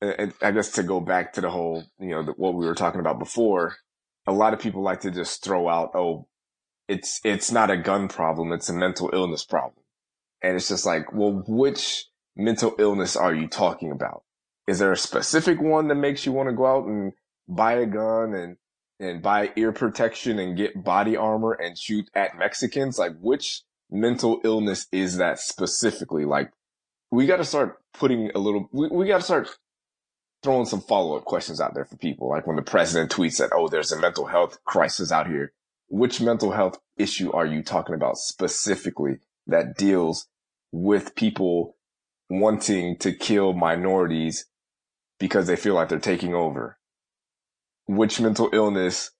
and 0.00 0.34
I 0.42 0.50
guess 0.50 0.70
to 0.72 0.82
go 0.82 1.00
back 1.00 1.32
to 1.34 1.40
the 1.40 1.50
whole, 1.50 1.84
you 1.98 2.10
know, 2.10 2.34
what 2.36 2.54
we 2.54 2.66
were 2.66 2.74
talking 2.74 3.00
about 3.00 3.18
before, 3.18 3.76
a 4.26 4.32
lot 4.32 4.52
of 4.52 4.60
people 4.60 4.82
like 4.82 5.00
to 5.00 5.10
just 5.10 5.44
throw 5.44 5.68
out, 5.68 5.90
oh, 5.94 6.26
it's, 6.88 7.20
it's 7.24 7.50
not 7.50 7.70
a 7.70 7.76
gun 7.76 8.08
problem. 8.08 8.52
It's 8.52 8.68
a 8.68 8.74
mental 8.74 9.10
illness 9.12 9.44
problem. 9.44 9.83
And 10.44 10.56
it's 10.56 10.68
just 10.68 10.84
like, 10.84 11.10
well, 11.14 11.42
which 11.48 12.04
mental 12.36 12.74
illness 12.78 13.16
are 13.16 13.34
you 13.34 13.48
talking 13.48 13.90
about? 13.90 14.24
Is 14.66 14.78
there 14.78 14.92
a 14.92 14.96
specific 14.96 15.58
one 15.58 15.88
that 15.88 15.94
makes 15.94 16.26
you 16.26 16.32
want 16.32 16.50
to 16.50 16.54
go 16.54 16.66
out 16.66 16.86
and 16.86 17.14
buy 17.48 17.72
a 17.74 17.86
gun 17.86 18.34
and, 18.34 18.58
and 19.00 19.22
buy 19.22 19.52
ear 19.56 19.72
protection 19.72 20.38
and 20.38 20.54
get 20.54 20.84
body 20.84 21.16
armor 21.16 21.52
and 21.52 21.78
shoot 21.78 22.10
at 22.14 22.36
Mexicans? 22.36 22.98
Like 22.98 23.12
which 23.20 23.62
mental 23.90 24.42
illness 24.44 24.86
is 24.92 25.16
that 25.16 25.38
specifically? 25.38 26.26
Like 26.26 26.50
we 27.10 27.24
got 27.24 27.38
to 27.38 27.44
start 27.44 27.78
putting 27.94 28.30
a 28.34 28.38
little, 28.38 28.68
we, 28.70 28.88
we 28.88 29.06
got 29.06 29.18
to 29.18 29.24
start 29.24 29.48
throwing 30.42 30.66
some 30.66 30.82
follow 30.82 31.16
up 31.16 31.24
questions 31.24 31.58
out 31.58 31.72
there 31.74 31.86
for 31.86 31.96
people. 31.96 32.28
Like 32.28 32.46
when 32.46 32.56
the 32.56 32.62
president 32.62 33.10
tweets 33.10 33.38
that, 33.38 33.48
oh, 33.54 33.68
there's 33.68 33.92
a 33.92 33.98
mental 33.98 34.26
health 34.26 34.62
crisis 34.66 35.10
out 35.10 35.26
here. 35.26 35.52
which 35.88 36.20
mental 36.20 36.52
health 36.52 36.78
issue 36.98 37.32
are 37.32 37.46
you 37.46 37.62
talking 37.62 37.94
about 37.94 38.18
specifically 38.18 39.20
that 39.46 39.76
deals 39.76 40.26
with 40.74 41.14
people 41.14 41.76
wanting 42.28 42.98
to 42.98 43.12
kill 43.12 43.52
minorities 43.52 44.46
because 45.20 45.46
they 45.46 45.54
feel 45.54 45.74
like 45.74 45.88
they're 45.88 46.00
taking 46.00 46.34
over? 46.34 46.78
Which 47.86 48.20
mental 48.20 48.50
illness 48.52 49.12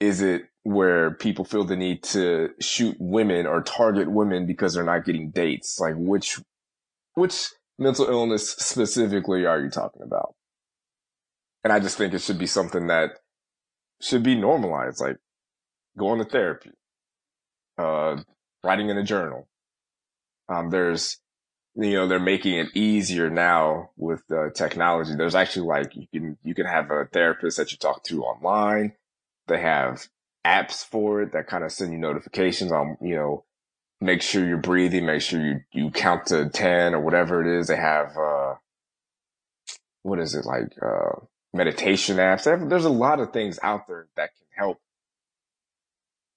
is 0.00 0.22
it 0.22 0.44
where 0.62 1.10
people 1.10 1.44
feel 1.44 1.64
the 1.64 1.76
need 1.76 2.02
to 2.04 2.50
shoot 2.58 2.96
women 2.98 3.46
or 3.46 3.60
target 3.60 4.10
women 4.10 4.46
because 4.46 4.72
they're 4.72 4.82
not 4.82 5.04
getting 5.04 5.30
dates? 5.30 5.78
Like 5.78 5.94
which, 5.98 6.40
which 7.14 7.48
mental 7.78 8.06
illness 8.06 8.52
specifically 8.52 9.44
are 9.44 9.60
you 9.60 9.68
talking 9.68 10.02
about? 10.02 10.36
And 11.64 11.72
I 11.72 11.80
just 11.80 11.98
think 11.98 12.14
it 12.14 12.22
should 12.22 12.38
be 12.38 12.46
something 12.46 12.86
that 12.86 13.10
should 14.00 14.22
be 14.22 14.36
normalized, 14.36 15.02
like 15.02 15.18
going 15.98 16.18
to 16.18 16.24
therapy, 16.24 16.70
uh, 17.76 18.16
writing 18.64 18.88
in 18.88 18.96
a 18.96 19.04
journal. 19.04 19.48
Um, 20.48 20.70
there's, 20.70 21.18
you 21.74 21.92
know, 21.92 22.08
they're 22.08 22.18
making 22.18 22.54
it 22.54 22.68
easier 22.74 23.30
now 23.30 23.90
with 23.96 24.22
uh, 24.30 24.50
technology. 24.50 25.14
There's 25.14 25.34
actually 25.34 25.66
like, 25.66 25.94
you 25.94 26.06
can, 26.12 26.38
you 26.42 26.54
can 26.54 26.66
have 26.66 26.90
a 26.90 27.06
therapist 27.12 27.56
that 27.58 27.72
you 27.72 27.78
talk 27.78 28.04
to 28.04 28.24
online. 28.24 28.94
They 29.46 29.60
have 29.60 30.08
apps 30.46 30.84
for 30.84 31.22
it 31.22 31.32
that 31.32 31.46
kind 31.46 31.64
of 31.64 31.72
send 31.72 31.92
you 31.92 31.98
notifications 31.98 32.72
on, 32.72 32.96
you 33.00 33.14
know, 33.14 33.44
make 34.00 34.22
sure 34.22 34.46
you're 34.46 34.56
breathing, 34.56 35.06
make 35.06 35.22
sure 35.22 35.40
you, 35.40 35.60
you 35.72 35.90
count 35.90 36.26
to 36.26 36.48
10 36.48 36.94
or 36.94 37.00
whatever 37.00 37.40
it 37.40 37.60
is. 37.60 37.68
They 37.68 37.76
have, 37.76 38.16
uh, 38.16 38.54
what 40.02 40.18
is 40.18 40.34
it 40.34 40.46
like, 40.46 40.72
uh, 40.80 41.20
meditation 41.52 42.16
apps. 42.16 42.44
There's 42.68 42.84
a 42.84 42.90
lot 42.90 43.20
of 43.20 43.32
things 43.32 43.58
out 43.62 43.86
there 43.86 44.06
that 44.16 44.30
can 44.36 44.46
help 44.56 44.78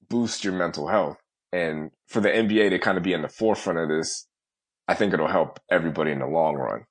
boost 0.09 0.43
your 0.43 0.53
mental 0.53 0.88
health. 0.88 1.18
And 1.52 1.91
for 2.08 2.22
the 2.22 2.30
NBA 2.30 2.70
to 2.70 2.80
kind 2.80 2.97
of 2.97 3.04
be 3.04 3.14
in 3.14 3.22
the 3.22 3.30
forefront 3.30 3.80
of 3.80 3.89
this, 3.89 4.28
I 4.88 4.93
think 4.93 5.14
it'll 5.14 5.28
help 5.28 5.60
everybody 5.70 6.12
in 6.12 6.20
the 6.20 6.28
long 6.28 6.56
run. 6.56 6.86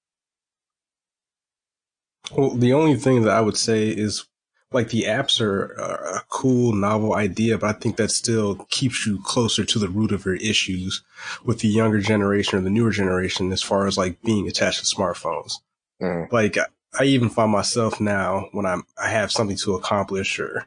Well, 2.32 2.50
the 2.50 2.72
only 2.72 2.96
thing 2.96 3.22
that 3.22 3.32
I 3.32 3.40
would 3.40 3.56
say 3.56 3.88
is 3.88 4.26
like 4.72 4.90
the 4.90 5.04
apps 5.04 5.40
are 5.40 5.72
a 5.72 6.22
cool, 6.28 6.72
novel 6.72 7.14
idea, 7.14 7.58
but 7.58 7.74
I 7.74 7.78
think 7.78 7.96
that 7.96 8.10
still 8.10 8.66
keeps 8.70 9.04
you 9.04 9.20
closer 9.24 9.64
to 9.64 9.78
the 9.78 9.88
root 9.88 10.12
of 10.12 10.24
your 10.24 10.36
issues 10.36 11.02
with 11.44 11.60
the 11.60 11.68
younger 11.68 12.00
generation 12.00 12.58
or 12.58 12.62
the 12.62 12.70
newer 12.70 12.92
generation 12.92 13.50
as 13.52 13.62
far 13.62 13.86
as 13.86 13.98
like 13.98 14.22
being 14.22 14.46
attached 14.46 14.78
to 14.78 14.96
smartphones. 14.96 15.54
Mm. 16.00 16.30
Like 16.30 16.56
I 16.98 17.04
even 17.04 17.30
find 17.30 17.50
myself 17.50 18.00
now 18.00 18.48
when 18.52 18.64
I'm, 18.64 18.84
I 19.00 19.08
have 19.08 19.32
something 19.32 19.56
to 19.58 19.74
accomplish 19.74 20.38
or 20.38 20.66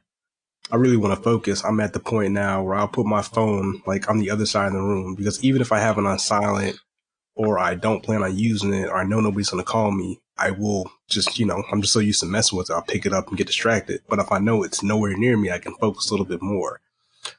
I 0.73 0.77
really 0.77 0.97
want 0.97 1.15
to 1.15 1.21
focus. 1.21 1.63
I'm 1.63 1.79
at 1.81 1.93
the 1.93 1.99
point 1.99 2.33
now 2.33 2.63
where 2.63 2.73
I'll 2.73 2.87
put 2.87 3.05
my 3.05 3.21
phone 3.21 3.83
like 3.85 4.09
on 4.09 4.17
the 4.17 4.31
other 4.31 4.47
side 4.47 4.65
of 4.65 4.73
the 4.73 4.81
room 4.81 5.13
because 5.13 5.41
even 5.43 5.61
if 5.61 5.71
I 5.71 5.77
have 5.77 5.99
it 5.99 6.05
on 6.07 6.17
silent 6.17 6.79
or 7.35 7.59
I 7.59 7.75
don't 7.75 8.01
plan 8.01 8.23
on 8.23 8.35
using 8.35 8.73
it 8.73 8.89
or 8.89 8.97
I 8.97 9.03
know 9.03 9.19
nobody's 9.19 9.51
going 9.51 9.63
to 9.63 9.71
call 9.71 9.91
me, 9.91 10.19
I 10.35 10.49
will 10.49 10.89
just, 11.07 11.37
you 11.37 11.45
know, 11.45 11.63
I'm 11.71 11.81
just 11.81 11.93
so 11.93 11.99
used 11.99 12.21
to 12.21 12.25
messing 12.25 12.57
with 12.57 12.71
it. 12.71 12.73
I'll 12.73 12.81
pick 12.81 13.05
it 13.05 13.13
up 13.13 13.27
and 13.27 13.37
get 13.37 13.45
distracted. 13.45 14.01
But 14.09 14.17
if 14.17 14.31
I 14.31 14.39
know 14.39 14.63
it's 14.63 14.81
nowhere 14.81 15.15
near 15.15 15.37
me, 15.37 15.51
I 15.51 15.59
can 15.59 15.75
focus 15.75 16.09
a 16.09 16.13
little 16.15 16.25
bit 16.25 16.41
more. 16.41 16.81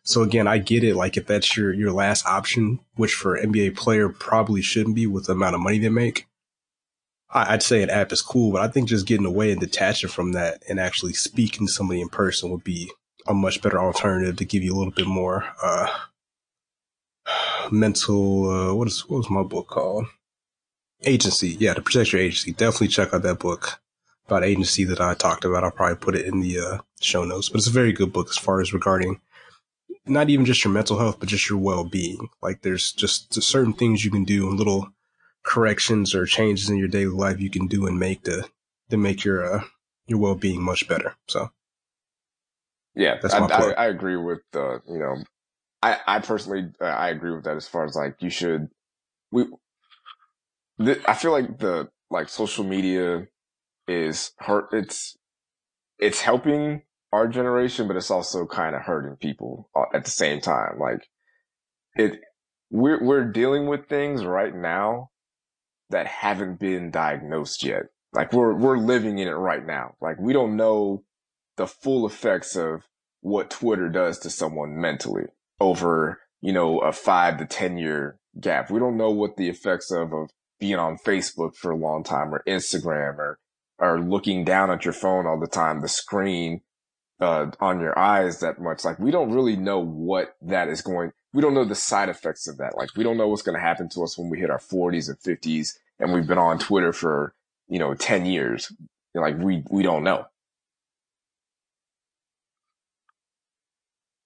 So 0.04 0.22
again, 0.22 0.46
I 0.46 0.58
get 0.58 0.84
it. 0.84 0.94
Like 0.94 1.16
if 1.16 1.26
that's 1.26 1.56
your, 1.56 1.72
your 1.72 1.90
last 1.90 2.24
option, 2.26 2.78
which 2.94 3.14
for 3.14 3.36
NBA 3.36 3.76
player 3.76 4.10
probably 4.10 4.62
shouldn't 4.62 4.94
be 4.94 5.08
with 5.08 5.26
the 5.26 5.32
amount 5.32 5.56
of 5.56 5.60
money 5.60 5.80
they 5.80 5.88
make. 5.88 6.28
I'd 7.30 7.64
say 7.64 7.82
an 7.82 7.90
app 7.90 8.12
is 8.12 8.22
cool, 8.22 8.52
but 8.52 8.60
I 8.60 8.68
think 8.68 8.88
just 8.88 9.08
getting 9.08 9.26
away 9.26 9.50
and 9.50 9.60
detaching 9.60 10.08
from 10.08 10.32
that 10.32 10.62
and 10.68 10.78
actually 10.78 11.14
speaking 11.14 11.66
to 11.66 11.72
somebody 11.72 12.00
in 12.00 12.08
person 12.08 12.50
would 12.50 12.62
be 12.62 12.92
a 13.26 13.34
much 13.34 13.62
better 13.62 13.78
alternative 13.78 14.36
to 14.36 14.44
give 14.44 14.62
you 14.62 14.74
a 14.74 14.76
little 14.76 14.92
bit 14.92 15.06
more, 15.06 15.44
uh, 15.62 15.88
mental, 17.70 18.50
uh, 18.50 18.74
what 18.74 18.88
is, 18.88 19.08
what 19.08 19.18
was 19.18 19.30
my 19.30 19.42
book 19.42 19.68
called? 19.68 20.06
Agency. 21.04 21.56
Yeah, 21.58 21.74
to 21.74 21.82
protect 21.82 22.12
your 22.12 22.20
agency. 22.20 22.52
Definitely 22.52 22.88
check 22.88 23.14
out 23.14 23.22
that 23.22 23.38
book 23.38 23.80
about 24.26 24.44
agency 24.44 24.84
that 24.84 25.00
I 25.00 25.14
talked 25.14 25.44
about. 25.44 25.64
I'll 25.64 25.70
probably 25.70 25.96
put 25.96 26.14
it 26.14 26.26
in 26.26 26.40
the, 26.40 26.58
uh, 26.58 26.78
show 27.00 27.24
notes, 27.24 27.48
but 27.48 27.58
it's 27.58 27.66
a 27.66 27.70
very 27.72 27.92
good 27.92 28.12
book 28.12 28.28
as 28.30 28.38
far 28.38 28.60
as 28.60 28.72
regarding 28.72 29.20
not 30.06 30.28
even 30.28 30.44
just 30.44 30.64
your 30.64 30.72
mental 30.72 30.98
health, 30.98 31.18
but 31.18 31.28
just 31.28 31.48
your 31.48 31.58
well-being. 31.58 32.28
Like 32.42 32.60
there's 32.60 32.92
just 32.92 33.42
certain 33.42 33.72
things 33.72 34.04
you 34.04 34.10
can 34.10 34.24
do 34.24 34.48
and 34.48 34.58
little 34.58 34.88
corrections 35.42 36.14
or 36.14 36.26
changes 36.26 36.68
in 36.68 36.76
your 36.76 36.88
daily 36.88 37.06
life 37.06 37.40
you 37.40 37.50
can 37.50 37.66
do 37.66 37.86
and 37.86 37.98
make 37.98 38.24
to, 38.24 38.48
to 38.90 38.96
make 38.98 39.24
your, 39.24 39.44
uh, 39.44 39.64
your 40.06 40.18
well-being 40.18 40.62
much 40.62 40.86
better. 40.88 41.16
So. 41.26 41.50
Yeah, 42.94 43.16
I, 43.24 43.38
I, 43.38 43.70
I, 43.72 43.86
agree 43.86 44.16
with 44.16 44.40
the, 44.52 44.80
you 44.88 44.98
know, 44.98 45.16
I, 45.82 45.98
I 46.06 46.18
personally, 46.20 46.70
uh, 46.80 46.84
I 46.84 47.08
agree 47.08 47.34
with 47.34 47.44
that 47.44 47.56
as 47.56 47.66
far 47.66 47.84
as 47.84 47.96
like 47.96 48.16
you 48.20 48.30
should, 48.30 48.68
we, 49.32 49.46
th- 50.78 51.02
I 51.06 51.14
feel 51.14 51.32
like 51.32 51.58
the, 51.58 51.88
like 52.10 52.28
social 52.28 52.62
media 52.62 53.26
is 53.88 54.30
hurt. 54.38 54.68
It's, 54.72 55.16
it's 55.98 56.20
helping 56.20 56.82
our 57.12 57.26
generation, 57.26 57.88
but 57.88 57.96
it's 57.96 58.10
also 58.10 58.46
kind 58.46 58.76
of 58.76 58.82
hurting 58.82 59.16
people 59.16 59.68
at 59.92 60.04
the 60.04 60.10
same 60.10 60.40
time. 60.40 60.78
Like 60.78 61.08
it, 61.96 62.20
we're, 62.70 63.02
we're 63.02 63.24
dealing 63.24 63.66
with 63.66 63.88
things 63.88 64.24
right 64.24 64.54
now 64.54 65.10
that 65.90 66.06
haven't 66.06 66.60
been 66.60 66.92
diagnosed 66.92 67.64
yet. 67.64 67.82
Like 68.12 68.32
we're, 68.32 68.54
we're 68.54 68.78
living 68.78 69.18
in 69.18 69.26
it 69.26 69.32
right 69.32 69.64
now. 69.66 69.94
Like 70.00 70.18
we 70.20 70.32
don't 70.32 70.56
know 70.56 71.02
the 71.56 71.66
full 71.66 72.06
effects 72.06 72.56
of 72.56 72.82
what 73.20 73.50
Twitter 73.50 73.88
does 73.88 74.18
to 74.20 74.30
someone 74.30 74.80
mentally 74.80 75.24
over, 75.60 76.20
you 76.40 76.52
know, 76.52 76.80
a 76.80 76.92
five 76.92 77.38
to 77.38 77.46
10 77.46 77.78
year 77.78 78.18
gap. 78.38 78.70
We 78.70 78.78
don't 78.78 78.96
know 78.96 79.10
what 79.10 79.36
the 79.36 79.48
effects 79.48 79.90
of, 79.90 80.12
of 80.12 80.30
being 80.60 80.76
on 80.76 80.98
Facebook 80.98 81.56
for 81.56 81.70
a 81.70 81.76
long 81.76 82.04
time 82.04 82.34
or 82.34 82.42
Instagram 82.46 83.18
or, 83.18 83.38
or 83.78 84.00
looking 84.00 84.44
down 84.44 84.70
at 84.70 84.84
your 84.84 84.92
phone 84.92 85.26
all 85.26 85.40
the 85.40 85.46
time, 85.46 85.80
the 85.80 85.88
screen, 85.88 86.60
uh, 87.20 87.50
on 87.60 87.80
your 87.80 87.98
eyes 87.98 88.40
that 88.40 88.60
much. 88.60 88.84
Like 88.84 88.98
we 88.98 89.10
don't 89.10 89.32
really 89.32 89.56
know 89.56 89.78
what 89.78 90.36
that 90.42 90.68
is 90.68 90.82
going, 90.82 91.12
we 91.32 91.40
don't 91.40 91.54
know 91.54 91.64
the 91.64 91.74
side 91.74 92.08
effects 92.08 92.46
of 92.48 92.58
that. 92.58 92.76
Like 92.76 92.90
we 92.96 93.04
don't 93.04 93.16
know 93.16 93.28
what's 93.28 93.42
going 93.42 93.56
to 93.56 93.64
happen 93.64 93.88
to 93.90 94.02
us 94.02 94.18
when 94.18 94.28
we 94.28 94.38
hit 94.38 94.50
our 94.50 94.58
forties 94.58 95.08
and 95.08 95.18
fifties 95.18 95.78
and 95.98 96.12
we've 96.12 96.26
been 96.26 96.38
on 96.38 96.58
Twitter 96.58 96.92
for, 96.92 97.34
you 97.68 97.78
know, 97.78 97.94
10 97.94 98.26
years. 98.26 98.72
Like 99.14 99.38
we, 99.38 99.62
we 99.70 99.82
don't 99.82 100.04
know. 100.04 100.26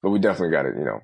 But 0.09 0.13
we 0.13 0.19
definitely 0.21 0.53
got 0.53 0.63
to, 0.63 0.71
you 0.71 0.87
know, 0.87 1.01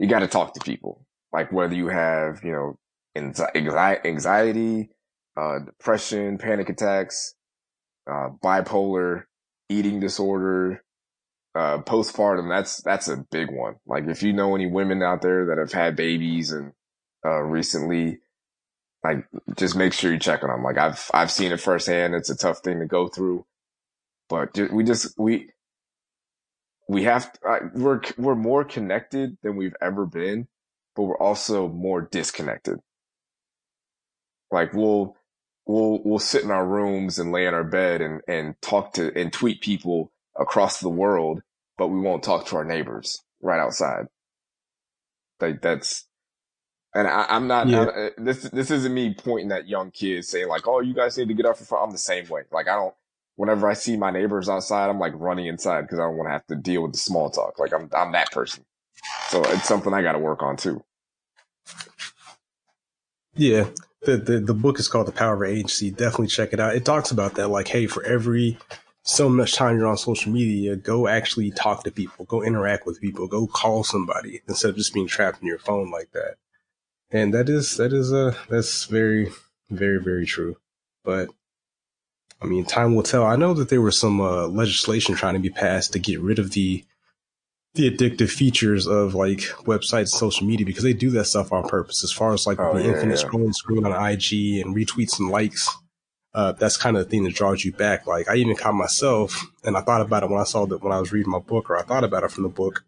you 0.00 0.08
got 0.08 0.18
to 0.18 0.26
talk 0.26 0.54
to 0.54 0.60
people. 0.60 1.06
Like 1.32 1.52
whether 1.52 1.76
you 1.76 1.86
have, 1.86 2.42
you 2.42 2.50
know, 2.50 2.76
anxiety, 3.16 4.90
uh, 5.36 5.60
depression, 5.60 6.36
panic 6.36 6.68
attacks, 6.68 7.36
uh, 8.10 8.30
bipolar, 8.42 9.26
eating 9.68 10.00
disorder, 10.00 10.82
uh, 11.54 11.78
postpartum. 11.78 12.48
That's, 12.48 12.82
that's 12.82 13.06
a 13.06 13.24
big 13.30 13.52
one. 13.52 13.76
Like 13.86 14.08
if 14.08 14.24
you 14.24 14.32
know 14.32 14.56
any 14.56 14.66
women 14.66 15.00
out 15.00 15.22
there 15.22 15.46
that 15.46 15.58
have 15.58 15.72
had 15.72 15.94
babies 15.94 16.50
and, 16.50 16.72
uh, 17.24 17.40
recently, 17.40 18.18
like 19.04 19.28
just 19.56 19.76
make 19.76 19.92
sure 19.92 20.12
you 20.12 20.18
check 20.18 20.42
on 20.42 20.50
them. 20.50 20.64
Like 20.64 20.78
I've, 20.78 21.08
I've 21.14 21.30
seen 21.30 21.52
it 21.52 21.60
firsthand. 21.60 22.16
It's 22.16 22.30
a 22.30 22.36
tough 22.36 22.58
thing 22.64 22.80
to 22.80 22.86
go 22.86 23.06
through, 23.06 23.46
but 24.28 24.58
we 24.72 24.82
just, 24.82 25.16
we, 25.16 25.50
we 26.88 27.04
have 27.04 27.32
uh, 27.48 27.60
we're 27.74 28.00
we're 28.18 28.34
more 28.34 28.64
connected 28.64 29.36
than 29.42 29.56
we've 29.56 29.76
ever 29.80 30.06
been, 30.06 30.48
but 30.94 31.02
we're 31.02 31.18
also 31.18 31.68
more 31.68 32.02
disconnected. 32.02 32.78
Like 34.50 34.72
we'll 34.74 35.16
we'll 35.66 36.00
we'll 36.04 36.18
sit 36.18 36.44
in 36.44 36.50
our 36.50 36.66
rooms 36.66 37.18
and 37.18 37.32
lay 37.32 37.46
in 37.46 37.54
our 37.54 37.64
bed 37.64 38.00
and 38.00 38.20
and 38.28 38.60
talk 38.60 38.92
to 38.94 39.12
and 39.18 39.32
tweet 39.32 39.60
people 39.60 40.12
across 40.38 40.80
the 40.80 40.88
world, 40.88 41.42
but 41.78 41.88
we 41.88 42.00
won't 42.00 42.22
talk 42.22 42.46
to 42.46 42.56
our 42.56 42.64
neighbors 42.64 43.22
right 43.40 43.60
outside. 43.60 44.06
Like 45.40 45.62
that's 45.62 46.06
and 46.94 47.08
I, 47.08 47.26
am 47.28 47.48
not, 47.48 47.68
yeah. 47.68 47.86
I, 47.86 48.10
this, 48.16 48.42
this 48.42 48.70
isn't 48.70 48.94
me 48.94 49.14
pointing 49.14 49.50
at 49.50 49.66
young 49.66 49.90
kids 49.90 50.28
saying 50.28 50.46
like, 50.46 50.68
oh, 50.68 50.80
you 50.80 50.94
guys 50.94 51.18
need 51.18 51.26
to 51.26 51.34
get 51.34 51.44
up 51.44 51.58
for, 51.58 51.82
I'm 51.82 51.90
the 51.90 51.98
same 51.98 52.28
way. 52.28 52.42
Like, 52.52 52.68
I 52.68 52.76
don't, 52.76 52.94
whenever 53.36 53.68
I 53.68 53.74
see 53.74 53.96
my 53.96 54.10
neighbors 54.10 54.48
outside, 54.48 54.88
I'm 54.88 54.98
like 54.98 55.12
running 55.16 55.46
inside 55.46 55.82
because 55.82 55.98
I 55.98 56.02
don't 56.02 56.16
want 56.16 56.28
to 56.28 56.32
have 56.32 56.46
to 56.46 56.56
deal 56.56 56.82
with 56.82 56.92
the 56.92 56.98
small 56.98 57.30
talk. 57.30 57.58
Like 57.58 57.72
I'm, 57.72 57.88
I'm 57.96 58.12
that 58.12 58.30
person. 58.30 58.64
So 59.28 59.42
it's 59.44 59.68
something 59.68 59.92
I 59.92 60.02
got 60.02 60.12
to 60.12 60.18
work 60.18 60.42
on 60.42 60.56
too. 60.56 60.82
Yeah. 63.34 63.68
The, 64.02 64.16
the, 64.18 64.38
the 64.40 64.54
book 64.54 64.78
is 64.78 64.88
called 64.88 65.06
The 65.06 65.12
Power 65.12 65.42
of 65.42 65.50
Agency. 65.50 65.90
Definitely 65.90 66.28
check 66.28 66.52
it 66.52 66.60
out. 66.60 66.76
It 66.76 66.84
talks 66.84 67.10
about 67.10 67.34
that. 67.34 67.48
Like, 67.48 67.68
hey, 67.68 67.86
for 67.86 68.02
every 68.04 68.58
so 69.02 69.28
much 69.28 69.54
time 69.54 69.78
you're 69.78 69.86
on 69.86 69.96
social 69.96 70.32
media, 70.32 70.76
go 70.76 71.08
actually 71.08 71.50
talk 71.50 71.84
to 71.84 71.90
people, 71.90 72.24
go 72.26 72.42
interact 72.42 72.86
with 72.86 73.00
people, 73.00 73.26
go 73.26 73.46
call 73.46 73.84
somebody 73.84 74.40
instead 74.48 74.70
of 74.70 74.76
just 74.76 74.94
being 74.94 75.06
trapped 75.06 75.40
in 75.42 75.48
your 75.48 75.58
phone 75.58 75.90
like 75.90 76.10
that. 76.12 76.36
And 77.10 77.32
that 77.34 77.48
is, 77.48 77.76
that 77.76 77.92
is, 77.92 78.12
uh, 78.12 78.34
that's 78.48 78.84
very, 78.84 79.30
very, 79.70 80.00
very 80.00 80.26
true. 80.26 80.56
But 81.04 81.28
I 82.42 82.46
mean, 82.46 82.64
time 82.64 82.94
will 82.94 83.02
tell. 83.02 83.24
I 83.24 83.36
know 83.36 83.54
that 83.54 83.68
there 83.68 83.80
was 83.80 83.98
some 83.98 84.20
uh, 84.20 84.46
legislation 84.48 85.14
trying 85.14 85.34
to 85.34 85.40
be 85.40 85.50
passed 85.50 85.92
to 85.92 85.98
get 85.98 86.20
rid 86.20 86.38
of 86.38 86.52
the 86.52 86.84
the 87.74 87.90
addictive 87.90 88.30
features 88.30 88.86
of 88.86 89.14
like 89.14 89.40
websites 89.64 89.98
and 89.98 90.08
social 90.08 90.46
media 90.46 90.64
because 90.64 90.84
they 90.84 90.92
do 90.92 91.10
that 91.10 91.24
stuff 91.24 91.52
on 91.52 91.68
purpose. 91.68 92.04
As 92.04 92.12
far 92.12 92.32
as 92.32 92.46
like 92.46 92.60
oh, 92.60 92.74
the 92.74 92.82
yeah, 92.82 92.92
infinite 92.92 93.20
yeah. 93.20 93.26
scrolling 93.26 93.54
screen 93.54 93.84
on 93.84 93.92
IG 93.92 94.60
and 94.64 94.76
retweets 94.76 95.18
and 95.18 95.28
likes, 95.28 95.68
uh, 96.34 96.52
that's 96.52 96.76
kind 96.76 96.96
of 96.96 97.04
the 97.04 97.10
thing 97.10 97.24
that 97.24 97.34
draws 97.34 97.64
you 97.64 97.72
back. 97.72 98.06
Like 98.06 98.28
I 98.28 98.36
even 98.36 98.56
caught 98.56 98.74
myself, 98.74 99.44
and 99.64 99.76
I 99.76 99.80
thought 99.80 100.02
about 100.02 100.22
it 100.22 100.30
when 100.30 100.40
I 100.40 100.44
saw 100.44 100.66
that 100.66 100.82
when 100.82 100.92
I 100.92 101.00
was 101.00 101.12
reading 101.12 101.32
my 101.32 101.40
book, 101.40 101.68
or 101.68 101.76
I 101.76 101.82
thought 101.82 102.04
about 102.04 102.24
it 102.24 102.30
from 102.30 102.44
the 102.44 102.48
book. 102.48 102.84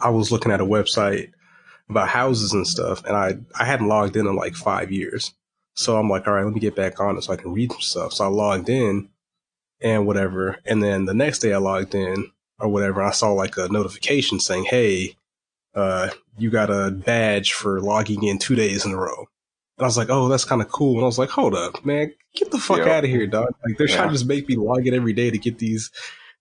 I 0.00 0.10
was 0.10 0.30
looking 0.30 0.52
at 0.52 0.60
a 0.60 0.66
website 0.66 1.30
about 1.88 2.08
houses 2.08 2.52
and 2.52 2.66
stuff, 2.66 3.04
and 3.04 3.16
I 3.16 3.38
I 3.58 3.64
hadn't 3.64 3.88
logged 3.88 4.16
in 4.16 4.26
in 4.26 4.36
like 4.36 4.54
five 4.54 4.92
years. 4.92 5.32
So 5.78 5.96
I'm 5.96 6.10
like, 6.10 6.26
all 6.26 6.34
right, 6.34 6.44
let 6.44 6.52
me 6.52 6.58
get 6.58 6.74
back 6.74 6.98
on 6.98 7.16
it 7.16 7.22
so 7.22 7.32
I 7.32 7.36
can 7.36 7.52
read 7.52 7.70
some 7.70 7.80
stuff. 7.80 8.12
So 8.12 8.24
I 8.24 8.26
logged 8.26 8.68
in 8.68 9.10
and 9.80 10.08
whatever, 10.08 10.58
and 10.66 10.82
then 10.82 11.04
the 11.04 11.14
next 11.14 11.38
day 11.38 11.52
I 11.52 11.58
logged 11.58 11.94
in 11.94 12.32
or 12.58 12.68
whatever. 12.68 13.00
I 13.00 13.12
saw 13.12 13.30
like 13.30 13.56
a 13.56 13.68
notification 13.68 14.40
saying, 14.40 14.64
"Hey, 14.64 15.14
uh, 15.76 16.10
you 16.36 16.50
got 16.50 16.68
a 16.68 16.90
badge 16.90 17.52
for 17.52 17.80
logging 17.80 18.24
in 18.24 18.40
two 18.40 18.56
days 18.56 18.84
in 18.84 18.90
a 18.90 18.96
row." 18.96 19.26
And 19.78 19.84
I 19.84 19.86
was 19.86 19.96
like, 19.96 20.10
"Oh, 20.10 20.26
that's 20.26 20.44
kind 20.44 20.60
of 20.60 20.68
cool." 20.68 20.96
And 20.96 21.04
I 21.04 21.06
was 21.06 21.18
like, 21.18 21.30
"Hold 21.30 21.54
up, 21.54 21.84
man, 21.84 22.12
get 22.34 22.50
the 22.50 22.58
fuck 22.58 22.78
yep. 22.78 22.88
out 22.88 23.04
of 23.04 23.10
here, 23.10 23.28
dog!" 23.28 23.54
Like 23.64 23.78
they're 23.78 23.88
yeah. 23.88 23.98
trying 23.98 24.08
to 24.08 24.14
just 24.14 24.26
make 24.26 24.48
me 24.48 24.56
log 24.56 24.84
in 24.84 24.94
every 24.94 25.12
day 25.12 25.30
to 25.30 25.38
get 25.38 25.58
these, 25.58 25.92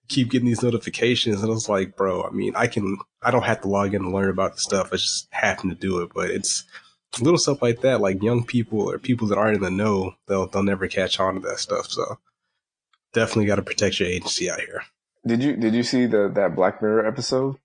keep 0.08 0.32
getting 0.32 0.48
these 0.48 0.64
notifications. 0.64 1.44
And 1.44 1.52
I 1.52 1.54
was 1.54 1.70
like, 1.70 1.96
"Bro, 1.96 2.24
I 2.24 2.32
mean, 2.32 2.56
I 2.56 2.66
can, 2.66 2.98
I 3.22 3.30
don't 3.30 3.44
have 3.44 3.62
to 3.62 3.68
log 3.68 3.94
in 3.94 4.02
to 4.02 4.10
learn 4.10 4.32
about 4.32 4.56
the 4.56 4.62
stuff. 4.62 4.90
I 4.92 4.96
just 4.96 5.28
happen 5.32 5.70
to 5.70 5.76
do 5.76 6.00
it." 6.02 6.10
But 6.16 6.32
it's 6.32 6.64
little 7.22 7.38
stuff 7.38 7.62
like 7.62 7.82
that, 7.82 8.02
like 8.02 8.22
young 8.22 8.46
people 8.46 8.90
or 8.90 8.98
people 8.98 9.28
that 9.28 9.38
aren't 9.38 9.58
in 9.58 9.64
the 9.64 9.72
know, 9.72 10.16
they'll 10.28 10.48
they'll 10.48 10.64
never 10.64 10.88
catch 10.88 11.20
on 11.20 11.36
to 11.36 11.40
that 11.42 11.60
stuff. 11.60 11.90
So 11.90 12.20
definitely 13.14 13.46
got 13.46 13.56
to 13.56 13.62
protect 13.62 14.00
your 14.00 14.10
agency 14.10 14.50
out 14.50 14.60
here. 14.60 14.84
Did 15.26 15.44
you 15.44 15.56
did 15.56 15.74
you 15.74 15.84
see 15.84 16.06
the 16.06 16.30
that 16.36 16.56
Black 16.56 16.82
Mirror 16.82 17.06
episode? 17.06 17.58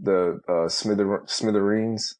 The 0.00 0.40
uh, 0.48 0.68
Smither, 0.68 1.22
Smithereens. 1.26 2.16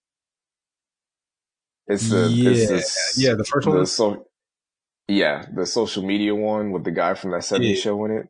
It's 1.87 2.11
the 2.11 2.29
yeah 2.29 2.77
it's 2.77 3.15
yeah 3.17 3.35
the 3.35 3.45
first 3.45 3.65
the 3.65 3.71
one. 3.71 3.87
So, 3.87 4.27
yeah, 5.09 5.47
the 5.53 5.67
social 5.67 6.03
media 6.03 6.35
one 6.35 6.71
with 6.71 6.85
the 6.85 6.91
guy 6.91 7.15
from 7.15 7.33
that 7.33 7.41
70s 7.41 7.69
yeah. 7.69 7.81
show 7.81 8.05
in 8.05 8.13
it. 8.13 8.29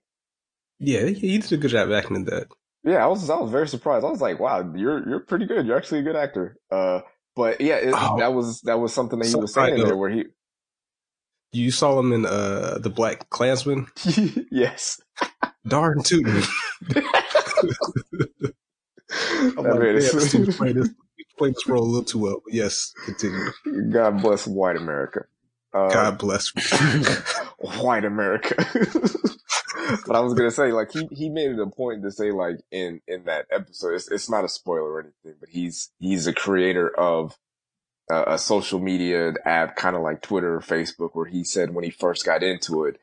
Yeah, 0.78 1.06
he 1.06 1.38
did 1.38 1.52
a 1.52 1.56
good 1.56 1.70
job 1.70 1.92
acting 1.92 2.16
in 2.16 2.24
that. 2.24 2.48
Yeah, 2.84 3.04
I 3.04 3.06
was 3.06 3.28
I 3.30 3.36
was 3.36 3.50
very 3.50 3.68
surprised. 3.68 4.04
I 4.04 4.10
was 4.10 4.20
like, 4.20 4.40
wow, 4.40 4.72
you're 4.74 5.08
you're 5.08 5.20
pretty 5.20 5.46
good. 5.46 5.66
You're 5.66 5.76
actually 5.76 6.00
a 6.00 6.04
good 6.04 6.16
actor. 6.16 6.56
Uh, 6.70 7.00
but 7.34 7.60
yeah, 7.60 7.76
it, 7.76 7.94
oh, 7.96 8.18
that 8.18 8.32
was 8.34 8.60
that 8.62 8.78
was 8.78 8.92
something 8.92 9.18
that 9.18 9.28
he 9.28 9.36
was 9.36 9.54
saying 9.54 9.82
there 9.82 9.96
where 9.96 10.10
he. 10.10 10.24
You 11.54 11.70
saw 11.70 11.98
him 11.98 12.12
in 12.12 12.24
uh 12.24 12.78
the 12.78 12.90
Black 12.90 13.28
Klansman. 13.30 13.86
yes. 14.50 15.00
Darn 15.66 16.02
too. 16.02 16.22
I'm 19.40 19.54
like, 19.56 19.78
man, 19.78 19.94
this, 19.96 20.94
played 21.36 21.54
this 21.54 21.68
role 21.68 21.82
a 21.82 21.84
little 21.84 22.04
too 22.04 22.18
well. 22.18 22.42
But 22.44 22.54
yes, 22.54 22.92
continue. 23.04 23.50
God 23.90 24.22
bless 24.22 24.46
white 24.46 24.76
America. 24.76 25.24
Uh, 25.74 25.88
God 25.88 26.18
bless 26.18 26.50
white 27.58 28.04
America. 28.04 28.54
but 30.06 30.16
I 30.16 30.20
was 30.20 30.34
gonna 30.34 30.50
say, 30.50 30.72
like 30.72 30.92
he 30.92 31.08
he 31.10 31.28
made 31.28 31.50
it 31.50 31.58
a 31.58 31.66
point 31.66 32.02
to 32.02 32.10
say, 32.10 32.30
like 32.30 32.56
in 32.70 33.00
in 33.08 33.24
that 33.24 33.46
episode, 33.50 33.94
it's 33.94 34.10
it's 34.10 34.30
not 34.30 34.44
a 34.44 34.48
spoiler 34.48 34.92
or 34.92 35.00
anything, 35.00 35.34
but 35.40 35.48
he's 35.48 35.90
he's 35.98 36.26
a 36.26 36.32
creator 36.34 36.88
of 36.88 37.38
a, 38.10 38.34
a 38.34 38.38
social 38.38 38.78
media 38.78 39.32
app, 39.44 39.76
kind 39.76 39.96
of 39.96 40.02
like 40.02 40.22
Twitter 40.22 40.54
or 40.54 40.60
Facebook, 40.60 41.10
where 41.14 41.26
he 41.26 41.44
said 41.44 41.74
when 41.74 41.84
he 41.84 41.90
first 41.90 42.24
got 42.24 42.42
into 42.42 42.84
it, 42.84 42.98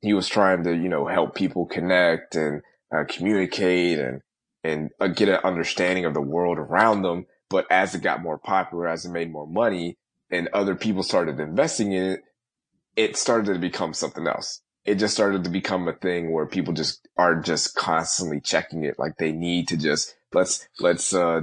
he 0.00 0.14
was 0.14 0.28
trying 0.28 0.64
to, 0.64 0.74
you 0.74 0.88
know, 0.88 1.06
help 1.06 1.34
people 1.34 1.66
connect 1.66 2.34
and 2.34 2.62
uh, 2.94 3.04
communicate 3.08 3.98
and, 3.98 4.20
and 4.64 4.90
uh, 5.00 5.08
get 5.08 5.28
an 5.28 5.40
understanding 5.44 6.04
of 6.04 6.14
the 6.14 6.20
world 6.20 6.58
around 6.58 7.02
them. 7.02 7.26
But 7.50 7.66
as 7.70 7.94
it 7.94 8.02
got 8.02 8.22
more 8.22 8.38
popular, 8.38 8.88
as 8.88 9.04
it 9.04 9.10
made 9.10 9.30
more 9.30 9.46
money 9.46 9.96
and 10.32 10.48
other 10.52 10.74
people 10.74 11.02
started 11.02 11.38
investing 11.38 11.92
in 11.92 12.04
it, 12.04 12.24
it 12.96 13.16
started 13.16 13.54
to 13.54 13.60
become 13.60 13.94
something 13.94 14.26
else. 14.26 14.60
It 14.84 14.96
just 14.96 15.14
started 15.14 15.44
to 15.44 15.50
become 15.50 15.86
a 15.86 15.92
thing 15.92 16.32
where 16.32 16.46
people 16.46 16.74
just 16.74 17.06
are 17.16 17.36
just 17.40 17.76
constantly 17.76 18.40
checking 18.40 18.82
it. 18.82 18.98
Like 18.98 19.18
they 19.18 19.30
need 19.30 19.68
to 19.68 19.76
just, 19.76 20.16
let's, 20.32 20.68
let's, 20.80 21.14
uh, 21.14 21.42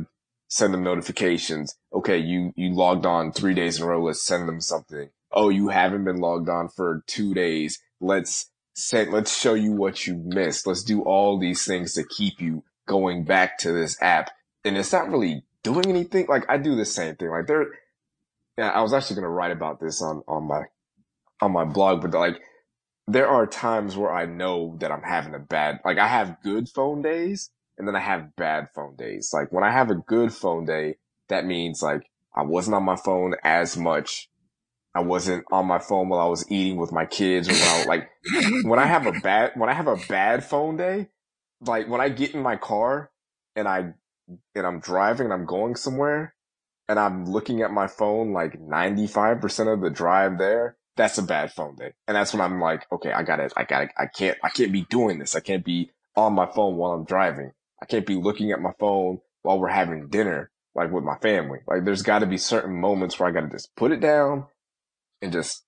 send 0.49 0.73
them 0.73 0.83
notifications. 0.83 1.77
Okay. 1.93 2.17
You, 2.17 2.51
you 2.57 2.73
logged 2.73 3.05
on 3.05 3.31
three 3.31 3.53
days 3.53 3.77
in 3.77 3.83
a 3.83 3.87
row. 3.87 4.03
Let's 4.03 4.21
send 4.21 4.49
them 4.49 4.59
something. 4.59 5.09
Oh, 5.31 5.47
you 5.47 5.69
haven't 5.69 6.03
been 6.03 6.17
logged 6.17 6.49
on 6.49 6.67
for 6.67 7.03
two 7.07 7.33
days 7.33 7.79
let's 7.99 8.49
send, 8.73 9.11
let's 9.11 9.35
show 9.35 9.53
you 9.53 9.71
what 9.71 10.07
you 10.07 10.15
missed. 10.15 10.65
Let's 10.65 10.83
do 10.83 11.01
all 11.01 11.37
these 11.37 11.65
things 11.65 11.93
to 11.93 12.03
keep 12.03 12.39
you 12.39 12.63
going 12.87 13.23
back 13.23 13.57
to 13.59 13.71
this 13.71 14.01
app. 14.01 14.31
And 14.63 14.77
it's 14.77 14.91
not 14.91 15.09
really 15.09 15.43
doing 15.63 15.87
anything. 15.87 16.27
Like 16.27 16.45
I 16.49 16.57
do 16.57 16.75
the 16.75 16.85
same 16.85 17.15
thing. 17.15 17.29
Like 17.29 17.47
there, 17.47 17.67
yeah, 18.59 18.69
I 18.69 18.81
was 18.81 18.93
actually 18.93 19.15
going 19.15 19.23
to 19.23 19.29
write 19.29 19.51
about 19.51 19.79
this 19.79 20.01
on, 20.01 20.21
on 20.27 20.47
my, 20.47 20.63
on 21.41 21.51
my 21.51 21.65
blog, 21.65 22.01
but 22.01 22.11
like 22.11 22.39
there 23.07 23.27
are 23.27 23.47
times 23.47 23.95
where 23.95 24.13
I 24.13 24.25
know 24.25 24.77
that 24.79 24.91
I'm 24.91 25.03
having 25.03 25.33
a 25.33 25.39
bad, 25.39 25.79
like 25.85 25.97
I 25.97 26.07
have 26.07 26.37
good 26.43 26.69
phone 26.69 27.01
days 27.01 27.51
and 27.77 27.87
then 27.87 27.95
I 27.95 28.01
have 28.01 28.35
bad 28.35 28.67
phone 28.75 28.95
days. 28.95 29.31
Like 29.33 29.51
when 29.51 29.63
I 29.63 29.71
have 29.71 29.89
a 29.89 29.95
good 29.95 30.33
phone 30.33 30.65
day, 30.65 30.97
that 31.29 31.45
means 31.45 31.81
like 31.81 32.01
I 32.35 32.43
wasn't 32.43 32.75
on 32.75 32.83
my 32.83 32.95
phone 32.95 33.35
as 33.43 33.77
much 33.77 34.29
I 34.95 35.01
wasn't 35.01 35.45
on 35.51 35.67
my 35.67 35.79
phone 35.79 36.09
while 36.09 36.19
I 36.19 36.25
was 36.25 36.49
eating 36.51 36.77
with 36.77 36.91
my 36.91 37.05
kids 37.05 37.47
or 37.47 37.53
when 37.53 37.63
I 37.63 37.83
like 37.85 38.09
when 38.63 38.79
I 38.79 38.87
have 38.87 39.05
a 39.05 39.11
bad 39.11 39.51
when 39.55 39.69
I 39.69 39.73
have 39.73 39.87
a 39.87 39.97
bad 40.07 40.43
phone 40.43 40.77
day, 40.77 41.07
like 41.61 41.87
when 41.87 42.01
I 42.01 42.09
get 42.09 42.33
in 42.33 42.41
my 42.41 42.55
car 42.55 43.11
and 43.55 43.67
I 43.67 43.93
and 44.55 44.67
I'm 44.67 44.79
driving 44.79 45.25
and 45.25 45.33
I'm 45.33 45.45
going 45.45 45.75
somewhere 45.75 46.33
and 46.89 46.99
I'm 46.99 47.25
looking 47.25 47.61
at 47.61 47.71
my 47.71 47.85
phone 47.87 48.33
like 48.33 48.59
95% 48.59 49.71
of 49.71 49.81
the 49.81 49.91
drive 49.91 50.39
there, 50.39 50.75
that's 50.97 51.19
a 51.19 51.23
bad 51.23 51.53
phone 51.53 51.75
day. 51.75 51.93
And 52.07 52.17
that's 52.17 52.33
when 52.33 52.41
I'm 52.41 52.59
like, 52.59 52.87
okay, 52.91 53.13
I 53.13 53.21
gotta, 53.21 53.49
I 53.55 53.63
gotta, 53.63 53.89
I 53.95 54.07
can't, 54.07 54.37
I 54.43 54.49
can't 54.49 54.73
be 54.73 54.85
doing 54.89 55.19
this. 55.19 55.35
I 55.35 55.39
can't 55.39 55.63
be 55.63 55.91
on 56.15 56.33
my 56.33 56.47
phone 56.47 56.77
while 56.77 56.91
I'm 56.91 57.05
driving. 57.05 57.51
I 57.81 57.85
can't 57.85 58.07
be 58.07 58.15
looking 58.15 58.51
at 58.51 58.59
my 58.59 58.71
phone 58.79 59.19
while 59.43 59.59
we're 59.59 59.69
having 59.69 60.09
dinner, 60.09 60.49
like 60.73 60.91
with 60.91 61.03
my 61.03 61.17
family. 61.19 61.59
Like 61.67 61.85
there's 61.85 62.01
gotta 62.01 62.25
be 62.25 62.37
certain 62.37 62.81
moments 62.81 63.19
where 63.19 63.29
I 63.29 63.31
gotta 63.31 63.49
just 63.49 63.73
put 63.75 63.91
it 63.91 64.01
down 64.01 64.47
and 65.21 65.31
just 65.31 65.63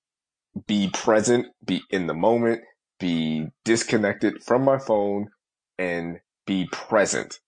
be 0.66 0.90
present, 0.92 1.48
be 1.64 1.84
in 1.92 2.08
the 2.08 2.16
moment, 2.16 2.62
be 3.00 3.48
disconnected 3.64 4.44
from 4.44 4.66
my 4.66 4.80
phone 4.80 5.30
and 5.78 6.20
be 6.48 6.68
present. 6.72 7.40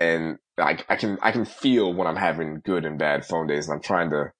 And 0.00 0.38
I, 0.58 0.78
I 0.88 0.96
can, 0.96 1.18
I 1.22 1.32
can 1.32 1.44
feel 1.44 1.92
when 1.94 2.06
I'm 2.06 2.16
having 2.16 2.60
good 2.64 2.84
and 2.84 2.98
bad 2.98 3.24
phone 3.26 3.46
days 3.46 3.68
and 3.68 3.74
I'm 3.76 3.82
trying 3.82 4.10
to, 4.10 4.32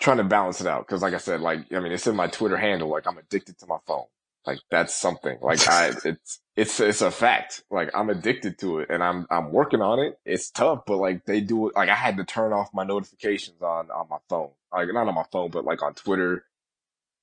trying 0.00 0.18
to 0.18 0.24
balance 0.24 0.60
it 0.60 0.66
out. 0.66 0.86
Cause 0.86 1.02
like 1.02 1.14
I 1.14 1.18
said, 1.18 1.40
like, 1.40 1.60
I 1.72 1.80
mean, 1.80 1.92
it's 1.92 2.06
in 2.06 2.16
my 2.16 2.28
Twitter 2.28 2.56
handle, 2.56 2.88
like 2.90 3.06
I'm 3.06 3.18
addicted 3.18 3.58
to 3.60 3.66
my 3.66 3.78
phone. 3.86 4.06
Like 4.46 4.60
that's 4.70 4.94
something 4.96 5.38
like 5.42 5.66
I, 5.68 5.88
it's, 6.04 6.40
it's, 6.56 6.80
it's 6.80 7.02
a 7.02 7.10
fact. 7.10 7.64
Like 7.70 7.90
I'm 7.94 8.10
addicted 8.10 8.58
to 8.60 8.80
it 8.80 8.90
and 8.90 9.02
I'm, 9.02 9.26
I'm 9.30 9.52
working 9.52 9.82
on 9.82 10.00
it. 10.00 10.18
It's 10.24 10.50
tough, 10.50 10.82
but 10.86 10.98
like 10.98 11.24
they 11.26 11.40
do 11.40 11.68
it. 11.68 11.76
Like 11.76 11.88
I 11.88 11.94
had 11.94 12.16
to 12.18 12.24
turn 12.24 12.52
off 12.52 12.70
my 12.74 12.84
notifications 12.84 13.62
on, 13.62 13.90
on 13.90 14.08
my 14.10 14.18
phone. 14.28 14.50
Like 14.72 14.88
not 14.92 15.08
on 15.08 15.14
my 15.14 15.24
phone, 15.32 15.50
but 15.50 15.64
like 15.64 15.82
on 15.82 15.94
Twitter, 15.94 16.44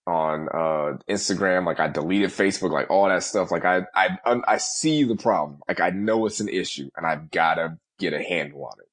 on, 0.07 0.49
uh, 0.49 0.97
Instagram. 1.09 1.65
Like 1.65 1.79
I 1.79 1.87
deleted 1.87 2.29
Facebook, 2.31 2.71
like 2.71 2.89
all 2.89 3.07
that 3.07 3.23
stuff. 3.23 3.51
Like 3.51 3.65
I, 3.65 3.85
I, 3.95 4.17
I 4.25 4.57
see 4.57 5.03
the 5.03 5.15
problem. 5.15 5.61
Like 5.67 5.79
I 5.79 5.89
know 5.89 6.25
it's 6.25 6.39
an 6.39 6.49
issue 6.49 6.89
and 6.95 7.05
I've 7.05 7.31
got 7.31 7.55
to 7.55 7.77
get 7.99 8.13
a 8.13 8.21
handle 8.21 8.65
on 8.65 8.79
it. 8.79 8.89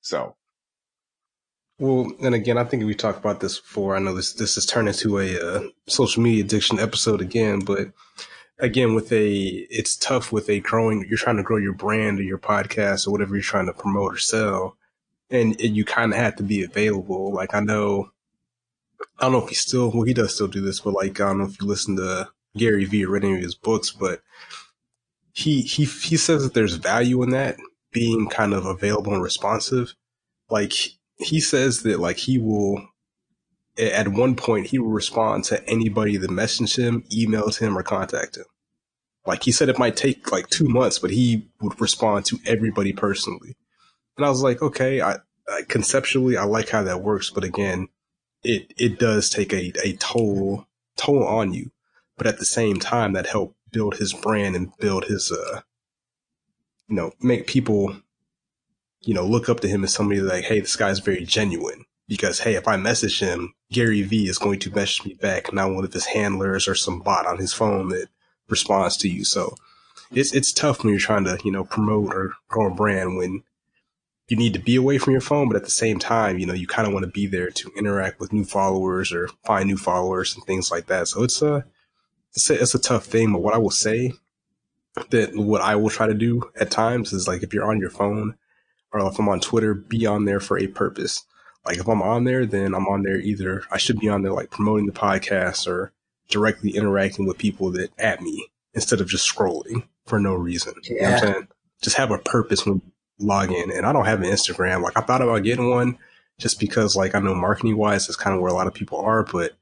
So 0.00 0.36
well, 1.82 2.12
and 2.22 2.32
again, 2.32 2.58
I 2.58 2.64
think 2.64 2.84
we 2.84 2.94
talked 2.94 3.18
about 3.18 3.40
this 3.40 3.58
before. 3.58 3.96
I 3.96 3.98
know 3.98 4.14
this 4.14 4.34
this 4.34 4.54
has 4.54 4.66
turned 4.66 4.86
into 4.86 5.18
a 5.18 5.36
uh, 5.40 5.62
social 5.88 6.22
media 6.22 6.44
addiction 6.44 6.78
episode 6.78 7.20
again, 7.20 7.58
but 7.58 7.88
again, 8.60 8.94
with 8.94 9.10
a 9.10 9.32
it's 9.68 9.96
tough 9.96 10.30
with 10.30 10.48
a 10.48 10.60
growing. 10.60 11.04
You're 11.08 11.18
trying 11.18 11.38
to 11.38 11.42
grow 11.42 11.56
your 11.56 11.72
brand 11.72 12.20
or 12.20 12.22
your 12.22 12.38
podcast 12.38 13.08
or 13.08 13.10
whatever 13.10 13.34
you're 13.34 13.42
trying 13.42 13.66
to 13.66 13.72
promote 13.72 14.14
or 14.14 14.18
sell, 14.18 14.76
and, 15.28 15.60
and 15.60 15.74
you 15.76 15.84
kind 15.84 16.12
of 16.12 16.18
have 16.18 16.36
to 16.36 16.44
be 16.44 16.62
available. 16.62 17.32
Like 17.32 17.52
I 17.52 17.58
know, 17.58 18.10
I 19.18 19.24
don't 19.24 19.32
know 19.32 19.42
if 19.42 19.48
he 19.48 19.54
still 19.54 19.90
well 19.90 20.02
he 20.02 20.14
does 20.14 20.34
still 20.34 20.48
do 20.48 20.60
this, 20.60 20.80
but 20.80 20.94
like 20.94 21.20
I 21.20 21.28
don't 21.28 21.38
know 21.38 21.44
if 21.44 21.60
you 21.60 21.66
listen 21.66 21.96
to 21.96 22.30
Gary 22.56 22.84
Vee 22.84 23.04
or 23.04 23.10
read 23.10 23.24
any 23.24 23.36
of 23.36 23.42
his 23.42 23.54
books, 23.54 23.90
but 23.90 24.20
he 25.32 25.62
he 25.62 25.84
he 25.84 26.16
says 26.16 26.42
that 26.42 26.54
there's 26.54 26.74
value 26.74 27.22
in 27.22 27.30
that 27.30 27.56
being 27.92 28.28
kind 28.28 28.52
of 28.54 28.66
available 28.66 29.14
and 29.14 29.22
responsive. 29.22 29.94
Like 30.50 30.72
he 31.16 31.40
says 31.40 31.82
that 31.82 32.00
like 32.00 32.18
he 32.18 32.38
will 32.38 32.86
at 33.78 34.08
one 34.08 34.36
point 34.36 34.66
he 34.66 34.78
will 34.78 34.90
respond 34.90 35.44
to 35.44 35.66
anybody 35.68 36.16
that 36.16 36.30
messaged 36.30 36.76
him, 36.76 37.04
emailed 37.14 37.58
him, 37.58 37.76
or 37.76 37.82
contact 37.82 38.36
him. 38.36 38.44
Like 39.26 39.44
he 39.44 39.52
said, 39.52 39.68
it 39.68 39.78
might 39.78 39.96
take 39.96 40.32
like 40.32 40.48
two 40.48 40.68
months, 40.68 40.98
but 40.98 41.10
he 41.10 41.48
would 41.60 41.80
respond 41.80 42.26
to 42.26 42.38
everybody 42.44 42.92
personally. 42.92 43.56
And 44.16 44.26
I 44.26 44.28
was 44.28 44.42
like, 44.42 44.60
okay, 44.60 45.00
I, 45.00 45.16
I 45.48 45.62
conceptually 45.68 46.36
I 46.36 46.44
like 46.44 46.68
how 46.68 46.82
that 46.82 47.02
works, 47.02 47.30
but 47.30 47.44
again, 47.44 47.88
it 48.44 48.72
it 48.76 48.98
does 48.98 49.30
take 49.30 49.52
a 49.52 49.72
a 49.84 49.94
toll 49.94 50.66
toll 50.96 51.24
on 51.24 51.52
you. 51.52 51.70
But 52.16 52.26
at 52.26 52.38
the 52.38 52.44
same 52.44 52.78
time, 52.78 53.14
that 53.14 53.26
helped 53.26 53.56
build 53.72 53.96
his 53.96 54.12
brand 54.12 54.54
and 54.54 54.76
build 54.78 55.06
his 55.06 55.32
uh 55.32 55.62
you 56.88 56.96
know, 56.96 57.12
make 57.22 57.46
people, 57.46 57.96
you 59.00 59.14
know, 59.14 59.24
look 59.24 59.48
up 59.48 59.60
to 59.60 59.68
him 59.68 59.82
as 59.82 59.94
somebody 59.94 60.20
like, 60.20 60.44
hey, 60.44 60.60
this 60.60 60.76
guy's 60.76 60.98
very 60.98 61.24
genuine. 61.24 61.86
Because 62.06 62.40
hey, 62.40 62.54
if 62.54 62.68
I 62.68 62.76
message 62.76 63.20
him, 63.20 63.54
Gary 63.70 64.02
Vee 64.02 64.28
is 64.28 64.36
going 64.36 64.58
to 64.60 64.74
message 64.74 65.06
me 65.06 65.14
back, 65.14 65.52
not 65.52 65.72
one 65.72 65.84
of 65.84 65.92
his 65.92 66.06
handlers 66.06 66.68
or 66.68 66.74
some 66.74 67.00
bot 67.00 67.26
on 67.26 67.38
his 67.38 67.54
phone 67.54 67.88
that 67.88 68.08
responds 68.48 68.98
to 68.98 69.08
you. 69.08 69.24
So 69.24 69.54
it's 70.10 70.34
it's 70.34 70.52
tough 70.52 70.82
when 70.82 70.90
you're 70.90 71.00
trying 71.00 71.24
to, 71.24 71.38
you 71.42 71.50
know, 71.50 71.64
promote 71.64 72.12
or 72.12 72.34
grow 72.48 72.66
a 72.70 72.74
brand 72.74 73.16
when 73.16 73.42
you 74.32 74.38
need 74.38 74.54
to 74.54 74.58
be 74.58 74.76
away 74.76 74.96
from 74.96 75.12
your 75.12 75.20
phone, 75.20 75.46
but 75.46 75.58
at 75.58 75.64
the 75.64 75.70
same 75.70 75.98
time, 75.98 76.38
you 76.38 76.46
know, 76.46 76.54
you 76.54 76.66
kind 76.66 76.88
of 76.88 76.94
want 76.94 77.04
to 77.04 77.10
be 77.10 77.26
there 77.26 77.50
to 77.50 77.70
interact 77.76 78.18
with 78.18 78.32
new 78.32 78.44
followers 78.44 79.12
or 79.12 79.28
find 79.44 79.68
new 79.68 79.76
followers 79.76 80.34
and 80.34 80.42
things 80.44 80.70
like 80.70 80.86
that. 80.86 81.06
So 81.06 81.22
it's 81.22 81.42
a, 81.42 81.66
it's 82.30 82.48
a, 82.48 82.54
it's 82.54 82.74
a 82.74 82.78
tough 82.78 83.04
thing. 83.04 83.30
But 83.30 83.42
what 83.42 83.52
I 83.52 83.58
will 83.58 83.68
say 83.68 84.14
that 85.10 85.36
what 85.36 85.60
I 85.60 85.76
will 85.76 85.90
try 85.90 86.06
to 86.06 86.14
do 86.14 86.50
at 86.58 86.70
times 86.70 87.12
is 87.12 87.28
like 87.28 87.42
if 87.42 87.52
you're 87.52 87.70
on 87.70 87.78
your 87.78 87.90
phone 87.90 88.36
or 88.90 89.06
if 89.06 89.18
I'm 89.18 89.28
on 89.28 89.40
Twitter, 89.40 89.74
be 89.74 90.06
on 90.06 90.24
there 90.24 90.40
for 90.40 90.58
a 90.58 90.66
purpose. 90.66 91.26
Like 91.66 91.76
if 91.76 91.86
I'm 91.86 92.00
on 92.00 92.24
there, 92.24 92.46
then 92.46 92.74
I'm 92.74 92.86
on 92.86 93.02
there 93.02 93.20
either 93.20 93.64
I 93.70 93.76
should 93.76 94.00
be 94.00 94.08
on 94.08 94.22
there 94.22 94.32
like 94.32 94.48
promoting 94.48 94.86
the 94.86 94.92
podcast 94.92 95.66
or 95.66 95.92
directly 96.30 96.70
interacting 96.70 97.26
with 97.26 97.36
people 97.36 97.70
that 97.72 97.90
at 97.98 98.22
me 98.22 98.48
instead 98.72 99.02
of 99.02 99.08
just 99.08 99.30
scrolling 99.30 99.84
for 100.06 100.18
no 100.18 100.32
reason. 100.32 100.72
Yeah. 100.84 100.90
You 100.90 101.00
know 101.00 101.10
what 101.10 101.12
I'm 101.12 101.32
saying? 101.34 101.48
Just 101.82 101.96
have 101.96 102.10
a 102.10 102.16
purpose 102.18 102.64
when 102.64 102.80
log 103.22 103.50
in. 103.50 103.70
And 103.70 103.86
I 103.86 103.92
don't 103.92 104.04
have 104.04 104.22
an 104.22 104.30
Instagram. 104.30 104.82
Like 104.82 104.96
I 104.96 105.00
thought 105.00 105.22
about 105.22 105.42
getting 105.44 105.70
one 105.70 105.98
just 106.38 106.58
because 106.60 106.96
like 106.96 107.14
I 107.14 107.20
know 107.20 107.34
marketing 107.34 107.76
wise, 107.76 108.06
that's 108.06 108.16
kind 108.16 108.34
of 108.34 108.42
where 108.42 108.50
a 108.50 108.54
lot 108.54 108.66
of 108.66 108.74
people 108.74 108.98
are, 109.00 109.24
but 109.24 109.52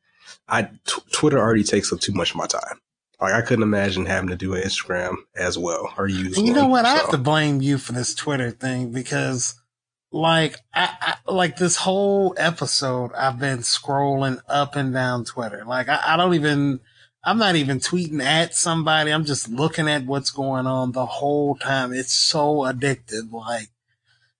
I 0.48 0.62
t- 0.62 1.02
Twitter 1.12 1.38
already 1.38 1.64
takes 1.64 1.92
up 1.92 2.00
too 2.00 2.12
much 2.12 2.30
of 2.30 2.36
my 2.36 2.46
time. 2.46 2.80
Like 3.20 3.34
I 3.34 3.42
couldn't 3.42 3.62
imagine 3.62 4.06
having 4.06 4.30
to 4.30 4.36
do 4.36 4.54
an 4.54 4.62
Instagram 4.62 5.16
as 5.36 5.58
well 5.58 5.92
or 5.98 6.08
use. 6.08 6.38
And 6.38 6.46
you 6.46 6.54
know 6.54 6.66
what? 6.66 6.84
So. 6.84 6.90
I 6.90 6.94
have 6.96 7.10
to 7.10 7.18
blame 7.18 7.60
you 7.60 7.76
for 7.76 7.92
this 7.92 8.14
Twitter 8.14 8.50
thing 8.50 8.92
because, 8.92 9.60
like, 10.10 10.56
I, 10.72 11.16
I, 11.26 11.30
like 11.30 11.56
this 11.56 11.76
whole 11.76 12.34
episode, 12.38 13.12
I've 13.12 13.38
been 13.38 13.58
scrolling 13.58 14.40
up 14.48 14.74
and 14.74 14.94
down 14.94 15.24
Twitter. 15.24 15.64
Like, 15.66 15.88
I, 15.88 16.00
I 16.02 16.16
don't 16.16 16.34
even. 16.34 16.80
I'm 17.22 17.38
not 17.38 17.56
even 17.56 17.78
tweeting 17.78 18.22
at 18.22 18.54
somebody. 18.54 19.10
I'm 19.12 19.24
just 19.24 19.48
looking 19.48 19.88
at 19.88 20.06
what's 20.06 20.30
going 20.30 20.66
on 20.66 20.92
the 20.92 21.04
whole 21.06 21.54
time. 21.56 21.92
It's 21.92 22.14
so 22.14 22.60
addictive. 22.60 23.30
Like, 23.30 23.68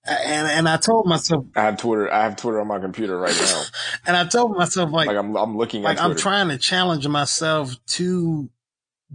and 0.06 0.48
and 0.48 0.68
I 0.68 0.78
told 0.78 1.06
myself 1.06 1.44
I 1.54 1.62
have 1.62 1.76
Twitter. 1.76 2.10
I 2.10 2.22
have 2.22 2.36
Twitter 2.36 2.60
on 2.60 2.66
my 2.68 2.78
computer 2.78 3.18
right 3.18 3.36
now. 3.38 3.62
and 4.06 4.16
I 4.16 4.24
told 4.26 4.56
myself 4.56 4.90
like, 4.90 5.08
like 5.08 5.16
I'm 5.16 5.36
I'm 5.36 5.56
looking 5.58 5.84
at 5.84 5.88
like 5.88 6.00
I'm 6.00 6.16
trying 6.16 6.48
to 6.48 6.56
challenge 6.56 7.06
myself 7.06 7.74
to 7.88 8.48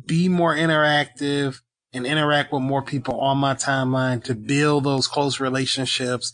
be 0.05 0.29
more 0.29 0.53
interactive 0.53 1.61
and 1.91 2.05
interact 2.05 2.51
with 2.51 2.61
more 2.61 2.81
people 2.83 3.19
on 3.19 3.37
my 3.37 3.55
timeline 3.55 4.23
to 4.25 4.35
build 4.35 4.83
those 4.83 5.07
close 5.07 5.39
relationships, 5.39 6.33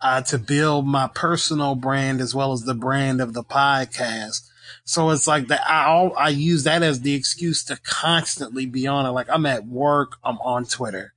uh, 0.00 0.22
to 0.22 0.38
build 0.38 0.86
my 0.86 1.10
personal 1.14 1.74
brand 1.74 2.20
as 2.20 2.34
well 2.34 2.52
as 2.52 2.62
the 2.62 2.74
brand 2.74 3.20
of 3.20 3.34
the 3.34 3.44
podcast. 3.44 4.49
So 4.90 5.10
it's 5.10 5.28
like 5.28 5.46
that. 5.46 5.62
I 5.70 6.10
I 6.18 6.30
use 6.30 6.64
that 6.64 6.82
as 6.82 7.02
the 7.02 7.14
excuse 7.14 7.62
to 7.66 7.76
constantly 7.76 8.66
be 8.66 8.88
on 8.88 9.06
it. 9.06 9.10
Like 9.10 9.28
I'm 9.30 9.46
at 9.46 9.64
work, 9.64 10.16
I'm 10.24 10.38
on 10.38 10.64
Twitter 10.64 11.12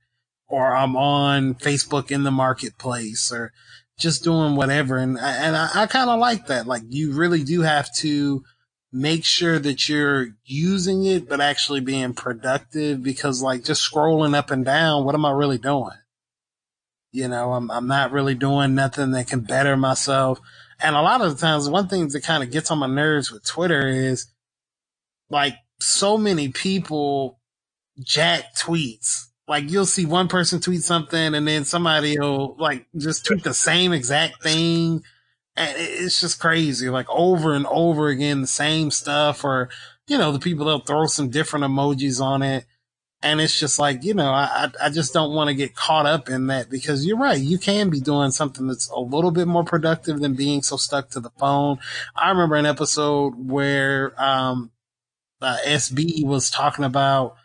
or 0.46 0.76
I'm 0.76 0.94
on 0.94 1.54
Facebook 1.54 2.12
in 2.12 2.22
the 2.22 2.30
marketplace 2.30 3.32
or 3.32 3.52
just 3.98 4.22
doing 4.22 4.54
whatever. 4.54 4.96
And, 4.96 5.18
and 5.18 5.56
I, 5.56 5.70
I 5.74 5.86
kind 5.88 6.08
of 6.08 6.20
like 6.20 6.46
that. 6.46 6.68
Like 6.68 6.82
you 6.88 7.14
really 7.14 7.42
do 7.42 7.62
have 7.62 7.92
to 7.96 8.44
make 8.92 9.24
sure 9.24 9.58
that 9.58 9.88
you're 9.88 10.28
using 10.44 11.04
it, 11.04 11.28
but 11.28 11.40
actually 11.40 11.80
being 11.80 12.14
productive 12.14 13.02
because 13.02 13.42
like 13.42 13.64
just 13.64 13.90
scrolling 13.90 14.36
up 14.36 14.52
and 14.52 14.64
down, 14.64 15.04
what 15.04 15.16
am 15.16 15.26
I 15.26 15.32
really 15.32 15.58
doing? 15.58 15.98
You 17.10 17.26
know, 17.26 17.54
I'm, 17.54 17.72
I'm 17.72 17.88
not 17.88 18.12
really 18.12 18.36
doing 18.36 18.76
nothing 18.76 19.10
that 19.10 19.26
can 19.26 19.40
better 19.40 19.76
myself. 19.76 20.38
And 20.80 20.96
a 20.96 21.02
lot 21.02 21.20
of 21.20 21.30
the 21.34 21.40
times, 21.40 21.68
one 21.68 21.88
thing 21.88 22.08
that 22.08 22.22
kind 22.22 22.42
of 22.42 22.50
gets 22.50 22.70
on 22.70 22.78
my 22.78 22.86
nerves 22.86 23.30
with 23.30 23.44
Twitter 23.46 23.86
is 23.88 24.26
like 25.30 25.54
so 25.80 26.16
many 26.18 26.48
people 26.48 27.40
jack 28.00 28.56
tweets. 28.56 29.26
Like 29.46 29.70
you'll 29.70 29.86
see 29.86 30.06
one 30.06 30.28
person 30.28 30.60
tweet 30.60 30.82
something 30.82 31.34
and 31.34 31.46
then 31.46 31.64
somebody 31.64 32.18
will 32.18 32.56
like 32.58 32.86
just 32.96 33.26
tweet 33.26 33.44
the 33.44 33.54
same 33.54 33.92
exact 33.92 34.42
thing. 34.42 35.02
And 35.56 35.74
it's 35.78 36.20
just 36.20 36.40
crazy. 36.40 36.88
Like 36.88 37.06
over 37.10 37.54
and 37.54 37.66
over 37.66 38.08
again, 38.08 38.40
the 38.40 38.46
same 38.46 38.90
stuff 38.90 39.44
or, 39.44 39.68
you 40.08 40.18
know, 40.18 40.32
the 40.32 40.38
people 40.38 40.66
they'll 40.66 40.80
throw 40.80 41.06
some 41.06 41.28
different 41.28 41.64
emojis 41.64 42.20
on 42.20 42.42
it. 42.42 42.64
And 43.24 43.40
it's 43.40 43.58
just 43.58 43.78
like, 43.78 44.04
you 44.04 44.12
know, 44.12 44.30
I, 44.30 44.70
I 44.82 44.90
just 44.90 45.14
don't 45.14 45.32
want 45.32 45.48
to 45.48 45.54
get 45.54 45.74
caught 45.74 46.04
up 46.04 46.28
in 46.28 46.48
that 46.48 46.68
because 46.68 47.06
you're 47.06 47.16
right. 47.16 47.40
You 47.40 47.56
can 47.56 47.88
be 47.88 47.98
doing 47.98 48.30
something 48.30 48.66
that's 48.66 48.90
a 48.90 49.00
little 49.00 49.30
bit 49.30 49.48
more 49.48 49.64
productive 49.64 50.20
than 50.20 50.34
being 50.34 50.60
so 50.60 50.76
stuck 50.76 51.08
to 51.10 51.20
the 51.20 51.30
phone. 51.38 51.78
I 52.14 52.28
remember 52.28 52.56
an 52.56 52.66
episode 52.66 53.30
where, 53.50 54.12
um, 54.22 54.72
uh, 55.40 55.56
SB 55.66 56.22
was 56.26 56.50
talking 56.50 56.84
about, 56.84 57.36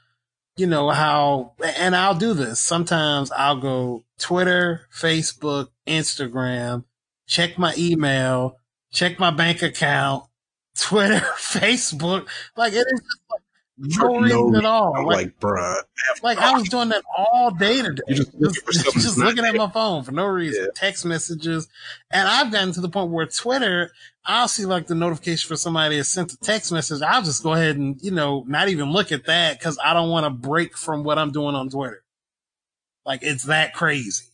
you 0.57 0.67
know, 0.67 0.89
how, 0.89 1.53
and 1.77 1.95
I'll 1.95 2.13
do 2.13 2.33
this. 2.33 2.59
Sometimes 2.59 3.31
I'll 3.31 3.55
go 3.55 4.03
Twitter, 4.19 4.81
Facebook, 4.93 5.69
Instagram, 5.87 6.83
check 7.25 7.57
my 7.57 7.73
email, 7.77 8.57
check 8.91 9.17
my 9.17 9.31
bank 9.31 9.61
account, 9.61 10.25
Twitter, 10.77 11.19
Facebook. 11.37 12.27
Like 12.57 12.73
it 12.73 12.85
is 12.85 12.99
just 12.99 13.21
like 13.31 13.41
no 13.79 14.19
reason 14.19 14.55
at 14.55 14.65
all. 14.65 14.93
I'm 14.95 15.05
like, 15.05 15.15
like 15.15 15.39
bruh. 15.39 15.81
Like 16.21 16.37
I 16.37 16.57
was 16.57 16.67
doing 16.67 16.89
that 16.89 17.03
all 17.17 17.51
day 17.51 17.81
today. 17.81 18.01
You're 18.07 18.25
just, 18.25 18.67
just, 18.67 18.93
just 18.93 19.17
looking 19.17 19.45
at 19.45 19.55
my 19.55 19.69
phone 19.69 20.03
for 20.03 20.11
no 20.11 20.25
reason. 20.25 20.65
Yeah. 20.65 20.71
Text 20.75 21.05
messages. 21.05 21.67
And 22.11 22.27
I've 22.27 22.51
gotten 22.51 22.73
to 22.73 22.81
the 22.81 22.89
point 22.89 23.11
where 23.11 23.25
Twitter, 23.25 23.91
I'll 24.25 24.49
see 24.49 24.65
like 24.65 24.87
the 24.87 24.95
notification 24.95 25.47
for 25.47 25.55
somebody 25.55 25.97
has 25.97 26.09
sent 26.09 26.33
a 26.33 26.37
text 26.37 26.71
message. 26.71 27.01
I'll 27.01 27.23
just 27.23 27.41
go 27.41 27.53
ahead 27.53 27.77
and, 27.77 28.01
you 28.01 28.11
know, 28.11 28.43
not 28.47 28.67
even 28.67 28.91
look 28.91 29.11
at 29.11 29.25
that 29.27 29.59
because 29.59 29.79
I 29.83 29.93
don't 29.93 30.09
want 30.09 30.25
to 30.25 30.29
break 30.29 30.77
from 30.77 31.03
what 31.03 31.17
I'm 31.17 31.31
doing 31.31 31.55
on 31.55 31.69
Twitter. 31.69 32.03
Like 33.05 33.21
it's 33.23 33.45
that 33.45 33.73
crazy. 33.73 34.25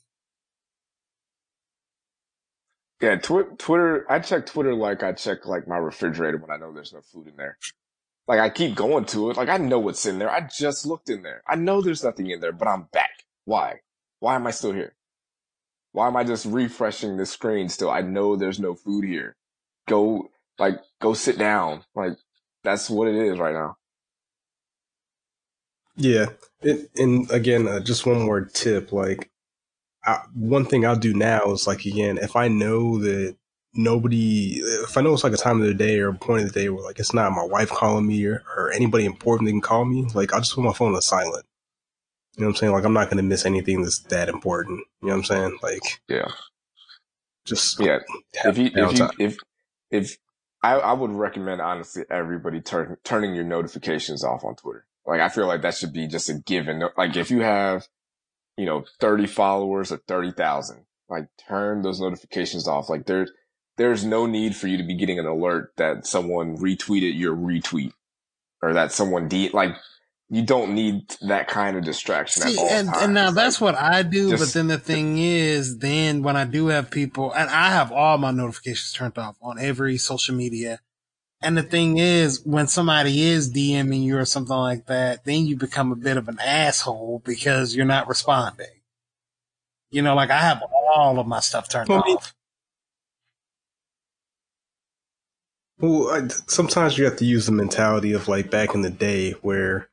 Yeah, 3.02 3.18
tw- 3.18 3.60
Twitter. 3.60 4.06
I 4.10 4.20
check 4.20 4.48
Twitter 4.48 4.74
like 4.74 5.04
I 5.04 5.12
check 5.12 5.46
like 5.46 5.68
my 5.68 5.78
refrigerator 5.78 6.38
when 6.38 6.50
I 6.50 6.58
know 6.58 6.74
there's 6.74 6.94
no 6.94 7.02
food 7.02 7.28
in 7.28 7.36
there. 7.36 7.58
Like 8.28 8.40
I 8.40 8.50
keep 8.50 8.76
going 8.76 9.06
to 9.06 9.30
it. 9.30 9.38
Like 9.38 9.50
I 9.50 9.58
know 9.58 9.80
what's 9.80 10.06
in 10.06 10.20
there. 10.20 10.32
I 10.32 10.42
just 10.42 10.86
looked 10.86 11.10
in 11.10 11.24
there. 11.24 11.44
I 11.48 11.56
know 11.56 11.82
there's 11.82 12.04
nothing 12.04 12.30
in 12.30 12.40
there, 12.40 12.52
but 12.52 12.68
I'm 12.68 12.88
back. 12.92 13.24
Why? 13.46 13.82
Why 14.20 14.36
am 14.36 14.48
I 14.48 14.52
still 14.52 14.72
here? 14.72 14.96
Why 15.92 16.08
am 16.08 16.18
I 16.18 16.24
just 16.26 16.46
refreshing 16.46 17.16
the 17.16 17.26
screen 17.26 17.70
still? 17.70 17.90
I 17.90 18.02
know 18.02 18.36
there's 18.36 18.60
no 18.60 18.76
food 18.76 19.06
here. 19.06 19.38
Go, 19.88 20.30
like, 20.60 20.82
go 21.00 21.14
sit 21.14 21.38
down. 21.38 21.86
Like, 21.96 22.18
that's 22.64 22.90
what 22.90 23.08
it 23.08 23.16
is 23.16 23.40
right 23.40 23.54
now. 23.54 23.78
Yeah. 25.96 26.26
It, 26.62 26.90
and 26.98 27.32
again, 27.32 27.68
uh, 27.68 27.80
just 27.80 28.06
one 28.06 28.22
more 28.22 28.42
tip. 28.42 28.92
Like, 28.92 29.30
I, 30.04 30.24
one 30.34 30.66
thing 30.66 30.86
I'll 30.86 30.98
do 30.98 31.14
now 31.14 31.54
is 31.54 31.66
like, 31.66 31.86
again, 31.86 32.18
if 32.18 32.36
I 32.36 32.50
know 32.50 33.00
that 33.00 33.38
nobody, 33.76 34.60
if 34.60 34.98
I 34.98 35.02
know 35.02 35.14
it's 35.14 35.24
like 35.24 35.34
a 35.34 35.38
time 35.38 35.62
of 35.62 35.68
the 35.68 35.74
day 35.74 36.00
or 36.00 36.10
a 36.10 36.14
point 36.14 36.44
of 36.44 36.54
the 36.54 36.60
day 36.60 36.70
where 36.70 36.84
like 36.84 37.00
it's 37.00 37.14
not 37.14 37.32
my 37.32 37.44
wife 37.44 37.70
calling 37.70 38.08
me 38.08 38.26
or, 38.26 38.44
or 38.56 38.72
anybody 38.72 39.06
important 39.06 39.48
that 39.48 39.52
can 39.52 39.62
call 39.62 39.86
me, 39.86 40.08
like 40.14 40.34
I'll 40.34 40.40
just 40.40 40.56
put 40.56 40.64
my 40.64 40.74
phone 40.74 40.96
on 40.96 41.02
silent. 41.02 41.46
You 42.36 42.42
know 42.42 42.48
what 42.48 42.56
I'm 42.56 42.56
saying? 42.58 42.74
Like 42.74 42.86
I'm 42.86 42.94
not 42.94 43.06
going 43.06 43.18
to 43.18 43.24
miss 43.24 43.46
anything 43.46 43.82
that's 43.82 44.00
that 44.00 44.30
important. 44.30 44.80
You 45.02 45.10
know 45.10 45.14
what 45.16 45.20
I'm 45.20 45.24
saying? 45.24 45.60
Like, 45.62 46.02
yeah, 46.10 46.32
just 47.46 47.80
yeah. 47.80 48.00
If 48.44 48.58
you, 48.58 48.72
if 48.74 49.00
you, 49.00 49.10
if, 49.20 49.38
if 49.92 50.18
I, 50.62 50.78
I 50.78 50.94
would 50.94 51.12
recommend 51.12 51.62
honestly 51.62 52.04
everybody 52.10 52.60
turn, 52.60 52.98
turning 53.04 53.36
your 53.36 53.44
notifications 53.44 54.24
off 54.24 54.44
on 54.44 54.56
Twitter. 54.56 54.86
Like 55.06 55.22
I 55.22 55.30
feel 55.30 55.48
like 55.48 55.62
that 55.62 55.76
should 55.76 55.94
be 55.94 56.08
just 56.08 56.30
a 56.30 56.34
given. 56.34 56.84
Like 56.98 57.16
if 57.16 57.30
you 57.30 57.42
have, 57.42 57.88
you 58.58 58.66
know, 58.66 58.86
30 59.00 59.28
followers 59.28 59.92
or 59.92 59.98
30,000, 59.98 60.86
like 61.08 61.28
turn 61.48 61.84
those 61.84 62.00
notifications 62.00 62.68
off. 62.68 62.90
Like 62.90 63.06
there, 63.06 63.28
there's 63.78 64.06
no 64.06 64.26
need 64.26 64.56
for 64.56 64.68
you 64.68 64.78
to 64.78 64.84
be 64.84 64.96
getting 64.96 65.20
an 65.20 65.26
alert 65.26 65.74
that 65.78 66.06
someone 66.06 66.58
retweeted 66.58 67.18
your 67.18 67.36
retweet 67.36 67.94
or 68.62 68.74
that 68.74 68.92
someone 68.92 69.28
de 69.28 69.50
like 69.50 69.76
you 70.30 70.44
don't 70.44 70.74
need 70.74 71.16
that 71.22 71.48
kind 71.48 71.78
of 71.78 71.84
distraction 71.84 72.44
See, 72.44 72.58
and, 72.60 72.88
times. 72.88 73.04
and 73.04 73.14
now 73.14 73.28
like, 73.28 73.36
that's 73.36 73.62
what 73.62 73.76
I 73.76 74.02
do. 74.02 74.32
Just, 74.32 74.44
but 74.44 74.54
then 74.54 74.68
the 74.68 74.80
thing 74.80 75.20
is, 75.20 75.78
then 75.78 76.24
when 76.24 76.36
I 76.36 76.46
do 76.46 76.68
have 76.68 76.90
people, 76.90 77.32
and 77.32 77.50
I 77.50 77.70
have 77.70 77.92
all 77.92 78.18
my 78.18 78.32
notifications 78.32 78.92
turned 78.92 79.18
off 79.20 79.38
on 79.42 79.60
every 79.60 79.98
social 79.98 80.34
media. 80.36 80.80
And 81.42 81.56
the 81.56 81.64
thing 81.64 82.00
is, 82.00 82.44
when 82.44 82.68
somebody 82.68 83.22
is 83.22 83.54
DMing 83.54 84.02
you 84.02 84.18
or 84.18 84.26
something 84.26 84.56
like 84.56 84.88
that, 84.88 85.26
then 85.26 85.46
you 85.46 85.58
become 85.58 85.92
a 85.92 85.96
bit 85.96 86.18
of 86.18 86.28
an 86.28 86.40
asshole 86.40 87.22
because 87.24 87.76
you're 87.76 87.86
not 87.86 88.08
responding. 88.08 88.66
You 89.92 90.02
know, 90.02 90.16
like 90.16 90.32
I 90.32 90.40
have 90.40 90.64
all 90.96 91.20
of 91.20 91.28
my 91.28 91.40
stuff 91.40 91.70
turned 91.70 91.90
well, 91.90 92.04
off. 92.08 92.34
Well, 95.86 96.10
I, 96.10 96.28
sometimes 96.48 96.98
you 96.98 97.06
have 97.06 97.18
to 97.18 97.26
use 97.26 97.46
the 97.46 97.52
mentality 97.52 98.14
of 98.14 98.28
like 98.28 98.50
back 98.50 98.74
in 98.74 98.82
the 98.82 98.90
day 98.90 99.32
where, 99.42 99.88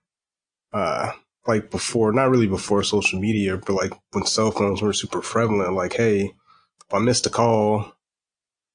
uh, 0.72 1.12
like 1.47 1.70
before, 1.70 2.12
not 2.12 2.30
really 2.30 2.47
before 2.47 2.82
social 2.82 3.20
media, 3.20 3.59
but 3.59 3.74
like 3.74 3.93
when 4.12 4.24
cell 4.24 4.51
phones 4.53 4.80
were 4.80 4.95
super 4.95 5.20
prevalent, 5.20 5.74
like, 5.74 5.93
hey, 5.93 6.32
if 6.86 6.95
I 6.95 6.99
missed 6.99 7.26
a 7.26 7.30
call, 7.30 7.93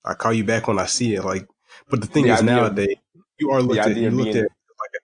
I 0.05 0.13
call 0.13 0.31
you 0.31 0.43
back 0.43 0.67
when 0.67 0.77
I 0.77 0.85
see 0.85 1.15
it. 1.15 1.23
Like, 1.23 1.47
but 1.89 2.01
the 2.01 2.07
thing 2.07 2.27
the 2.27 2.33
is 2.33 2.43
nowadays, 2.43 2.97
you 3.39 3.49
are 3.49 3.63
looked 3.63 3.79
at, 3.79 3.97
you 3.97 4.11
looked 4.11 4.35
at 4.35 4.43
like 4.43 4.91
a, 4.95 4.99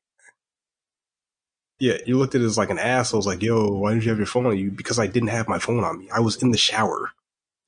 yeah, 1.80 1.97
you 2.05 2.20
looked 2.20 2.36
at 2.36 2.41
it 2.41 2.45
as 2.45 2.59
like 2.59 2.70
an 2.70 2.78
asshole. 2.78 3.22
It's 3.22 3.28
like, 3.28 3.41
yo, 3.41 3.70
why 3.70 3.89
didn't 3.89 4.03
you 4.03 4.09
have 4.09 4.20
your 4.20 4.28
phone 4.28 4.45
on 4.45 4.55
you? 4.55 4.70
Because 4.70 4.99
I 4.99 5.07
didn't 5.07 5.30
have 5.30 5.47
my 5.47 5.57
phone 5.57 5.84
on 5.84 5.97
me. 5.97 6.11
I 6.11 6.20
was 6.20 6.43
in 6.43 6.51
the 6.51 6.57
shower. 6.59 7.09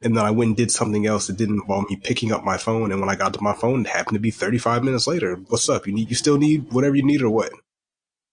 And 0.06 0.16
then 0.16 0.24
I 0.24 0.30
went 0.30 0.50
and 0.50 0.58
did 0.58 0.70
something 0.70 1.08
else 1.08 1.26
that 1.26 1.36
didn't 1.36 1.62
involve 1.62 1.90
me 1.90 1.96
picking 1.96 2.32
up 2.32 2.44
my 2.44 2.58
phone. 2.58 2.92
And 2.92 3.02
when 3.02 3.10
I 3.10 3.16
got 3.16 3.34
to 3.34 3.42
my 3.42 3.54
phone, 3.54 3.82
it 3.82 3.88
happened 3.88 4.14
to 4.14 4.20
be 4.20 4.30
35 4.30 4.84
minutes 4.84 5.08
later. 5.08 5.36
What's 5.48 5.68
up? 5.68 5.88
You 5.88 5.94
need, 5.94 6.10
you 6.10 6.16
still 6.16 6.38
need 6.38 6.72
whatever 6.72 6.96
you 6.96 7.04
need 7.04 7.24
or 7.24 7.32
what? 7.32 7.52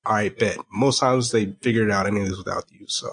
I 0.04 0.28
bet 0.28 0.58
most 0.70 1.00
times 1.00 1.30
they 1.30 1.56
figured 1.62 1.90
out 1.90 2.06
anyways 2.06 2.36
without 2.36 2.64
you. 2.70 2.84
So 2.88 3.08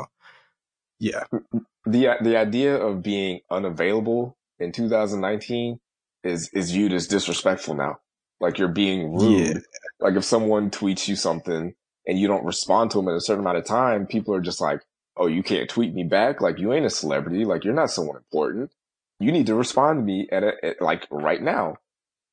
yeah. 0.99 1.24
Mm, 1.34 1.43
mm, 1.55 1.66
the, 1.86 2.18
the 2.22 2.38
idea 2.38 2.76
of 2.76 3.01
being 3.01 3.39
unavailable 3.49 4.36
in 4.60 4.74
2019 4.74 5.80
is, 6.26 6.49
is 6.51 6.72
viewed 6.72 6.91
as 6.91 7.07
disrespectful 7.07 7.76
now. 7.76 7.99
Like 8.41 8.57
you're 8.57 8.68
being 8.68 9.14
rude. 9.14 9.55
Yeah. 9.55 9.60
Like 10.01 10.16
if 10.16 10.26
someone 10.26 10.70
tweets 10.70 11.07
you 11.07 11.16
something 11.16 11.74
and 12.05 12.20
you 12.20 12.28
don't 12.28 12.45
respond 12.45 12.91
to 12.91 12.97
them 12.97 13.07
in 13.07 13.16
a 13.16 13.22
certain 13.22 13.41
amount 13.41 13.57
of 13.57 13.66
time, 13.66 14.05
people 14.05 14.34
are 14.34 14.41
just 14.41 14.60
like, 14.60 14.82
Oh, 15.20 15.28
you 15.28 15.44
can't 15.44 15.70
tweet 15.70 15.94
me 15.94 16.04
back. 16.04 16.42
Like 16.42 16.58
you 16.58 16.74
ain't 16.74 16.86
a 16.86 16.90
celebrity. 16.90 17.46
Like 17.46 17.64
you're 17.64 17.74
not 17.74 17.92
someone 17.92 18.18
important. 18.18 18.72
You 19.20 19.32
need 19.32 19.48
to 19.48 19.56
respond 19.56 20.00
to 20.00 20.04
me 20.04 20.28
at, 20.32 20.44
a, 20.44 20.54
at 20.64 20.82
like 20.82 21.06
right 21.12 21.42
now. 21.42 21.78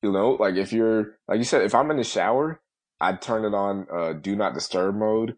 You 0.01 0.11
know, 0.11 0.31
like 0.31 0.55
if 0.55 0.73
you're, 0.73 1.17
like 1.27 1.37
you 1.37 1.43
said, 1.43 1.63
if 1.63 1.75
I'm 1.75 1.91
in 1.91 1.97
the 1.97 2.03
shower 2.03 2.61
I'd 2.99 3.21
turn 3.21 3.45
it 3.45 3.53
on 3.53 3.87
uh, 3.91 4.13
do 4.13 4.35
not 4.35 4.53
disturb 4.53 4.95
mode 4.95 5.37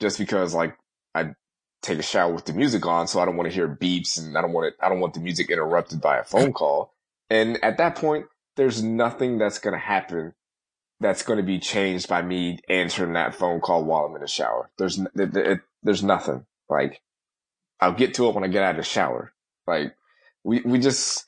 just 0.00 0.18
because 0.18 0.54
like 0.54 0.76
I 1.14 1.34
take 1.82 1.98
a 1.98 2.02
shower 2.02 2.32
with 2.32 2.44
the 2.44 2.52
music 2.52 2.86
on, 2.86 3.08
so 3.08 3.20
I 3.20 3.24
don't 3.24 3.36
want 3.36 3.48
to 3.48 3.54
hear 3.54 3.68
beeps 3.68 4.18
and 4.18 4.36
I 4.36 4.40
don't 4.40 4.52
want 4.52 4.68
it. 4.68 4.74
I 4.80 4.88
don't 4.88 5.00
want 5.00 5.14
the 5.14 5.20
music 5.20 5.50
interrupted 5.50 6.00
by 6.00 6.18
a 6.18 6.24
phone 6.24 6.52
call. 6.52 6.94
And 7.28 7.62
at 7.64 7.78
that 7.78 7.96
point, 7.96 8.26
there's 8.56 8.82
nothing 8.82 9.38
that's 9.38 9.58
going 9.58 9.74
to 9.74 9.84
happen 9.84 10.34
that's 11.00 11.22
going 11.22 11.38
to 11.38 11.42
be 11.42 11.58
changed 11.58 12.08
by 12.08 12.22
me 12.22 12.58
answering 12.68 13.14
that 13.14 13.34
phone 13.34 13.60
call 13.60 13.84
while 13.84 14.04
I'm 14.04 14.14
in 14.14 14.20
the 14.20 14.28
shower. 14.28 14.70
There's 14.78 14.98
it, 14.98 15.36
it, 15.36 15.60
there's 15.82 16.02
nothing 16.02 16.46
like 16.72 17.00
I'll 17.80 17.92
get 17.92 18.14
to 18.14 18.28
it 18.28 18.34
when 18.34 18.44
I 18.44 18.48
get 18.48 18.62
out 18.62 18.72
of 18.72 18.76
the 18.78 18.82
shower. 18.82 19.32
Like 19.66 19.94
we 20.44 20.60
we 20.64 20.78
just 20.78 21.24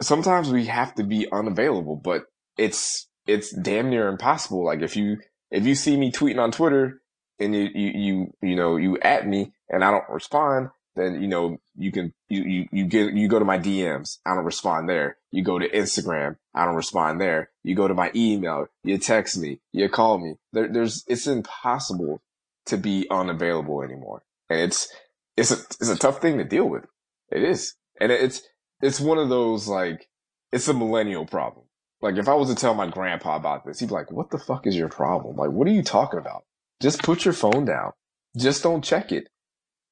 sometimes 0.00 0.50
we 0.50 0.66
have 0.66 0.94
to 0.96 1.04
be 1.04 1.30
unavailable, 1.30 1.96
but 1.96 2.26
it's 2.56 3.08
it's 3.28 3.50
damn 3.52 3.90
near 3.90 4.08
impossible. 4.08 4.64
Like 4.64 4.80
if 4.80 4.96
you, 4.96 5.18
if 5.50 5.66
you 5.66 5.74
see 5.74 5.96
me 5.96 6.10
tweeting 6.10 6.38
on 6.38 6.50
Twitter 6.50 7.02
and 7.38 7.54
you, 7.54 7.68
you, 7.74 7.90
you, 7.94 8.34
you 8.42 8.56
know, 8.56 8.76
you 8.76 8.98
at 9.00 9.28
me 9.28 9.52
and 9.68 9.84
I 9.84 9.90
don't 9.90 10.08
respond, 10.08 10.70
then, 10.96 11.20
you 11.22 11.28
know, 11.28 11.58
you 11.76 11.92
can, 11.92 12.12
you, 12.28 12.42
you, 12.42 12.68
you 12.72 12.84
get, 12.86 13.12
you 13.12 13.28
go 13.28 13.38
to 13.38 13.44
my 13.44 13.58
DMs. 13.58 14.18
I 14.26 14.34
don't 14.34 14.46
respond 14.46 14.88
there. 14.88 15.18
You 15.30 15.44
go 15.44 15.58
to 15.58 15.68
Instagram. 15.68 16.36
I 16.54 16.64
don't 16.64 16.74
respond 16.74 17.20
there. 17.20 17.50
You 17.62 17.76
go 17.76 17.86
to 17.86 17.94
my 17.94 18.10
email. 18.16 18.66
You 18.82 18.98
text 18.98 19.38
me. 19.38 19.60
You 19.72 19.88
call 19.88 20.18
me. 20.18 20.34
There, 20.52 20.72
there's, 20.72 21.04
it's 21.06 21.26
impossible 21.26 22.22
to 22.66 22.78
be 22.78 23.06
unavailable 23.10 23.82
anymore. 23.82 24.22
And 24.48 24.60
it's, 24.60 24.88
it's 25.36 25.50
a, 25.50 25.56
it's 25.80 25.88
a 25.88 25.98
tough 25.98 26.20
thing 26.20 26.38
to 26.38 26.44
deal 26.44 26.68
with. 26.68 26.84
It 27.30 27.42
is. 27.42 27.74
And 28.00 28.10
it's, 28.12 28.42
it's 28.80 29.00
one 29.00 29.18
of 29.18 29.28
those 29.28 29.68
like, 29.68 30.08
it's 30.52 30.68
a 30.68 30.74
millennial 30.74 31.26
problem. 31.26 31.66
Like 32.00 32.16
if 32.16 32.28
I 32.28 32.34
was 32.34 32.48
to 32.48 32.54
tell 32.54 32.74
my 32.74 32.88
grandpa 32.88 33.36
about 33.36 33.64
this, 33.66 33.80
he'd 33.80 33.88
be 33.88 33.94
like, 33.94 34.10
what 34.10 34.30
the 34.30 34.38
fuck 34.38 34.66
is 34.66 34.76
your 34.76 34.88
problem? 34.88 35.36
Like, 35.36 35.50
what 35.50 35.66
are 35.66 35.72
you 35.72 35.82
talking 35.82 36.20
about? 36.20 36.44
Just 36.80 37.02
put 37.02 37.24
your 37.24 37.34
phone 37.34 37.64
down. 37.64 37.92
Just 38.36 38.62
don't 38.62 38.84
check 38.84 39.10
it. 39.10 39.28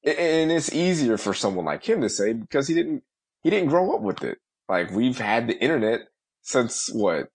And 0.03 0.51
it's 0.51 0.71
easier 0.73 1.17
for 1.17 1.33
someone 1.33 1.65
like 1.65 1.87
him 1.87 2.01
to 2.01 2.09
say 2.09 2.33
because 2.33 2.67
he 2.67 2.73
didn't, 2.73 3.03
he 3.43 3.49
didn't 3.49 3.69
grow 3.69 3.93
up 3.93 4.01
with 4.01 4.23
it. 4.23 4.37
Like 4.69 4.91
we've 4.91 5.17
had 5.17 5.47
the 5.47 5.61
internet 5.61 6.01
since 6.43 6.89
what? 6.93 7.29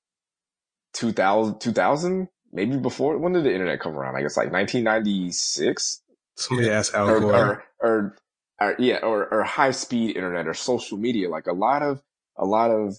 2000, 0.95 1.61
2000? 1.61 2.29
Maybe 2.55 2.77
before, 2.77 3.17
when 3.19 3.33
did 3.33 3.45
the 3.45 3.53
internet 3.53 3.81
come 3.81 3.97
around? 3.97 4.17
I 4.17 4.23
guess 4.23 4.37
like 4.37 4.53
1996? 4.53 6.02
Somebody 6.37 6.71
asked 6.71 6.95
Al 6.95 7.11
or, 7.11 7.25
or, 7.25 7.65
or, 7.81 8.17
or, 8.61 8.77
yeah, 8.79 8.99
or, 9.03 9.33
or 9.33 9.43
high 9.43 9.71
speed 9.71 10.17
internet 10.17 10.47
or 10.47 10.55
social 10.55 10.99
media. 10.99 11.29
Like 11.29 11.47
a 11.47 11.53
lot 11.53 11.83
of, 11.83 12.03
a 12.37 12.45
lot 12.45 12.71
of 12.71 12.99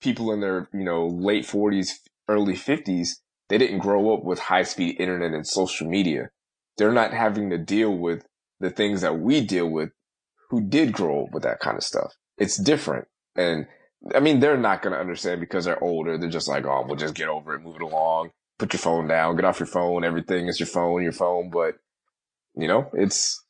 people 0.00 0.32
in 0.32 0.40
their, 0.40 0.68
you 0.72 0.84
know, 0.84 1.06
late 1.06 1.46
forties, 1.46 2.00
early 2.28 2.56
fifties, 2.56 3.20
they 3.48 3.58
didn't 3.58 3.78
grow 3.78 4.14
up 4.14 4.24
with 4.24 4.38
high 4.38 4.62
speed 4.62 5.00
internet 5.00 5.32
and 5.32 5.46
social 5.46 5.88
media. 5.88 6.30
They're 6.76 6.92
not 6.92 7.12
having 7.12 7.50
to 7.50 7.58
deal 7.58 7.96
with 7.96 8.24
the 8.60 8.70
things 8.70 9.00
that 9.00 9.18
we 9.18 9.40
deal 9.44 9.68
with 9.68 9.90
who 10.50 10.60
did 10.60 10.92
grow 10.92 11.24
up 11.24 11.32
with 11.32 11.42
that 11.42 11.60
kind 11.60 11.76
of 11.76 11.82
stuff. 11.82 12.14
It's 12.38 12.56
different. 12.56 13.08
And 13.36 13.66
I 14.14 14.20
mean, 14.20 14.40
they're 14.40 14.56
not 14.56 14.82
going 14.82 14.94
to 14.94 15.00
understand 15.00 15.40
because 15.40 15.64
they're 15.64 15.82
older. 15.82 16.16
They're 16.16 16.30
just 16.30 16.48
like, 16.48 16.64
oh, 16.64 16.84
we'll 16.86 16.96
just 16.96 17.14
get 17.14 17.28
over 17.28 17.54
it, 17.54 17.62
move 17.62 17.76
it 17.76 17.82
along, 17.82 18.30
put 18.58 18.72
your 18.72 18.80
phone 18.80 19.08
down, 19.08 19.36
get 19.36 19.44
off 19.44 19.60
your 19.60 19.66
phone. 19.66 20.04
Everything 20.04 20.46
is 20.48 20.58
your 20.58 20.66
phone, 20.66 21.02
your 21.02 21.12
phone. 21.12 21.50
But, 21.50 21.76
you 22.60 22.68
know, 22.68 22.90
it's, 22.92 23.42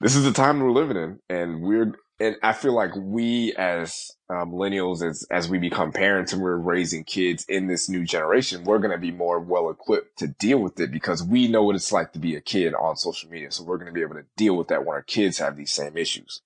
this 0.00 0.16
is 0.16 0.24
the 0.24 0.32
time 0.32 0.60
we're 0.60 0.72
living 0.72 0.96
in 0.96 1.18
and 1.28 1.62
we're 1.62 1.94
and 2.22 2.36
I 2.40 2.52
feel 2.52 2.72
like 2.72 2.94
we 2.94 3.52
as 3.54 4.12
uh, 4.30 4.44
millennials, 4.44 5.02
as 5.02 5.26
as 5.28 5.48
we 5.48 5.58
become 5.58 5.90
parents 5.90 6.32
and 6.32 6.40
we're 6.40 6.56
raising 6.56 7.02
kids 7.02 7.44
in 7.48 7.66
this 7.66 7.88
new 7.88 8.04
generation, 8.04 8.62
we're 8.62 8.78
going 8.78 8.92
to 8.92 8.98
be 8.98 9.10
more 9.10 9.40
well 9.40 9.70
equipped 9.70 10.18
to 10.18 10.28
deal 10.28 10.58
with 10.58 10.78
it 10.78 10.92
because 10.92 11.24
we 11.24 11.48
know 11.48 11.64
what 11.64 11.74
it's 11.74 11.90
like 11.90 12.12
to 12.12 12.20
be 12.20 12.36
a 12.36 12.40
kid 12.40 12.74
on 12.74 12.96
social 12.96 13.28
media. 13.28 13.50
So 13.50 13.64
we're 13.64 13.76
going 13.76 13.88
to 13.88 13.92
be 13.92 14.02
able 14.02 14.14
to 14.14 14.24
deal 14.36 14.56
with 14.56 14.68
that 14.68 14.84
when 14.84 14.94
our 14.94 15.02
kids 15.02 15.38
have 15.38 15.56
these 15.56 15.72
same 15.72 15.96
issues. 15.96 16.42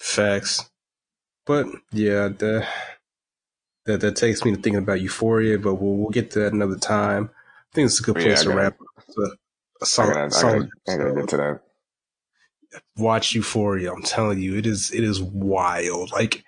Facts, 0.00 0.68
but 1.46 1.66
yeah, 1.92 2.28
the, 2.28 2.66
that 3.86 4.00
that 4.00 4.16
takes 4.16 4.44
me 4.44 4.50
to 4.50 4.56
thinking 4.56 4.82
about 4.82 5.00
Euphoria, 5.00 5.58
but 5.58 5.76
we'll 5.76 5.94
we'll 5.94 6.10
get 6.10 6.32
to 6.32 6.40
that 6.40 6.52
another 6.52 6.78
time. 6.78 7.30
I 7.72 7.74
think 7.74 7.86
it's 7.86 8.00
a 8.00 8.02
good 8.02 8.16
place 8.16 8.44
yeah, 8.44 8.50
to 8.50 8.56
wrap. 8.56 8.76
Up. 8.80 9.32
A 9.80 9.86
solid, 9.86 10.10
I 10.10 10.14
gotta, 10.14 10.30
solid, 10.32 10.70
I 10.88 10.96
gotta, 10.96 11.02
I 11.02 11.04
gotta 11.04 11.20
get 11.20 11.28
to 11.30 11.36
that 11.36 11.60
watch 12.96 13.34
Euphoria. 13.34 13.92
I'm 13.92 14.02
telling 14.02 14.40
you, 14.40 14.56
it 14.56 14.66
is 14.66 14.92
it 14.92 15.04
is 15.04 15.22
wild. 15.22 16.12
Like, 16.12 16.44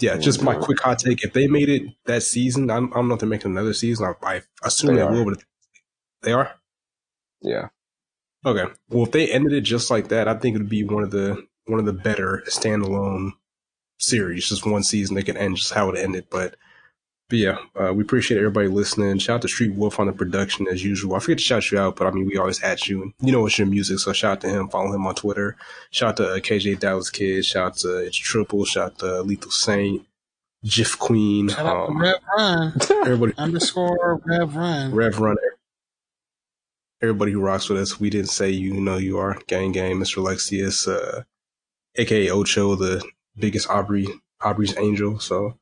yeah, 0.00 0.16
just 0.16 0.42
my 0.42 0.54
mm-hmm. 0.54 0.62
quick 0.62 0.80
hot 0.80 0.98
take. 0.98 1.24
If 1.24 1.32
they 1.32 1.46
made 1.46 1.68
it 1.68 1.82
that 2.06 2.22
season, 2.22 2.70
I'm, 2.70 2.92
I 2.92 2.96
don't 2.96 3.08
know 3.08 3.14
if 3.14 3.20
they're 3.20 3.28
making 3.28 3.52
another 3.52 3.74
season. 3.74 4.06
I, 4.06 4.26
I 4.26 4.42
assume 4.64 4.94
they, 4.94 5.02
they 5.02 5.08
will, 5.08 5.24
but 5.24 5.44
they 6.22 6.32
are. 6.32 6.52
Yeah. 7.40 7.68
Okay. 8.44 8.72
Well, 8.88 9.04
if 9.04 9.12
they 9.12 9.30
ended 9.30 9.52
it 9.52 9.62
just 9.62 9.90
like 9.90 10.08
that, 10.08 10.28
I 10.28 10.34
think 10.34 10.56
it 10.56 10.58
would 10.58 10.68
be 10.68 10.84
one 10.84 11.02
of 11.02 11.10
the 11.10 11.46
one 11.66 11.78
of 11.78 11.86
the 11.86 11.92
better 11.92 12.42
standalone 12.48 13.32
series. 13.98 14.48
Just 14.48 14.66
one 14.66 14.82
season, 14.82 15.14
they 15.14 15.22
can 15.22 15.36
end 15.36 15.56
just 15.56 15.72
how 15.72 15.90
it 15.90 15.98
ended. 15.98 16.26
But 16.30 16.56
but 17.32 17.38
yeah, 17.38 17.56
uh, 17.80 17.94
we 17.94 18.02
appreciate 18.02 18.36
everybody 18.36 18.68
listening. 18.68 19.16
Shout 19.16 19.36
out 19.36 19.42
to 19.42 19.48
Street 19.48 19.72
Wolf 19.72 19.98
on 19.98 20.06
the 20.06 20.12
production 20.12 20.68
as 20.68 20.84
usual. 20.84 21.14
I 21.14 21.18
forget 21.18 21.38
to 21.38 21.42
shout 21.42 21.70
you 21.70 21.78
out, 21.78 21.96
but 21.96 22.06
I 22.06 22.10
mean, 22.10 22.26
we 22.26 22.36
always 22.36 22.62
at 22.62 22.88
you. 22.88 23.00
And 23.00 23.14
you 23.22 23.32
know 23.32 23.46
it's 23.46 23.56
your 23.56 23.66
music, 23.66 24.00
so 24.00 24.12
shout 24.12 24.32
out 24.32 24.40
to 24.42 24.50
him. 24.50 24.68
Follow 24.68 24.92
him 24.92 25.06
on 25.06 25.14
Twitter. 25.14 25.56
Shout 25.90 26.10
out 26.10 26.16
to 26.18 26.32
uh, 26.34 26.38
KJ 26.40 26.80
Dallas 26.80 27.08
Kid. 27.08 27.46
Shout 27.46 27.66
out 27.66 27.76
to 27.78 27.96
It's 28.00 28.18
Triple. 28.18 28.66
Shout 28.66 28.84
out 28.84 28.98
to 28.98 29.22
Lethal 29.22 29.50
Saint. 29.50 30.06
Jiff 30.62 30.98
Queen. 30.98 31.48
Shout 31.48 31.64
out 31.64 31.88
um, 31.88 31.96
to 31.96 32.02
Rev 32.02 32.16
Run. 32.36 32.72
Everybody 33.06 33.32
underscore 33.38 34.20
Rev 34.26 34.54
Run. 34.54 34.94
Rev 34.94 35.18
Run. 35.18 35.36
Everybody 37.00 37.32
who 37.32 37.40
rocks 37.40 37.70
with 37.70 37.80
us. 37.80 37.98
We 37.98 38.10
didn't 38.10 38.28
say 38.28 38.50
you 38.50 38.78
know 38.78 38.98
you 38.98 39.16
are. 39.16 39.38
Gang 39.46 39.72
Gang, 39.72 39.96
Mr. 39.96 40.18
Alexius, 40.18 40.86
uh, 40.86 41.22
aka 41.96 42.28
Ocho, 42.28 42.74
the 42.74 43.02
biggest 43.38 43.70
Aubrey 43.70 44.06
Aubrey's 44.42 44.76
angel. 44.76 45.18
So 45.18 45.56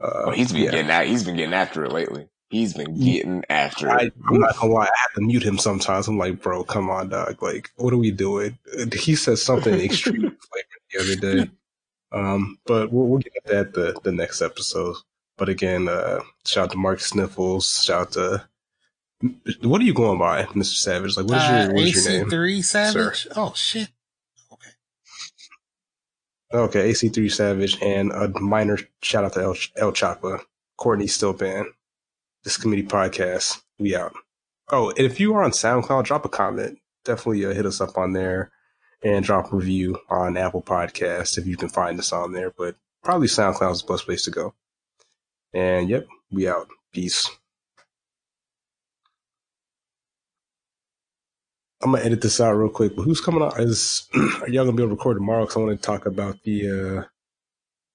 uh, 0.00 0.24
oh, 0.26 0.30
he's 0.30 0.52
been 0.52 0.62
yeah. 0.62 0.70
getting 0.70 0.86
that. 0.88 1.06
He's 1.06 1.24
been 1.24 1.36
getting 1.36 1.54
after 1.54 1.84
it 1.84 1.92
lately. 1.92 2.28
He's 2.50 2.72
been 2.72 2.98
getting 2.98 3.44
after 3.50 3.88
it. 3.88 3.92
I, 3.92 4.32
am 4.32 4.40
not 4.40 4.56
gonna 4.56 4.72
lie. 4.72 4.84
I 4.84 4.98
have 5.02 5.14
to 5.16 5.20
mute 5.20 5.42
him 5.42 5.58
sometimes. 5.58 6.08
I'm 6.08 6.16
like, 6.16 6.40
bro, 6.40 6.64
come 6.64 6.88
on, 6.88 7.10
dog. 7.10 7.42
Like, 7.42 7.70
what 7.76 7.92
are 7.92 7.98
we 7.98 8.10
doing? 8.10 8.58
He 8.92 9.16
says 9.16 9.42
something 9.42 9.74
extreme 9.80 10.36
the 10.92 11.00
other 11.00 11.16
day. 11.16 11.50
Um, 12.10 12.58
but 12.64 12.90
we'll, 12.90 13.06
we'll 13.06 13.18
get 13.18 13.32
at 13.36 13.44
that 13.46 13.74
the, 13.74 14.00
the 14.02 14.12
next 14.12 14.40
episode. 14.40 14.96
But 15.36 15.50
again, 15.50 15.88
uh, 15.88 16.20
shout 16.46 16.64
out 16.64 16.70
to 16.70 16.78
Mark 16.78 17.00
Sniffles. 17.00 17.84
Shout 17.84 18.00
out 18.00 18.12
to 18.12 18.48
what 19.62 19.80
are 19.80 19.84
you 19.84 19.94
going 19.94 20.18
by, 20.18 20.44
Mr. 20.44 20.76
Savage? 20.76 21.16
Like, 21.16 21.26
what 21.26 21.38
is 21.38 21.48
your, 21.48 21.58
uh, 21.58 21.72
what's 21.72 22.06
your 22.06 22.20
name? 22.20 22.30
Three 22.30 22.62
Savage. 22.62 23.24
Sir? 23.24 23.30
Oh 23.36 23.52
shit. 23.54 23.88
Okay, 26.52 26.90
AC3 26.90 27.30
Savage, 27.30 27.80
and 27.82 28.10
a 28.12 28.28
minor 28.40 28.78
shout 29.02 29.24
out 29.24 29.34
to 29.34 29.42
El, 29.42 29.56
El 29.76 29.92
Chapa. 29.92 30.40
Courtney 30.78 31.06
Stillpan. 31.06 31.66
This 32.44 32.56
committee 32.56 32.84
podcast. 32.84 33.62
We 33.78 33.94
out. 33.94 34.14
Oh, 34.70 34.90
and 34.90 35.00
if 35.00 35.20
you 35.20 35.34
are 35.34 35.42
on 35.42 35.50
SoundCloud, 35.50 36.04
drop 36.04 36.24
a 36.24 36.28
comment. 36.28 36.78
Definitely 37.04 37.44
uh, 37.44 37.52
hit 37.52 37.66
us 37.66 37.80
up 37.80 37.98
on 37.98 38.12
there 38.12 38.50
and 39.02 39.24
drop 39.24 39.52
a 39.52 39.56
review 39.56 39.98
on 40.08 40.36
Apple 40.36 40.62
Podcasts 40.62 41.36
if 41.36 41.46
you 41.46 41.56
can 41.56 41.68
find 41.68 41.98
us 41.98 42.12
on 42.12 42.32
there. 42.32 42.52
But 42.56 42.76
probably 43.02 43.28
SoundCloud 43.28 43.72
is 43.72 43.82
the 43.82 43.92
best 43.92 44.06
place 44.06 44.24
to 44.24 44.30
go. 44.30 44.54
And 45.52 45.88
yep, 45.88 46.06
we 46.30 46.48
out. 46.48 46.68
Peace. 46.92 47.30
I'm 51.82 51.92
gonna 51.92 52.04
edit 52.04 52.22
this 52.22 52.40
out 52.40 52.52
real 52.52 52.68
quick. 52.68 52.96
But 52.96 53.02
who's 53.02 53.20
coming 53.20 53.42
out? 53.42 53.60
Is 53.60 54.08
are 54.14 54.48
y'all 54.48 54.64
gonna 54.64 54.76
be 54.76 54.82
able 54.82 54.90
to 54.90 54.96
record 54.96 55.16
tomorrow? 55.16 55.42
Because 55.42 55.56
I 55.56 55.60
want 55.60 55.80
to 55.80 55.86
talk 55.86 56.06
about 56.06 56.42
the 56.42 56.98
uh, 56.98 57.04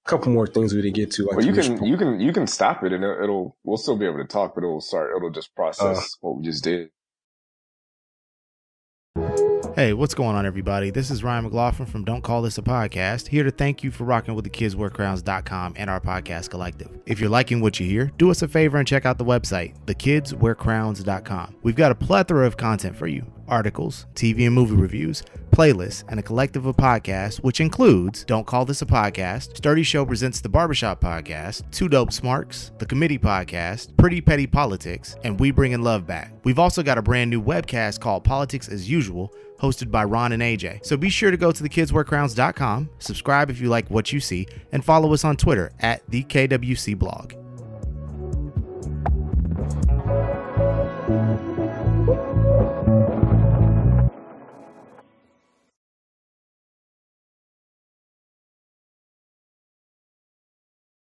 couple 0.05 0.31
more 0.31 0.47
things 0.47 0.73
we 0.73 0.81
didn't 0.81 0.95
get 0.95 1.11
to. 1.11 1.25
Like 1.25 1.37
well, 1.37 1.45
you 1.45 1.53
can 1.53 1.83
you 1.83 1.97
can 1.97 2.19
you 2.19 2.31
can 2.31 2.47
stop 2.47 2.83
it 2.83 2.93
and 2.93 3.03
it'll, 3.03 3.23
it'll, 3.23 3.57
we'll 3.63 3.77
still 3.77 3.97
be 3.97 4.05
able 4.05 4.17
to 4.17 4.25
talk, 4.25 4.55
but 4.55 4.63
it'll 4.63 4.81
start. 4.81 5.11
It'll 5.15 5.31
just 5.31 5.53
process 5.55 5.97
uh, 5.97 6.17
what 6.21 6.37
we 6.37 6.43
just 6.43 6.63
did. 6.63 6.89
Hey, 9.75 9.93
what's 9.93 10.13
going 10.13 10.35
on, 10.35 10.45
everybody? 10.45 10.91
This 10.91 11.09
is 11.09 11.23
Ryan 11.23 11.45
McLaughlin 11.45 11.87
from 11.87 12.03
Don't 12.03 12.21
Call 12.21 12.43
This 12.43 12.59
a 12.59 12.61
Podcast, 12.61 13.27
here 13.27 13.43
to 13.43 13.49
thank 13.49 13.83
you 13.83 13.89
for 13.89 14.03
rocking 14.03 14.35
with 14.35 14.43
the 14.43 14.51
kidswearcrowns.com 14.51 15.73
and 15.77 15.89
our 15.89 15.99
podcast 15.99 16.51
collective. 16.51 16.89
If 17.07 17.19
you're 17.19 17.29
liking 17.29 17.59
what 17.59 17.79
you 17.79 17.87
hear, 17.87 18.11
do 18.19 18.29
us 18.29 18.43
a 18.43 18.47
favor 18.47 18.77
and 18.77 18.87
check 18.87 19.07
out 19.07 19.17
the 19.17 19.25
website, 19.25 19.73
thekidswearcrowns.com. 19.85 21.55
We've 21.63 21.75
got 21.75 21.91
a 21.91 21.95
plethora 21.95 22.45
of 22.45 22.55
content 22.55 22.95
for 22.95 23.07
you 23.07 23.25
articles, 23.53 24.07
TV 24.15 24.45
and 24.47 24.55
movie 24.55 24.75
reviews, 24.75 25.23
playlists, 25.51 26.03
and 26.09 26.19
a 26.19 26.23
collective 26.23 26.65
of 26.65 26.75
podcasts, 26.75 27.37
which 27.37 27.61
includes 27.61 28.23
Don't 28.23 28.47
Call 28.47 28.65
This 28.65 28.81
a 28.81 28.85
Podcast, 28.85 29.55
Sturdy 29.55 29.83
Show 29.83 30.05
Presents 30.05 30.41
the 30.41 30.49
Barbershop 30.49 30.99
Podcast, 30.99 31.69
Two 31.71 31.87
Dope 31.87 32.11
Smarks, 32.11 32.71
The 32.79 32.85
Committee 32.87 33.19
Podcast, 33.19 33.95
Pretty 33.95 34.19
Petty 34.21 34.47
Politics, 34.47 35.15
and 35.23 35.39
We 35.39 35.51
Bringing 35.51 35.83
Love 35.83 36.07
Back. 36.07 36.33
We've 36.43 36.59
also 36.59 36.81
got 36.81 36.97
a 36.97 37.03
brand 37.03 37.29
new 37.29 37.41
webcast 37.41 37.99
called 37.99 38.23
Politics 38.23 38.67
as 38.67 38.89
Usual 38.89 39.31
hosted 39.61 39.91
by 39.91 40.03
Ron 40.03 40.33
and 40.33 40.41
AJ. 40.41 40.85
So 40.85 40.97
be 40.97 41.09
sure 41.09 41.31
to 41.31 41.37
go 41.37 41.51
to 41.51 41.63
thekidswearcrowns.com, 41.63 42.89
subscribe 42.97 43.49
if 43.49 43.61
you 43.61 43.69
like 43.69 43.87
what 43.89 44.11
you 44.11 44.19
see, 44.19 44.47
and 44.71 44.83
follow 44.83 45.13
us 45.13 45.23
on 45.23 45.37
Twitter 45.37 45.71
at 45.79 46.01
the 46.09 46.23
KWC 46.23 46.97
blog. 46.97 47.42